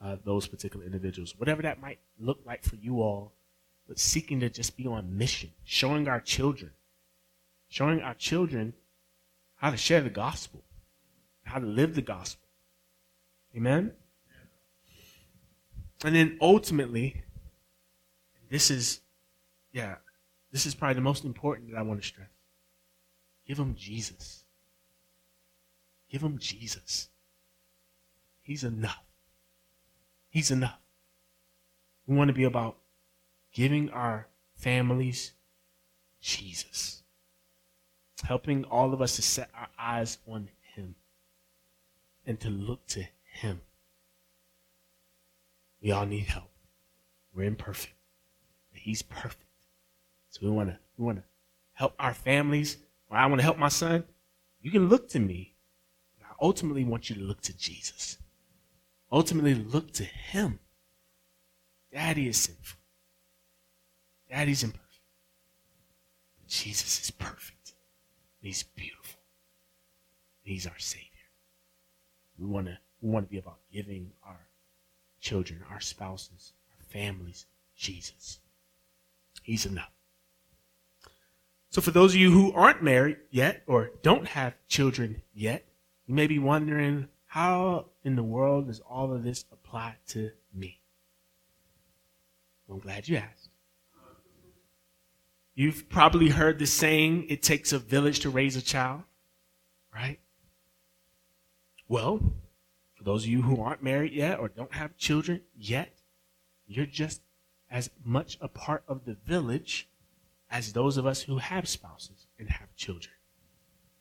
uh, 0.00 0.16
those 0.24 0.46
particular 0.46 0.86
individuals, 0.86 1.34
whatever 1.36 1.62
that 1.62 1.80
might 1.80 1.98
look 2.18 2.40
like 2.46 2.62
for 2.62 2.76
you 2.76 3.02
all, 3.02 3.32
but 3.88 3.98
seeking 3.98 4.40
to 4.40 4.50
just 4.50 4.76
be 4.76 4.86
on 4.86 5.16
mission, 5.16 5.50
showing 5.64 6.06
our 6.08 6.20
children, 6.20 6.70
showing 7.68 8.00
our 8.00 8.14
children 8.14 8.74
how 9.56 9.70
to 9.70 9.76
share 9.76 10.00
the 10.00 10.10
gospel, 10.10 10.62
how 11.42 11.58
to 11.58 11.66
live 11.66 11.94
the 11.94 12.02
gospel. 12.02 12.46
Amen? 13.56 13.92
And 16.04 16.14
then 16.14 16.38
ultimately, 16.40 17.22
this 18.50 18.70
is, 18.70 19.00
yeah, 19.72 19.96
this 20.52 20.64
is 20.64 20.74
probably 20.74 20.94
the 20.94 21.00
most 21.00 21.24
important 21.24 21.70
that 21.70 21.78
I 21.78 21.82
want 21.82 22.00
to 22.00 22.06
stress. 22.06 22.28
Give 23.46 23.56
them 23.56 23.74
Jesus. 23.76 24.44
Give 26.10 26.22
them 26.22 26.38
Jesus. 26.38 27.08
He's 28.42 28.64
enough. 28.64 29.02
He's 30.30 30.50
enough. 30.50 30.78
We 32.06 32.16
want 32.16 32.28
to 32.28 32.34
be 32.34 32.44
about 32.44 32.76
giving 33.52 33.90
our 33.90 34.28
families 34.54 35.32
Jesus. 36.20 37.02
Helping 38.24 38.64
all 38.64 38.92
of 38.92 39.02
us 39.02 39.16
to 39.16 39.22
set 39.22 39.50
our 39.54 39.68
eyes 39.78 40.18
on 40.26 40.48
Him 40.74 40.94
and 42.26 42.38
to 42.40 42.48
look 42.48 42.86
to 42.88 43.04
Him. 43.32 43.60
We 45.80 45.92
all 45.92 46.06
need 46.06 46.26
help. 46.26 46.50
We're 47.34 47.44
imperfect. 47.44 47.94
He's 48.72 49.02
perfect. 49.02 49.44
So 50.30 50.40
we 50.42 50.50
want 50.50 50.70
to 50.70 50.78
we 50.96 51.04
want 51.04 51.18
to 51.18 51.24
help 51.72 51.94
our 51.98 52.14
families. 52.14 52.78
Or 53.10 53.16
I 53.16 53.26
want 53.26 53.38
to 53.38 53.44
help 53.44 53.58
my 53.58 53.68
son. 53.68 54.04
You 54.60 54.70
can 54.70 54.88
look 54.88 55.08
to 55.10 55.18
me. 55.18 55.54
But 56.18 56.26
I 56.26 56.34
ultimately 56.40 56.84
want 56.84 57.08
you 57.08 57.16
to 57.16 57.22
look 57.22 57.40
to 57.42 57.56
Jesus. 57.56 58.18
Ultimately 59.10 59.54
look 59.54 59.92
to 59.92 60.04
him. 60.04 60.58
Daddy 61.92 62.28
is 62.28 62.36
sinful. 62.36 62.78
Daddy's 64.30 64.62
imperfect. 64.62 65.00
But 66.38 66.48
Jesus 66.48 67.00
is 67.00 67.10
perfect. 67.10 67.74
He's 68.40 68.62
beautiful. 68.62 69.20
He's 70.42 70.66
our 70.66 70.78
Savior. 70.78 71.06
We 72.38 72.46
want 72.46 72.66
to 72.66 72.78
we 73.00 73.10
want 73.10 73.26
to 73.26 73.30
be 73.30 73.38
about 73.38 73.58
giving 73.72 74.12
our 74.26 74.47
children, 75.28 75.62
our 75.70 75.80
spouses, 75.80 76.54
our 76.78 76.84
families, 76.88 77.44
Jesus. 77.76 78.40
He's 79.42 79.66
enough. 79.66 79.92
So, 81.68 81.82
for 81.82 81.90
those 81.90 82.14
of 82.14 82.20
you 82.20 82.30
who 82.30 82.50
aren't 82.54 82.82
married 82.82 83.18
yet 83.30 83.62
or 83.66 83.90
don't 84.02 84.26
have 84.28 84.54
children 84.68 85.20
yet, 85.34 85.66
you 86.06 86.14
may 86.14 86.26
be 86.26 86.38
wondering 86.38 87.08
how 87.26 87.90
in 88.04 88.16
the 88.16 88.22
world 88.22 88.68
does 88.68 88.80
all 88.80 89.12
of 89.12 89.22
this 89.22 89.44
apply 89.52 89.96
to 90.08 90.30
me? 90.54 90.80
I'm 92.70 92.78
glad 92.78 93.06
you 93.06 93.18
asked. 93.18 93.50
You've 95.54 95.90
probably 95.90 96.30
heard 96.30 96.58
the 96.58 96.66
saying, 96.66 97.26
it 97.28 97.42
takes 97.42 97.74
a 97.74 97.78
village 97.78 98.20
to 98.20 98.30
raise 98.30 98.56
a 98.56 98.62
child, 98.62 99.02
right? 99.94 100.20
Well, 101.86 102.20
those 103.08 103.24
of 103.24 103.30
you 103.30 103.40
who 103.40 103.62
aren't 103.62 103.82
married 103.82 104.12
yet 104.12 104.38
or 104.38 104.48
don't 104.48 104.74
have 104.74 104.94
children 104.98 105.40
yet, 105.56 105.94
you're 106.66 106.84
just 106.84 107.22
as 107.70 107.88
much 108.04 108.36
a 108.38 108.48
part 108.48 108.84
of 108.86 109.06
the 109.06 109.16
village 109.24 109.88
as 110.50 110.74
those 110.74 110.98
of 110.98 111.06
us 111.06 111.22
who 111.22 111.38
have 111.38 111.66
spouses 111.66 112.26
and 112.38 112.50
have 112.50 112.76
children. 112.76 113.14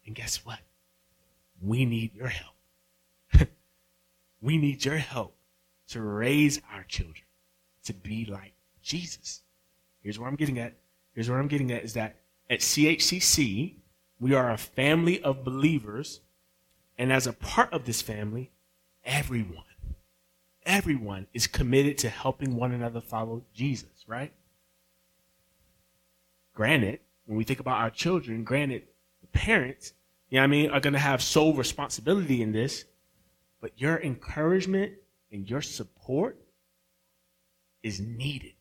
And 0.05 0.13
guess 0.13 0.45
what? 0.45 0.59
We 1.61 1.85
need 1.85 2.15
your 2.15 2.27
help. 2.27 2.55
we 4.41 4.57
need 4.57 4.83
your 4.83 4.97
help 4.97 5.37
to 5.87 6.01
raise 6.01 6.59
our 6.73 6.83
children 6.83 7.23
to 7.85 7.93
be 7.93 8.25
like 8.25 8.55
Jesus. 8.81 9.41
Here's 10.03 10.19
where 10.19 10.27
I'm 10.27 10.35
getting 10.35 10.59
at. 10.59 10.75
Here's 11.13 11.29
where 11.29 11.39
I'm 11.39 11.47
getting 11.47 11.71
at 11.71 11.85
is 11.85 11.93
that 11.93 12.17
at 12.49 12.59
CHCC, 12.59 13.75
we 14.19 14.33
are 14.33 14.51
a 14.51 14.57
family 14.57 15.23
of 15.23 15.45
believers. 15.45 16.19
And 16.97 17.13
as 17.13 17.25
a 17.25 17.31
part 17.31 17.71
of 17.71 17.85
this 17.85 18.01
family, 18.01 18.51
everyone, 19.07 19.63
everyone 20.65 21.25
is 21.33 21.47
committed 21.47 21.97
to 21.99 22.09
helping 22.09 22.55
one 22.55 22.73
another 22.73 23.01
follow 23.01 23.43
Jesus, 23.53 24.05
right? 24.05 24.33
Granted, 26.53 26.99
when 27.25 27.37
we 27.37 27.43
think 27.43 27.59
about 27.59 27.79
our 27.79 27.89
children, 27.89 28.43
granted, 28.43 28.83
the 29.21 29.27
parents, 29.27 29.93
you 30.29 30.35
know 30.35 30.41
what 30.41 30.43
I 30.43 30.47
mean, 30.47 30.69
are 30.69 30.79
going 30.79 30.93
to 30.93 30.99
have 30.99 31.23
sole 31.23 31.53
responsibility 31.53 32.41
in 32.41 32.51
this, 32.51 32.85
but 33.61 33.71
your 33.77 33.99
encouragement 34.01 34.93
and 35.31 35.49
your 35.49 35.61
support 35.61 36.37
is 37.81 37.99
needed. 37.99 38.53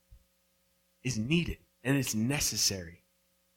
Is 1.02 1.18
needed 1.18 1.58
and 1.84 1.96
it's 1.96 2.14
necessary. 2.14 3.02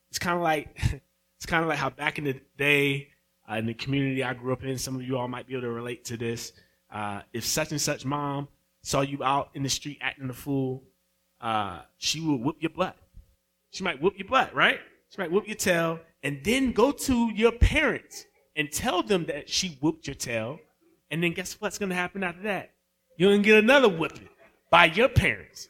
It's 0.09 0.19
kind 0.19 0.35
of 0.35 0.43
like 0.43 0.67
it's 1.37 1.45
kind 1.45 1.63
of 1.63 1.69
like 1.69 1.79
how 1.79 1.89
back 1.89 2.17
in 2.17 2.25
the 2.25 2.39
day 2.57 3.09
uh, 3.49 3.55
in 3.55 3.65
the 3.65 3.73
community 3.73 4.23
I 4.23 4.33
grew 4.35 4.53
up 4.53 4.63
in, 4.63 4.77
some 4.77 4.95
of 4.95 5.01
you 5.01 5.17
all 5.17 5.27
might 5.27 5.47
be 5.47 5.53
able 5.53 5.63
to 5.63 5.71
relate 5.71 6.05
to 6.05 6.17
this 6.17 6.53
uh, 6.91 7.21
if 7.33 7.45
such 7.45 7.71
and 7.71 7.81
such 7.81 8.05
mom 8.05 8.47
saw 8.81 9.01
you 9.01 9.23
out 9.23 9.49
in 9.53 9.63
the 9.63 9.69
street 9.69 9.99
acting 10.01 10.29
a 10.29 10.33
fool, 10.33 10.83
uh, 11.41 11.81
she 11.97 12.19
would 12.19 12.41
whoop 12.41 12.57
your 12.59 12.71
butt. 12.71 12.95
She 13.71 13.83
might 13.83 14.01
whoop 14.01 14.13
your 14.17 14.27
butt, 14.27 14.53
right? 14.53 14.79
She 15.09 15.21
might 15.21 15.31
whoop 15.31 15.47
your 15.47 15.55
tail, 15.55 15.99
and 16.23 16.39
then 16.43 16.71
go 16.71 16.91
to 16.91 17.31
your 17.33 17.51
parents 17.51 18.25
and 18.55 18.71
tell 18.71 19.03
them 19.03 19.25
that 19.25 19.49
she 19.49 19.77
whooped 19.81 20.07
your 20.07 20.15
tail. 20.15 20.59
And 21.11 21.23
then 21.23 21.33
guess 21.33 21.53
what's 21.59 21.77
going 21.77 21.89
to 21.89 21.95
happen 21.95 22.23
after 22.23 22.43
that? 22.43 22.71
You're 23.17 23.31
going 23.31 23.41
to 23.41 23.47
get 23.47 23.57
another 23.57 23.89
whooping 23.89 24.29
by 24.69 24.85
your 24.85 25.09
parents. 25.09 25.67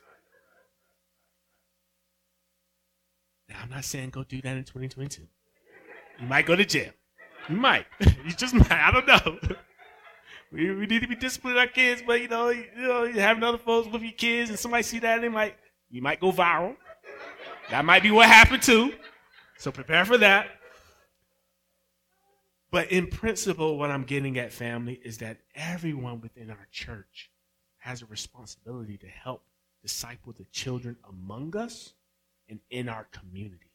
Now, 3.48 3.56
I'm 3.64 3.70
not 3.70 3.86
saying 3.86 4.10
go 4.10 4.24
do 4.24 4.42
that 4.42 4.58
in 4.58 4.64
2022. 4.64 5.24
You 6.22 6.28
might 6.28 6.46
go 6.46 6.56
to 6.56 6.66
jail. 6.66 6.92
You 7.48 7.56
might. 7.56 7.86
you 8.00 8.32
just 8.38 8.54
might. 8.54 8.72
I 8.72 8.92
don't 8.92 9.08
know. 9.08 9.56
We, 10.52 10.72
we 10.72 10.86
need 10.88 11.02
to 11.02 11.08
be 11.08 11.16
disciplining 11.16 11.60
our 11.60 11.68
kids, 11.68 12.02
but 12.06 12.22
you 12.22 12.28
know, 12.28 12.50
you, 12.50 12.66
know, 12.76 13.12
having 13.12 13.44
other 13.44 13.58
folks 13.58 13.88
with 13.92 14.02
your 14.02 14.12
kids, 14.12 14.50
and 14.50 14.58
somebody 14.58 14.84
see 14.84 15.00
that, 15.00 15.22
they 15.22 15.30
might 15.30 15.56
you 15.90 16.02
might 16.02 16.20
go 16.20 16.32
viral. 16.32 16.76
That 17.70 17.86
might 17.86 18.04
be 18.04 18.12
what 18.12 18.28
happened 18.28 18.64
too. 18.64 18.94
So 19.58 19.72
prepare 19.72 20.06
for 20.06 20.18
that. 20.18 20.48
But 22.72 22.92
in 22.92 23.08
principle, 23.08 23.78
what 23.78 23.90
I'm 23.90 24.04
getting 24.04 24.38
at, 24.38 24.52
family, 24.52 25.00
is 25.04 25.20
that 25.20 25.38
everyone 25.56 26.22
within 26.22 26.52
our 26.52 26.68
church 26.72 27.32
has 27.80 28.02
a 28.02 28.06
responsibility 28.06 28.98
to 28.98 29.08
help 29.08 29.44
disciple 29.82 30.34
the 30.38 30.46
children 30.52 30.98
among 31.08 31.56
us 31.56 31.94
and 32.48 32.60
in 32.70 32.90
our 32.90 33.08
community. 33.12 33.72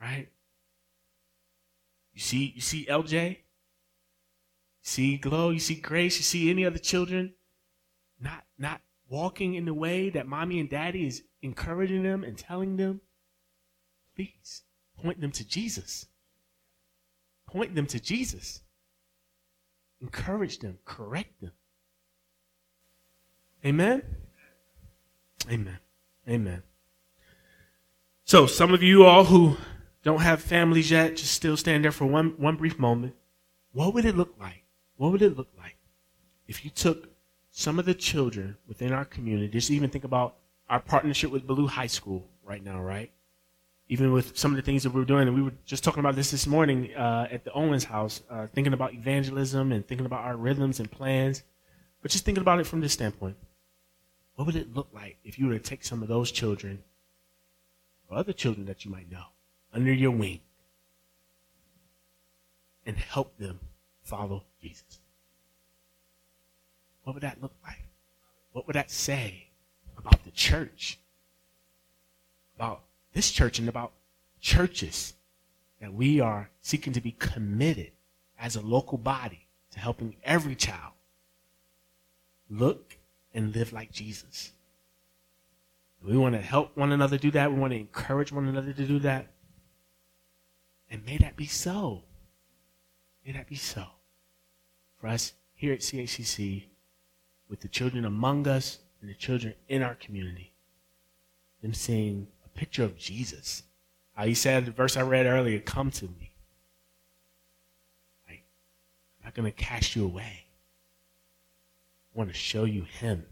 Right? 0.00 0.28
You 2.12 2.20
see, 2.20 2.52
you 2.54 2.60
see 2.60 2.86
LJ? 2.86 3.38
See 4.86 5.16
Glow, 5.16 5.50
you 5.50 5.58
see 5.58 5.74
Grace, 5.74 6.16
you 6.16 6.22
see 6.22 6.48
any 6.48 6.64
other 6.64 6.78
children, 6.78 7.34
not 8.20 8.44
not 8.56 8.80
walking 9.08 9.54
in 9.54 9.64
the 9.64 9.74
way 9.74 10.10
that 10.10 10.26
mommy 10.26 10.60
and 10.60 10.70
daddy 10.70 11.06
is 11.06 11.22
encouraging 11.42 12.02
them 12.02 12.24
and 12.24 12.38
telling 12.38 12.76
them, 12.76 13.00
please 14.14 14.62
point 15.02 15.20
them 15.20 15.32
to 15.32 15.46
Jesus. 15.46 16.06
Point 17.46 17.74
them 17.74 17.86
to 17.86 18.00
Jesus. 18.00 18.62
Encourage 20.00 20.58
them, 20.58 20.78
correct 20.84 21.40
them. 21.40 21.52
Amen? 23.64 24.02
Amen. 25.50 25.78
Amen. 26.28 26.62
So, 28.24 28.46
some 28.46 28.74
of 28.74 28.82
you 28.82 29.04
all 29.04 29.24
who 29.24 29.56
don't 30.02 30.20
have 30.20 30.40
families 30.42 30.90
yet, 30.90 31.16
just 31.16 31.32
still 31.32 31.56
stand 31.56 31.84
there 31.84 31.92
for 31.92 32.06
one, 32.06 32.34
one 32.38 32.56
brief 32.56 32.78
moment. 32.78 33.14
What 33.72 33.94
would 33.94 34.04
it 34.04 34.16
look 34.16 34.34
like? 34.38 34.65
What 34.96 35.12
would 35.12 35.22
it 35.22 35.36
look 35.36 35.48
like 35.58 35.76
if 36.48 36.64
you 36.64 36.70
took 36.70 37.08
some 37.50 37.78
of 37.78 37.84
the 37.84 37.94
children 37.94 38.56
within 38.68 38.92
our 38.92 39.04
community, 39.04 39.48
just 39.48 39.70
even 39.70 39.90
think 39.90 40.04
about 40.04 40.36
our 40.68 40.80
partnership 40.80 41.30
with 41.30 41.46
Ballou 41.46 41.66
High 41.66 41.86
School 41.86 42.28
right 42.44 42.62
now, 42.62 42.80
right? 42.80 43.10
Even 43.88 44.12
with 44.12 44.36
some 44.36 44.50
of 44.50 44.56
the 44.56 44.62
things 44.62 44.82
that 44.82 44.90
we 44.90 45.00
are 45.00 45.04
doing, 45.06 45.28
and 45.28 45.36
we 45.36 45.42
were 45.42 45.52
just 45.64 45.84
talking 45.84 46.00
about 46.00 46.16
this 46.16 46.30
this 46.30 46.46
morning 46.46 46.92
uh, 46.94 47.28
at 47.30 47.44
the 47.44 47.52
Owens 47.52 47.84
house, 47.84 48.22
uh, 48.30 48.46
thinking 48.48 48.72
about 48.72 48.94
evangelism 48.94 49.72
and 49.72 49.86
thinking 49.86 50.06
about 50.06 50.24
our 50.24 50.36
rhythms 50.36 50.80
and 50.80 50.90
plans, 50.90 51.44
but 52.02 52.10
just 52.10 52.24
thinking 52.24 52.42
about 52.42 52.58
it 52.58 52.66
from 52.66 52.80
this 52.80 52.92
standpoint. 52.92 53.36
What 54.34 54.46
would 54.46 54.56
it 54.56 54.74
look 54.74 54.88
like 54.92 55.18
if 55.24 55.38
you 55.38 55.46
were 55.46 55.54
to 55.54 55.58
take 55.58 55.84
some 55.84 56.02
of 56.02 56.08
those 56.08 56.30
children 56.30 56.82
or 58.08 58.18
other 58.18 58.32
children 58.32 58.66
that 58.66 58.84
you 58.84 58.90
might 58.90 59.10
know 59.10 59.24
under 59.72 59.92
your 59.92 60.10
wing 60.10 60.40
and 62.84 62.96
help 62.96 63.38
them 63.38 63.60
follow 64.02 64.44
Jesus? 64.68 64.98
What 67.04 67.14
would 67.14 67.22
that 67.22 67.40
look 67.40 67.54
like? 67.64 67.84
What 68.52 68.66
would 68.66 68.76
that 68.76 68.90
say 68.90 69.48
about 69.96 70.24
the 70.24 70.30
church? 70.30 70.98
About 72.56 72.82
this 73.12 73.30
church 73.30 73.58
and 73.58 73.68
about 73.68 73.92
churches 74.40 75.14
that 75.80 75.92
we 75.92 76.20
are 76.20 76.50
seeking 76.60 76.92
to 76.94 77.00
be 77.00 77.12
committed 77.12 77.92
as 78.38 78.56
a 78.56 78.60
local 78.60 78.98
body 78.98 79.46
to 79.72 79.78
helping 79.78 80.16
every 80.24 80.54
child 80.54 80.94
look 82.48 82.96
and 83.34 83.54
live 83.54 83.72
like 83.72 83.92
Jesus. 83.92 84.52
We 86.02 86.16
want 86.16 86.34
to 86.34 86.40
help 86.40 86.76
one 86.76 86.92
another 86.92 87.18
do 87.18 87.30
that. 87.32 87.52
We 87.52 87.58
want 87.58 87.72
to 87.72 87.78
encourage 87.78 88.32
one 88.32 88.48
another 88.48 88.72
to 88.72 88.86
do 88.86 88.98
that. 89.00 89.28
And 90.90 91.04
may 91.04 91.18
that 91.18 91.36
be 91.36 91.46
so. 91.46 92.04
May 93.24 93.32
that 93.32 93.48
be 93.48 93.56
so. 93.56 93.84
For 94.98 95.08
us 95.08 95.32
here 95.54 95.72
at 95.72 95.80
CHCC, 95.80 96.64
with 97.48 97.60
the 97.60 97.68
children 97.68 98.04
among 98.04 98.48
us 98.48 98.78
and 99.00 99.10
the 99.10 99.14
children 99.14 99.54
in 99.68 99.82
our 99.82 99.94
community, 99.94 100.52
them 101.62 101.74
seeing 101.74 102.28
a 102.44 102.48
picture 102.58 102.84
of 102.84 102.98
Jesus. 102.98 103.62
How 104.14 104.26
he 104.26 104.34
said 104.34 104.66
the 104.66 104.72
verse 104.72 104.96
I 104.96 105.02
read 105.02 105.26
earlier, 105.26 105.60
come 105.60 105.90
to 105.92 106.04
me. 106.04 106.32
I'm 108.28 108.38
not 109.24 109.34
going 109.34 109.50
to 109.50 109.52
cast 109.52 109.96
you 109.96 110.04
away. 110.04 110.46
I 112.14 112.18
want 112.18 112.30
to 112.30 112.36
show 112.36 112.64
you 112.64 112.82
him. 112.82 113.24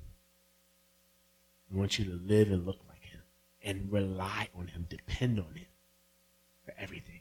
I 1.72 1.76
want 1.76 1.98
you 1.98 2.04
to 2.04 2.20
live 2.26 2.50
and 2.50 2.66
look 2.66 2.80
like 2.88 3.02
him 3.02 3.22
and 3.62 3.90
rely 3.90 4.48
on 4.56 4.68
him, 4.68 4.86
depend 4.88 5.38
on 5.38 5.54
him 5.54 5.66
for 6.64 6.74
everything. 6.78 7.20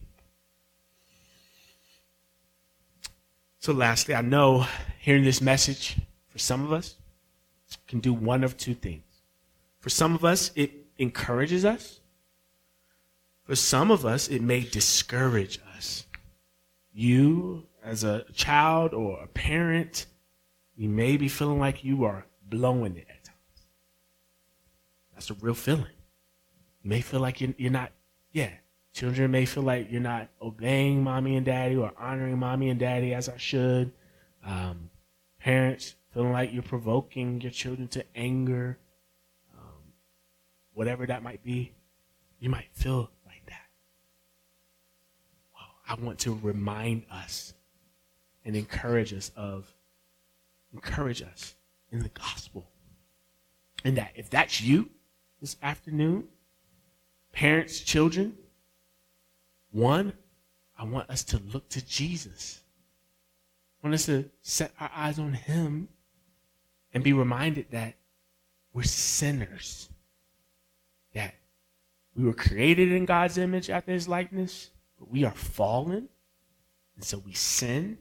So, 3.64 3.72
lastly, 3.72 4.14
I 4.14 4.20
know 4.20 4.68
hearing 5.00 5.24
this 5.24 5.40
message 5.40 5.96
for 6.28 6.38
some 6.38 6.66
of 6.66 6.74
us 6.74 6.98
can 7.88 8.02
do 8.02 8.14
one 8.14 8.44
of 8.44 8.58
two 8.58 8.74
things. 8.74 9.06
For 9.80 9.90
some 9.90 10.16
of 10.16 10.26
us, 10.26 10.52
it 10.54 10.72
encourages 10.98 11.64
us. 11.64 12.02
For 13.46 13.56
some 13.56 13.90
of 13.90 14.06
us, 14.06 14.28
it 14.28 14.42
may 14.42 14.64
discourage 14.66 15.62
us. 15.78 16.06
You, 16.92 17.66
as 17.82 18.04
a 18.04 18.26
child 18.34 18.94
or 18.94 19.24
a 19.24 19.28
parent, 19.28 20.08
you 20.76 20.90
may 20.90 21.16
be 21.16 21.30
feeling 21.30 21.60
like 21.60 21.86
you 21.86 22.04
are 22.04 22.26
blowing 22.46 22.98
it 22.98 23.08
at 23.10 23.24
times. 23.24 23.68
That's 25.14 25.30
a 25.30 25.36
real 25.36 25.54
feeling. 25.54 25.96
You 26.84 26.90
may 26.90 27.00
feel 27.00 27.22
like 27.22 27.40
you're, 27.40 27.54
you're 27.58 27.72
not, 27.72 27.94
yeah, 28.34 28.50
children 28.94 29.32
may 29.32 29.46
feel 29.46 29.64
like 29.64 29.92
you're 29.92 30.00
not 30.00 30.30
obeying 30.42 31.04
mommy 31.04 31.36
and 31.36 31.46
daddy 31.46 31.76
or 31.76 31.92
honoring 31.98 32.38
mommy 32.38 32.70
and 32.70 32.80
daddy 32.80 33.14
as 33.14 33.28
I 33.28 33.38
should. 33.38 33.92
Um, 34.46 34.90
parents 35.40 35.96
feeling 36.14 36.32
like 36.32 36.54
you're 36.54 36.62
provoking 36.62 37.42
your 37.42 37.52
children 37.52 37.88
to 37.90 38.06
anger, 38.16 38.78
um, 39.58 39.94
whatever 40.74 41.08
that 41.08 41.24
might 41.24 41.44
be. 41.44 41.74
You 42.40 42.50
might 42.50 42.68
feel 42.74 43.10
like 43.26 43.46
that. 43.48 43.70
Well, 45.56 45.70
I 45.88 46.02
want 46.02 46.20
to 46.20 46.40
remind 46.44 47.06
us 47.12 47.54
and 48.46 48.56
encourage 48.56 49.14
us 49.14 49.32
of 49.36 49.74
encourage 50.74 51.22
us 51.22 51.56
in 51.92 52.00
the 52.00 52.10
gospel. 52.10 52.68
And 53.86 53.98
that 53.98 54.12
if 54.16 54.30
that's 54.30 54.62
you 54.62 54.90
this 55.40 55.56
afternoon, 55.62 56.26
parents, 57.32 57.80
children, 57.80 58.36
one, 59.74 60.14
I 60.78 60.86
want 60.86 61.10
us 61.10 61.24
to 61.26 61.42
look 61.52 61.68
to 61.70 61.86
Jesus. 61.86 62.62
I 63.82 63.88
want 63.88 63.96
us 63.96 64.06
to 64.06 64.30
set 64.42 64.72
our 64.80 64.90
eyes 64.96 65.20
on 65.20 65.34
Him 65.34 65.90
and 66.94 67.04
be 67.04 67.12
reminded 67.12 67.72
that 67.72 67.96
we're 68.72 68.84
sinners. 68.84 69.90
That 71.14 71.36
we 72.16 72.24
were 72.24 72.34
created 72.34 72.92
in 72.92 73.06
God's 73.06 73.38
image 73.38 73.70
after 73.70 73.92
His 73.92 74.08
likeness, 74.08 74.70
but 74.98 75.12
we 75.12 75.26
are 75.26 75.34
fallen. 75.34 76.08
And 76.96 77.04
so 77.04 77.18
we 77.18 77.34
sin. 77.34 77.98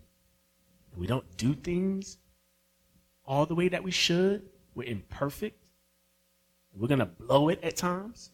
We 0.96 1.06
don't 1.06 1.36
do 1.38 1.54
things 1.54 2.18
all 3.24 3.46
the 3.46 3.54
way 3.54 3.68
that 3.68 3.82
we 3.82 3.90
should. 3.90 4.42
We're 4.74 4.88
imperfect. 4.88 5.58
We're 6.74 6.88
going 6.88 7.00
to 7.00 7.06
blow 7.06 7.48
it 7.48 7.60
at 7.62 7.76
times. 7.76 8.30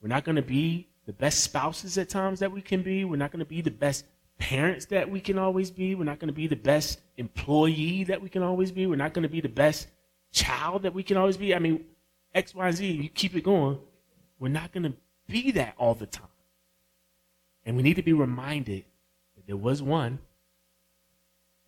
We're 0.00 0.08
not 0.08 0.24
going 0.24 0.36
to 0.36 0.42
be 0.42 0.89
the 1.10 1.14
best 1.14 1.40
spouses 1.40 1.98
at 1.98 2.08
times 2.08 2.38
that 2.38 2.52
we 2.52 2.62
can 2.62 2.84
be. 2.84 3.04
We're 3.04 3.16
not 3.16 3.32
going 3.32 3.40
to 3.40 3.44
be 3.44 3.62
the 3.62 3.70
best 3.72 4.04
parents 4.38 4.86
that 4.86 5.10
we 5.10 5.20
can 5.20 5.38
always 5.38 5.68
be. 5.68 5.96
We're 5.96 6.04
not 6.04 6.20
going 6.20 6.28
to 6.28 6.32
be 6.32 6.46
the 6.46 6.54
best 6.54 7.00
employee 7.16 8.04
that 8.04 8.22
we 8.22 8.28
can 8.28 8.44
always 8.44 8.70
be. 8.70 8.86
We're 8.86 8.94
not 8.94 9.12
going 9.12 9.24
to 9.24 9.28
be 9.28 9.40
the 9.40 9.48
best 9.48 9.88
child 10.30 10.84
that 10.84 10.94
we 10.94 11.02
can 11.02 11.16
always 11.16 11.36
be. 11.36 11.52
I 11.52 11.58
mean, 11.58 11.84
X, 12.32 12.54
Y, 12.54 12.70
Z, 12.70 12.86
you 12.86 13.08
keep 13.08 13.34
it 13.34 13.42
going. 13.42 13.80
We're 14.38 14.50
not 14.50 14.70
going 14.70 14.84
to 14.84 14.92
be 15.26 15.50
that 15.50 15.74
all 15.78 15.94
the 15.94 16.06
time. 16.06 16.28
And 17.66 17.76
we 17.76 17.82
need 17.82 17.96
to 17.96 18.04
be 18.04 18.12
reminded 18.12 18.84
that 19.34 19.48
there 19.48 19.56
was 19.56 19.82
one, 19.82 20.20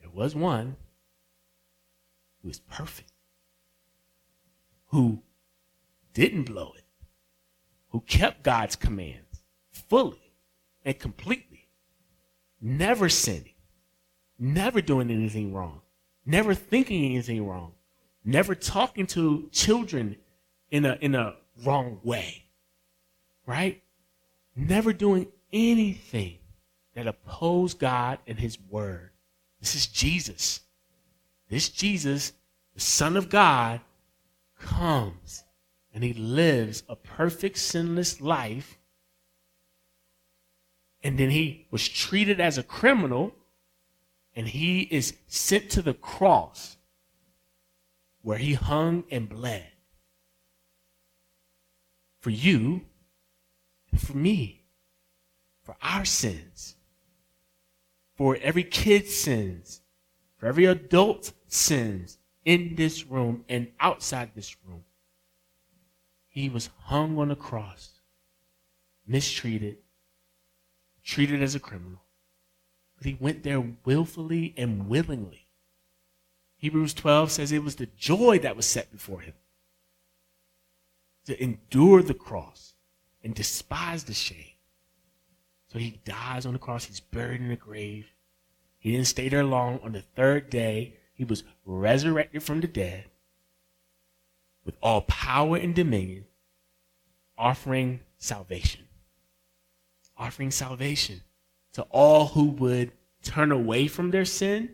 there 0.01 0.11
was 0.11 0.36
one 0.36 0.76
who 2.43 2.49
is 2.49 2.61
perfect, 2.61 3.11
who 4.90 5.18
didn't 6.14 6.45
blow 6.45 6.74
it, 6.76 6.84
who 7.88 8.03
kept 8.03 8.45
God's 8.45 8.76
commands 8.76 9.22
fully 9.73 10.33
and 10.85 10.99
completely, 10.99 11.68
never 12.61 13.09
sinning, 13.09 13.55
never 14.39 14.81
doing 14.81 15.11
anything 15.11 15.53
wrong, 15.53 15.81
never 16.25 16.55
thinking 16.55 17.05
anything 17.05 17.47
wrong, 17.47 17.73
never 18.25 18.55
talking 18.55 19.07
to 19.07 19.49
children 19.53 20.16
in 20.70 20.85
a, 20.85 20.97
in 21.01 21.14
a 21.14 21.35
wrong 21.64 22.01
way, 22.03 22.45
right? 23.47 23.83
Never 24.55 24.93
doing 24.93 25.29
anything 25.53 26.39
that 26.95 27.07
opposed 27.07 27.79
God 27.79 28.18
and 28.27 28.39
His 28.39 28.59
Word. 28.70 29.11
This 29.61 29.75
is 29.75 29.87
Jesus. 29.87 30.61
This 31.49 31.68
Jesus, 31.68 32.33
the 32.75 32.81
Son 32.81 33.16
of 33.16 33.29
God, 33.29 33.81
comes 34.59 35.45
and 35.93 36.03
he 36.03 36.14
lives 36.14 36.83
a 36.89 36.97
perfect, 36.97 37.59
sinless 37.59 38.20
life. 38.20 38.79
And 41.03 41.18
then 41.18 41.30
he 41.30 41.66
was 41.70 41.88
treated 41.88 42.40
as 42.40 42.59
a 42.59 42.62
criminal 42.62 43.34
and 44.34 44.48
he 44.48 44.82
is 44.82 45.14
sent 45.26 45.70
to 45.70 45.82
the 45.82 45.94
cross 45.94 46.76
where 48.22 48.38
he 48.38 48.55
hung 48.55 49.05
and 49.11 49.28
bled 49.28 49.66
for 52.20 52.30
you 52.30 52.82
and 53.90 54.00
for 54.00 54.16
me, 54.16 54.62
for 55.61 55.76
our 55.82 56.05
sins, 56.05 56.76
for 58.14 58.38
every 58.40 58.62
kid's 58.62 59.14
sins, 59.14 59.80
for 60.36 60.46
every 60.46 60.64
adult's 60.64 61.32
sins 61.48 62.18
in 62.44 62.76
this 62.76 63.05
room 63.07 63.44
and 63.48 63.68
outside 63.80 64.30
this 64.34 64.57
room. 64.64 64.84
He 66.28 66.48
was 66.48 66.70
hung 66.84 67.18
on 67.18 67.30
a 67.30 67.36
cross, 67.36 68.00
mistreated, 69.07 69.78
treated 71.05 71.42
as 71.42 71.55
a 71.55 71.61
criminal. 71.61 72.03
But 72.96 73.07
he 73.07 73.16
went 73.18 73.42
there 73.42 73.64
willfully 73.84 74.55
and 74.57 74.88
willingly. 74.88 75.46
Hebrews 76.57 76.94
12 76.94 77.32
says 77.32 77.50
it 77.50 77.64
was 77.64 77.76
the 77.76 77.88
joy 77.98 78.38
that 78.38 78.57
was 78.57 78.66
set 78.66 78.92
before 78.92 79.20
him 79.20 79.34
to 81.26 81.42
endure 81.42 82.03
the 82.03 82.14
cross 82.14 82.74
and 83.22 83.34
despise 83.34 84.05
the 84.05 84.14
shame. 84.14 84.53
So 85.72 85.78
he 85.78 86.00
dies 86.05 86.44
on 86.46 86.53
the 86.53 86.59
cross. 86.59 86.84
He's 86.84 87.00
buried 87.00 87.40
in 87.40 87.48
the 87.48 87.57
grave. 87.57 88.12
He 88.78 88.92
didn't 88.92 89.07
stay 89.07 89.28
there 89.28 89.44
long. 89.44 89.80
On 89.82 89.92
the 89.92 90.03
third 90.03 90.50
day, 90.50 90.94
he 91.14 91.24
was 91.24 91.44
resurrected 91.64 92.42
from 92.42 92.61
the 92.61 92.66
dead 92.66 93.07
with 94.64 94.76
all 94.82 95.03
power 95.03 95.57
and 95.57 95.74
dominion, 95.74 96.26
offering 97.36 98.00
salvation. 98.18 98.82
Offering 100.23 100.53
salvation 100.53 101.20
to 101.73 101.83
all 101.91 102.29
who 102.29 102.51
would 102.51 102.93
turn 103.23 103.51
away 103.51 103.89
from 103.89 104.12
their 104.12 104.25
sin, 104.25 104.70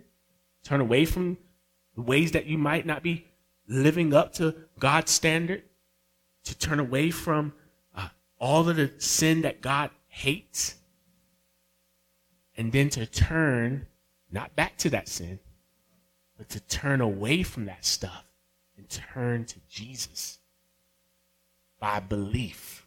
turn 0.63 0.81
away 0.83 1.07
from 1.07 1.39
the 1.95 2.03
ways 2.03 2.33
that 2.33 2.45
you 2.45 2.59
might 2.59 2.85
not 2.85 3.03
be 3.03 3.25
living 3.67 4.13
up 4.13 4.35
to 4.35 4.55
God's 4.79 5.11
standard, 5.11 5.63
to 6.45 6.59
turn 6.59 6.79
away 6.79 7.11
from 7.11 7.55
uh, 7.97 8.09
all 8.39 8.69
of 8.69 8.77
the 8.77 8.93
sin 8.99 9.41
that 9.43 9.63
God 9.63 9.89
hates, 10.09 10.75
and 12.55 12.71
then 12.71 12.91
to 12.91 13.07
turn 13.07 13.87
not 14.31 14.55
back 14.55 14.77
to 14.79 14.91
that 14.91 15.09
sin, 15.09 15.39
but 16.37 16.51
to 16.51 16.61
turn 16.61 17.01
away 17.01 17.43
from 17.43 17.65
that 17.65 17.87
stuff 17.87 18.27
and 18.77 18.87
turn 18.91 19.47
to 19.47 19.57
Jesus 19.69 20.41
by 21.81 22.01
belief, 22.01 22.78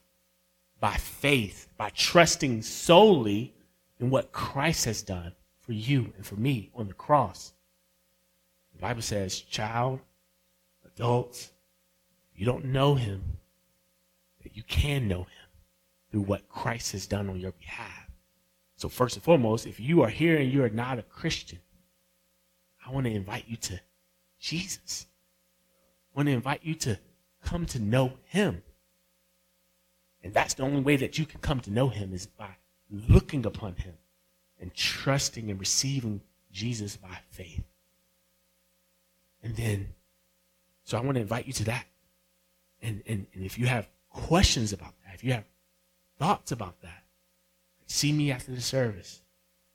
by 0.81 0.95
faith, 0.95 1.67
by 1.77 1.89
trusting 1.91 2.63
solely 2.63 3.53
in 3.99 4.09
what 4.09 4.33
Christ 4.33 4.85
has 4.85 5.01
done 5.03 5.31
for 5.59 5.71
you 5.71 6.11
and 6.17 6.25
for 6.25 6.35
me 6.35 6.71
on 6.75 6.87
the 6.87 6.93
cross. 6.93 7.53
The 8.73 8.81
Bible 8.81 9.03
says, 9.03 9.39
child, 9.39 9.99
adults, 10.83 11.51
you 12.35 12.45
don't 12.45 12.65
know 12.65 12.95
him, 12.95 13.21
that 14.41 14.57
you 14.57 14.63
can 14.63 15.07
know 15.07 15.21
him 15.21 15.49
through 16.09 16.21
what 16.21 16.49
Christ 16.49 16.93
has 16.93 17.05
done 17.05 17.29
on 17.29 17.39
your 17.39 17.51
behalf. 17.51 18.09
So, 18.75 18.89
first 18.89 19.15
and 19.15 19.23
foremost, 19.23 19.67
if 19.67 19.79
you 19.79 20.01
are 20.01 20.09
here 20.09 20.37
and 20.37 20.51
you 20.51 20.63
are 20.63 20.69
not 20.69 20.97
a 20.97 21.03
Christian, 21.03 21.59
I 22.83 22.89
want 22.91 23.05
to 23.05 23.13
invite 23.13 23.45
you 23.47 23.57
to 23.57 23.79
Jesus. 24.39 25.05
I 26.11 26.17
want 26.17 26.27
to 26.27 26.33
invite 26.33 26.61
you 26.63 26.73
to 26.75 26.97
come 27.43 27.67
to 27.67 27.79
know 27.79 28.13
him. 28.25 28.63
And 30.23 30.33
that's 30.33 30.53
the 30.53 30.63
only 30.63 30.81
way 30.81 30.95
that 30.97 31.17
you 31.17 31.25
can 31.25 31.39
come 31.39 31.59
to 31.61 31.71
know 31.71 31.89
him 31.89 32.13
is 32.13 32.25
by 32.25 32.55
looking 32.89 33.45
upon 33.45 33.75
him 33.75 33.93
and 34.59 34.73
trusting 34.73 35.49
and 35.49 35.59
receiving 35.59 36.21
Jesus 36.51 36.97
by 36.97 37.17
faith. 37.29 37.63
And 39.41 39.55
then, 39.55 39.89
so 40.83 40.97
I 40.97 41.01
want 41.01 41.15
to 41.15 41.21
invite 41.21 41.47
you 41.47 41.53
to 41.53 41.63
that. 41.65 41.85
And, 42.81 43.01
and, 43.07 43.25
and 43.33 43.43
if 43.43 43.57
you 43.57 43.65
have 43.67 43.89
questions 44.09 44.73
about 44.73 44.93
that, 45.05 45.15
if 45.15 45.23
you 45.23 45.33
have 45.33 45.45
thoughts 46.19 46.51
about 46.51 46.81
that, 46.81 47.03
see 47.87 48.11
me 48.11 48.31
after 48.31 48.51
the 48.51 48.61
service. 48.61 49.21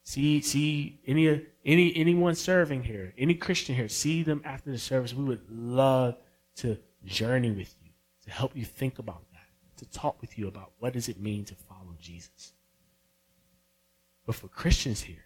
See, 0.03 0.41
see 0.41 1.01
any 1.05 1.43
any 1.65 1.97
anyone 1.97 2.37
serving 2.37 2.85
here, 2.85 3.13
any 3.19 3.35
Christian 3.35 3.75
here, 3.75 3.89
see 3.89 4.23
them 4.23 4.41
after 4.45 4.71
the 4.71 4.79
service. 4.79 5.13
We 5.13 5.25
would 5.25 5.51
love 5.51 6.17
to 6.57 6.79
journey 7.05 7.51
with 7.51 7.75
you, 7.83 7.91
to 8.25 8.31
help 8.31 8.57
you 8.57 8.65
think 8.65 9.01
about 9.01 9.25
that, 9.33 9.36
to 9.77 9.87
talk 9.87 10.21
with 10.21 10.39
you 10.39 10.49
about 10.49 10.73
what 10.79 10.93
does 10.93 11.09
it 11.09 11.21
mean 11.21 11.45
to 11.47 11.55
follow 11.55 11.95
Jesus. 12.01 12.53
But 14.25 14.35
for 14.35 14.49
Christians 14.49 15.03
here, 15.03 15.25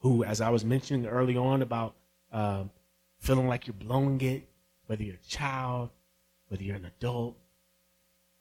who, 0.00 0.24
as 0.24 0.40
I 0.40 0.50
was 0.50 0.64
mentioning 0.64 1.06
early 1.06 1.36
on 1.36 1.62
about 1.62 1.94
um, 2.32 2.70
feeling 3.18 3.48
like 3.48 3.66
you're 3.66 3.74
blowing 3.74 4.20
it, 4.20 4.48
whether 4.86 5.02
you're 5.02 5.16
a 5.16 5.28
child, 5.28 5.90
whether 6.48 6.62
you're 6.62 6.76
an 6.76 6.84
adult, 6.84 7.36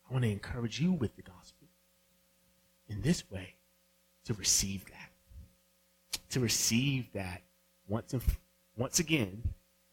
I 0.10 0.14
want 0.14 0.24
to 0.24 0.32
encourage 0.32 0.80
you 0.80 0.92
with 0.92 1.16
the 1.16 1.22
gospel 1.22 1.68
in 2.88 3.02
this 3.02 3.30
way 3.32 3.56
to 4.26 4.34
receive 4.34 4.86
that 4.86 5.14
to 6.34 6.40
receive 6.40 7.12
that 7.14 7.44
once 7.88 8.12
and 8.12 8.24
once 8.76 8.98
again 8.98 9.44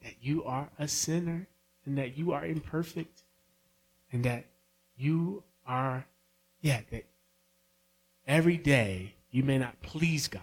that 0.03 0.15
you 0.23 0.43
are 0.45 0.71
a 0.79 0.89
sinner 0.89 1.47
and 1.85 1.99
that 1.99 2.17
you 2.17 2.33
are 2.33 2.47
imperfect 2.47 3.25
and 4.11 4.25
that 4.25 4.47
you 5.01 5.43
are 5.67 6.07
yeah 6.61 6.81
that 6.91 7.05
every 8.27 8.57
day 8.57 9.15
you 9.31 9.43
may 9.43 9.59
not 9.59 9.81
please 9.83 10.29
God 10.29 10.43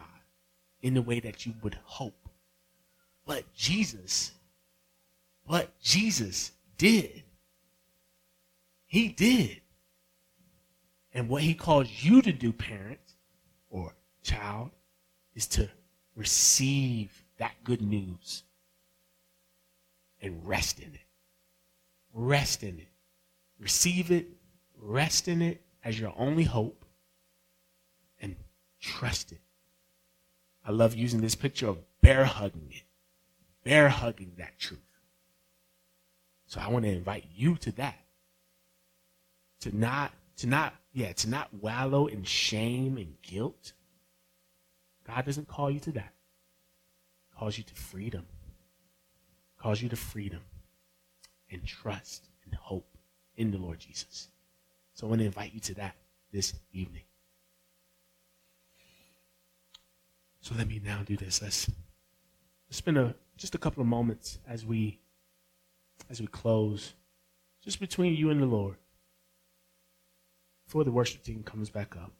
in 0.82 0.94
the 0.94 1.02
way 1.02 1.20
that 1.20 1.46
you 1.46 1.54
would 1.62 1.78
hope 1.84 2.30
but 3.26 3.52
Jesus 3.54 4.32
what 5.46 5.80
Jesus 5.82 6.52
did 6.78 7.24
he 8.88 9.10
did 9.10 9.62
and 11.14 11.30
what 11.30 11.42
he 11.42 11.54
calls 11.54 11.88
you 12.02 12.22
to 12.22 12.32
do 12.32 12.54
parent 12.54 13.00
or 13.70 13.96
child 14.24 14.72
is 15.36 15.48
to 15.48 15.70
receive 16.16 17.24
that 17.38 17.54
good 17.64 17.82
news 17.82 18.44
and 20.22 20.46
rest 20.48 20.80
in 20.80 20.94
it. 20.94 21.06
Rest 22.14 22.64
in 22.64 22.80
it. 22.80 22.88
Receive 23.60 24.12
it, 24.12 24.28
rest 24.88 25.28
in 25.28 25.42
it 25.42 25.62
as 25.84 26.00
your 26.00 26.14
only 26.18 26.44
hope, 26.44 26.86
and 28.20 28.36
trust 28.80 29.32
it. 29.32 29.42
I 30.66 30.72
love 30.72 30.96
using 30.96 31.22
this 31.22 31.36
picture 31.36 31.68
of 31.68 31.80
bear 32.02 32.26
hugging 32.26 32.70
it, 32.72 32.84
bear 33.64 33.90
hugging 33.90 34.34
that 34.38 34.58
truth. 34.58 34.80
So 36.46 36.62
I 36.62 36.70
want 36.70 36.86
to 36.86 36.92
invite 36.92 37.26
you 37.36 37.58
to 37.58 37.72
that. 37.74 38.00
To 39.62 39.76
not, 39.76 40.12
to 40.38 40.48
not, 40.48 40.74
yeah, 40.94 41.12
to 41.14 41.30
not 41.30 41.54
wallow 41.54 42.08
in 42.08 42.24
shame 42.24 42.98
and 42.98 43.16
guilt, 43.22 43.74
God 45.06 45.26
doesn't 45.26 45.48
call 45.48 45.70
you 45.70 45.80
to 45.82 45.92
that. 45.94 46.14
He 47.30 47.38
calls 47.38 47.58
you 47.58 47.64
to 47.66 47.76
freedom. 47.76 48.26
He 49.56 49.62
calls 49.62 49.82
you 49.82 49.90
to 49.90 49.96
freedom 49.96 50.42
and 51.52 51.66
trust 51.66 52.30
and 52.46 52.54
hope 52.56 52.98
in 53.36 53.52
the 53.52 53.58
Lord 53.58 53.80
Jesus. 53.80 54.30
So 54.98 55.06
I 55.06 55.10
want 55.10 55.20
to 55.20 55.26
invite 55.26 55.54
you 55.54 55.60
to 55.60 55.76
that 55.76 55.96
this 56.32 56.56
evening. 56.74 57.04
So 60.42 60.56
let 60.58 60.68
me 60.68 60.82
now 60.84 61.04
do 61.06 61.16
this. 61.16 61.40
Let's, 61.42 61.70
spend 62.72 62.98
a, 62.98 63.14
just 63.38 63.54
a 63.54 63.60
couple 63.60 63.82
of 63.82 63.88
moments 63.88 64.40
as 64.48 64.66
we 64.66 65.00
as 66.10 66.20
we 66.20 66.26
close, 66.26 66.94
just 67.64 67.80
between 67.80 68.16
you 68.16 68.32
and 68.32 68.42
the 68.42 68.46
Lord, 68.46 68.76
before 70.66 70.84
the 70.84 70.92
worship 70.92 71.24
team 71.24 71.44
comes 71.44 71.70
back 71.70 71.96
up. 71.96 72.12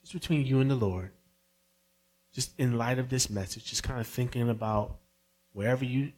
Just 0.00 0.14
between 0.14 0.46
you 0.46 0.60
and 0.60 0.70
the 0.70 0.74
Lord 0.74 1.12
just 2.36 2.52
in 2.58 2.76
light 2.76 2.98
of 2.98 3.08
this 3.08 3.30
message, 3.30 3.64
just 3.64 3.82
kind 3.82 3.98
of 3.98 4.06
thinking 4.06 4.50
about 4.50 4.98
wherever 5.54 5.86
you 5.86 6.12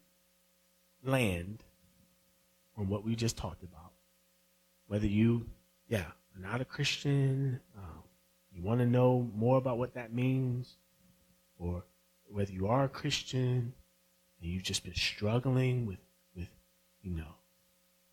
land 1.04 1.62
on 2.76 2.88
what 2.88 3.04
we 3.04 3.14
just 3.14 3.36
talked 3.36 3.62
about. 3.62 3.87
Whether 4.88 5.06
you, 5.06 5.46
yeah, 5.86 6.06
are 6.34 6.40
not 6.40 6.60
a 6.60 6.64
Christian, 6.64 7.60
um, 7.76 8.02
you 8.50 8.62
want 8.62 8.80
to 8.80 8.86
know 8.86 9.30
more 9.34 9.58
about 9.58 9.78
what 9.78 9.94
that 9.94 10.12
means, 10.12 10.76
or 11.58 11.84
whether 12.30 12.52
you 12.52 12.66
are 12.66 12.84
a 12.84 12.88
Christian 12.88 13.72
and 14.40 14.50
you've 14.50 14.62
just 14.62 14.84
been 14.84 14.94
struggling 14.94 15.86
with, 15.86 15.98
with, 16.34 16.48
you 17.02 17.12
know, 17.12 17.34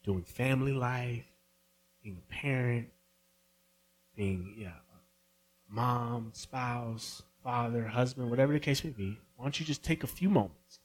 doing 0.04 0.24
family 0.24 0.74
life, 0.74 1.26
being 2.04 2.18
a 2.18 2.34
parent, 2.34 2.88
being, 4.16 4.54
yeah, 4.58 4.70
mom, 5.70 6.32
spouse, 6.34 7.24
father, 7.44 7.88
husband, 7.88 8.30
whatever 8.30 8.54
the 8.54 8.60
case 8.60 8.84
may 8.84 8.92
be, 8.92 9.18
why 9.36 9.46
don't 9.46 9.60
you 9.60 9.66
just 9.66 9.84
take 9.84 10.04
a 10.04 10.08
few 10.08 10.30
moments 10.30 10.80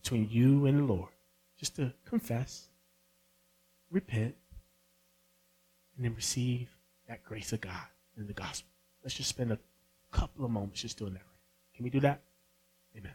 between 0.00 0.28
you 0.30 0.66
and 0.66 0.78
the 0.78 0.84
Lord 0.84 1.10
just 1.58 1.76
to 1.76 1.92
confess, 2.04 2.68
repent, 3.90 4.34
and 5.96 6.04
then 6.04 6.14
receive 6.14 6.68
that 7.08 7.24
grace 7.24 7.52
of 7.52 7.60
God 7.60 7.86
in 8.16 8.26
the 8.26 8.32
gospel. 8.32 8.68
Let's 9.02 9.14
just 9.14 9.28
spend 9.28 9.52
a 9.52 9.58
couple 10.10 10.44
of 10.44 10.50
moments 10.50 10.82
just 10.82 10.98
doing 10.98 11.14
that. 11.14 11.22
Can 11.74 11.84
we 11.84 11.90
do 11.90 12.00
that? 12.00 12.20
Amen. 12.96 13.12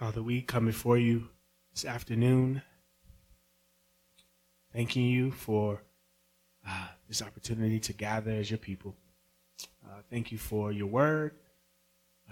Father, 0.00 0.22
we 0.22 0.40
come 0.40 0.64
before 0.64 0.96
you 0.96 1.28
this 1.74 1.84
afternoon, 1.84 2.62
thanking 4.72 5.04
you 5.04 5.30
for 5.30 5.82
uh, 6.66 6.88
this 7.06 7.20
opportunity 7.20 7.78
to 7.78 7.92
gather 7.92 8.30
as 8.30 8.50
your 8.50 8.56
people. 8.56 8.96
Uh, 9.84 10.00
thank 10.08 10.32
you 10.32 10.38
for 10.38 10.72
your 10.72 10.86
word. 10.86 11.34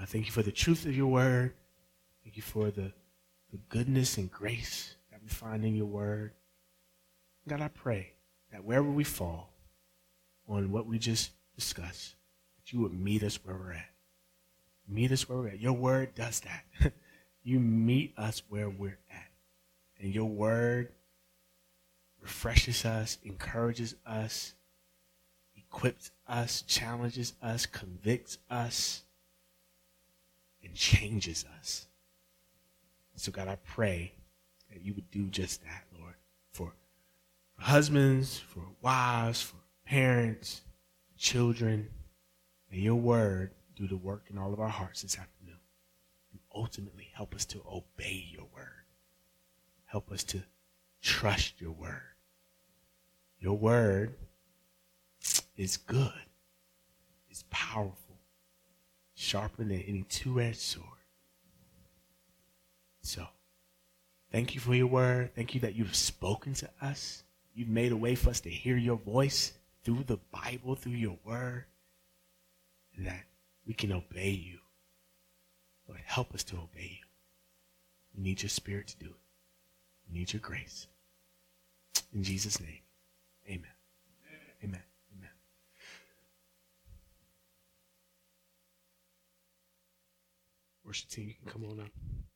Uh, 0.00 0.06
thank 0.06 0.24
you 0.24 0.32
for 0.32 0.42
the 0.42 0.50
truth 0.50 0.86
of 0.86 0.96
your 0.96 1.08
word. 1.08 1.52
Thank 2.24 2.38
you 2.38 2.42
for 2.42 2.70
the, 2.70 2.90
the 3.50 3.58
goodness 3.68 4.16
and 4.16 4.32
grace 4.32 4.94
that 5.10 5.20
we 5.22 5.28
find 5.28 5.62
in 5.62 5.76
your 5.76 5.84
word. 5.84 6.32
God, 7.46 7.60
I 7.60 7.68
pray 7.68 8.14
that 8.50 8.64
wherever 8.64 8.88
we 8.88 9.04
fall 9.04 9.52
on 10.48 10.72
what 10.72 10.86
we 10.86 10.98
just 10.98 11.32
discussed, 11.54 12.14
that 12.56 12.72
you 12.72 12.80
would 12.80 12.98
meet 12.98 13.22
us 13.22 13.38
where 13.44 13.56
we're 13.56 13.72
at. 13.72 13.90
Meet 14.88 15.12
us 15.12 15.28
where 15.28 15.36
we're 15.36 15.48
at. 15.48 15.60
Your 15.60 15.74
word 15.74 16.14
does 16.14 16.40
that. 16.40 16.94
you 17.48 17.58
meet 17.58 18.12
us 18.18 18.42
where 18.48 18.68
we're 18.68 18.98
at. 19.10 19.30
And 20.00 20.14
your 20.14 20.26
word 20.26 20.92
refreshes 22.20 22.84
us, 22.84 23.18
encourages 23.24 23.94
us, 24.06 24.54
equips 25.56 26.10
us, 26.28 26.62
challenges 26.62 27.32
us, 27.42 27.64
convicts 27.64 28.38
us, 28.50 29.02
and 30.62 30.74
changes 30.74 31.44
us. 31.58 31.86
So, 33.16 33.32
God, 33.32 33.48
I 33.48 33.56
pray 33.56 34.12
that 34.70 34.82
you 34.82 34.94
would 34.94 35.10
do 35.10 35.24
just 35.24 35.64
that, 35.64 35.84
Lord, 35.98 36.14
for, 36.52 36.72
for 37.56 37.62
husbands, 37.62 38.38
for 38.38 38.62
wives, 38.82 39.40
for 39.40 39.56
parents, 39.84 40.60
children. 41.16 41.88
May 42.70 42.78
your 42.78 42.94
word 42.94 43.52
do 43.74 43.88
the 43.88 43.96
work 43.96 44.24
in 44.30 44.38
all 44.38 44.52
of 44.52 44.60
our 44.60 44.68
hearts 44.68 45.02
this 45.02 45.18
afternoon. 45.18 45.37
Ultimately, 46.58 47.08
help 47.14 47.36
us 47.36 47.44
to 47.46 47.62
obey 47.70 48.26
your 48.32 48.46
word. 48.52 48.84
Help 49.84 50.10
us 50.10 50.24
to 50.24 50.42
trust 51.00 51.60
your 51.60 51.70
word. 51.70 52.02
Your 53.38 53.56
word 53.56 54.16
is 55.56 55.76
good, 55.76 56.26
it's 57.30 57.44
powerful, 57.48 58.16
sharper 59.14 59.62
than 59.62 59.80
any 59.82 60.04
two 60.08 60.40
edged 60.40 60.58
sword. 60.58 60.86
So, 63.02 63.24
thank 64.32 64.56
you 64.56 64.60
for 64.60 64.74
your 64.74 64.88
word. 64.88 65.36
Thank 65.36 65.54
you 65.54 65.60
that 65.60 65.76
you've 65.76 65.94
spoken 65.94 66.54
to 66.54 66.68
us. 66.82 67.22
You've 67.54 67.68
made 67.68 67.92
a 67.92 67.96
way 67.96 68.16
for 68.16 68.30
us 68.30 68.40
to 68.40 68.50
hear 68.50 68.76
your 68.76 68.98
voice 68.98 69.52
through 69.84 70.02
the 70.08 70.18
Bible, 70.32 70.74
through 70.74 70.92
your 70.92 71.18
word, 71.24 71.66
that 72.98 73.26
we 73.64 73.74
can 73.74 73.92
obey 73.92 74.30
you. 74.30 74.58
Lord, 75.88 76.00
help 76.04 76.34
us 76.34 76.44
to 76.44 76.56
obey 76.56 77.00
you. 77.00 77.06
We 78.14 78.22
need 78.22 78.42
your 78.42 78.50
spirit 78.50 78.88
to 78.88 78.98
do 78.98 79.06
it. 79.06 79.20
We 80.06 80.18
need 80.18 80.32
your 80.32 80.40
grace. 80.40 80.86
In 82.14 82.22
Jesus' 82.22 82.60
name, 82.60 82.80
amen. 83.46 83.64
Amen. 84.64 84.82
Amen. 85.16 85.30
Worship 90.84 91.10
team, 91.10 91.28
you 91.28 91.34
can 91.34 91.52
come 91.52 91.64
on 91.70 91.80
up. 91.80 92.27